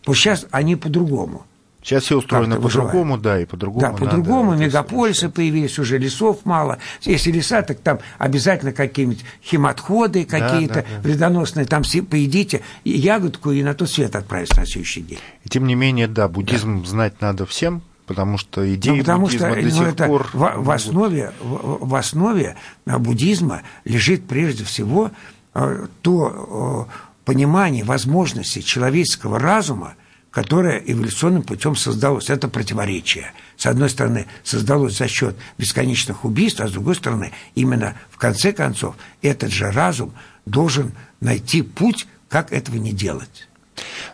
Вот 0.06 0.16
сейчас 0.16 0.46
они 0.50 0.76
по-другому. 0.76 1.44
Сейчас 1.82 2.04
все 2.04 2.16
устроено 2.16 2.58
по-другому, 2.58 3.18
да, 3.18 3.38
и 3.38 3.44
по-другому. 3.44 3.82
Да, 3.82 3.92
по-другому, 3.92 4.56
мегаполисы 4.56 5.28
появились, 5.28 5.78
уже 5.78 5.98
лесов 5.98 6.46
мало. 6.46 6.78
Если 7.02 7.30
леса, 7.30 7.60
так 7.60 7.80
там 7.80 7.98
обязательно 8.16 8.72
какие-нибудь 8.72 9.26
химотходы 9.44 10.24
какие-то 10.24 10.76
да, 10.76 10.80
да, 10.80 10.88
да. 10.88 11.00
вредоносные, 11.02 11.66
там 11.66 11.82
поедите 12.08 12.62
ягодку 12.86 13.52
и 13.52 13.62
на 13.62 13.74
тот 13.74 13.90
свет 13.90 14.16
отправить 14.16 14.56
на 14.56 14.64
следующий 14.64 15.02
день. 15.02 15.18
И 15.44 15.50
тем 15.50 15.66
не 15.66 15.74
менее, 15.74 16.08
да, 16.08 16.28
буддизм 16.28 16.80
да. 16.80 16.88
знать 16.88 17.20
надо 17.20 17.44
всем, 17.44 17.82
Потому 18.06 18.36
что 18.36 18.74
идеи 18.74 18.90
ну, 18.90 18.98
потому 18.98 19.24
буддизма 19.26 19.50
что, 19.50 19.56
до 19.56 19.62
ну, 19.62 19.70
сих 19.70 19.82
это 19.82 20.06
пор... 20.06 20.30
В, 20.32 20.52
в, 20.56 20.70
основе, 20.70 21.32
в, 21.40 21.88
в 21.88 21.94
основе 21.94 22.56
буддизма 22.84 23.62
лежит 23.84 24.26
прежде 24.26 24.64
всего 24.64 25.10
э, 25.54 25.86
то 26.02 26.86
э, 26.88 26.92
понимание 27.24 27.82
возможности 27.82 28.60
человеческого 28.60 29.38
разума, 29.38 29.94
которое 30.30 30.78
эволюционным 30.78 31.42
путем 31.42 31.76
создалось. 31.76 32.28
Это 32.28 32.48
противоречие. 32.48 33.32
С 33.56 33.66
одной 33.66 33.88
стороны, 33.88 34.26
создалось 34.42 34.98
за 34.98 35.08
счет 35.08 35.36
бесконечных 35.56 36.24
убийств, 36.24 36.60
а 36.60 36.68
с 36.68 36.72
другой 36.72 36.96
стороны, 36.96 37.32
именно 37.54 37.94
в 38.10 38.18
конце 38.18 38.52
концов, 38.52 38.96
этот 39.22 39.50
же 39.50 39.70
разум 39.70 40.12
должен 40.44 40.92
найти 41.20 41.62
путь, 41.62 42.06
как 42.28 42.52
этого 42.52 42.76
не 42.76 42.92
делать. 42.92 43.48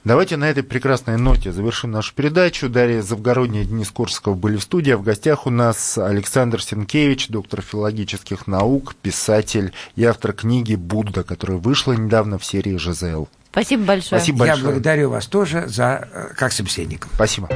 Давайте 0.05 0.37
на 0.37 0.49
этой 0.49 0.63
прекрасной 0.63 1.17
ноте 1.17 1.53
завершим 1.53 1.91
нашу 1.91 2.15
передачу. 2.15 2.69
Дарья 2.69 3.03
Завгородняя 3.03 3.63
и 3.63 3.67
Денис 3.67 3.91
Корсаков 3.91 4.37
были 4.37 4.57
в 4.57 4.63
студии. 4.63 4.93
А 4.93 4.97
в 4.97 5.03
гостях 5.03 5.47
у 5.47 5.51
нас 5.51 5.99
Александр 5.99 6.63
Сенкевич, 6.63 7.29
доктор 7.29 7.63
филологических 7.63 8.47
наук, 8.47 8.95
писатель 8.95 9.73
и 9.97 10.05
автор 10.05 10.33
книги 10.33 10.75
«Будда», 10.75 11.23
которая 11.23 11.59
вышла 11.59 11.93
недавно 11.93 12.39
в 12.39 12.45
серии 12.45 12.77
«ЖЗЛ». 12.77 13.29
Спасибо 13.53 13.85
большое. 13.85 14.21
Спасибо 14.21 14.39
большое. 14.41 14.59
Я 14.59 14.65
благодарю 14.65 15.11
вас 15.11 15.27
тоже 15.27 15.65
за 15.67 16.33
как 16.37 16.53
собеседника. 16.53 17.09
Спасибо. 17.15 17.49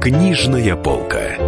Книжная 0.00 0.74
полка. 0.76 1.47